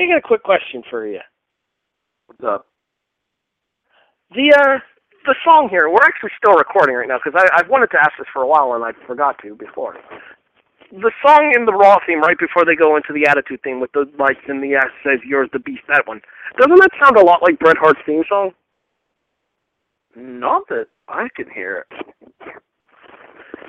[0.09, 1.20] Got a quick question for you.
[2.26, 2.66] What's up?
[4.30, 4.78] The uh,
[5.26, 5.89] the song here.
[5.89, 8.74] We're actually still recording right now because I've wanted to ask this for a while
[8.74, 9.97] and I forgot to before.
[10.90, 13.93] The song in the Raw theme right before they go into the Attitude theme with
[13.93, 16.20] the lights and the ass says "Yours the Beast." That one
[16.59, 18.52] doesn't that sound a lot like Bret Hart's theme song?
[20.16, 22.06] Not that I can hear it.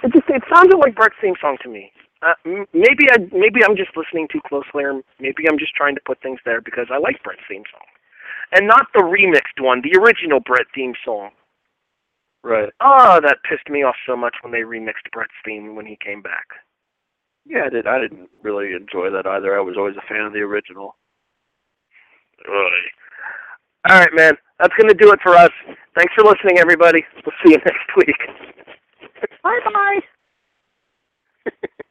[0.04, 1.92] It just it sounded like Bret's theme song to me.
[2.22, 2.34] Uh,
[2.74, 6.22] maybe I maybe I'm just listening too closely, or maybe I'm just trying to put
[6.22, 7.88] things there because I like Bret's theme song,
[8.52, 11.32] and not the remixed one, the original Bret theme song.
[12.44, 12.70] Right.
[12.82, 16.22] Oh, that pissed me off so much when they remixed Bret's theme when he came
[16.22, 16.48] back.
[17.46, 17.88] Yeah, I did.
[17.88, 19.58] I didn't really enjoy that either.
[19.58, 20.96] I was always a fan of the original.
[22.48, 22.88] Really?
[23.90, 24.34] All right, man.
[24.60, 25.52] That's going to do it for us.
[25.98, 27.04] Thanks for listening, everybody.
[27.26, 28.16] We'll see you next week.
[29.44, 30.00] bye bye.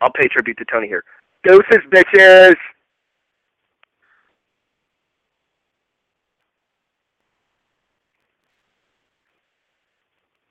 [0.00, 1.04] I'll pay tribute to Tony here.
[1.44, 2.54] Doses, bitches.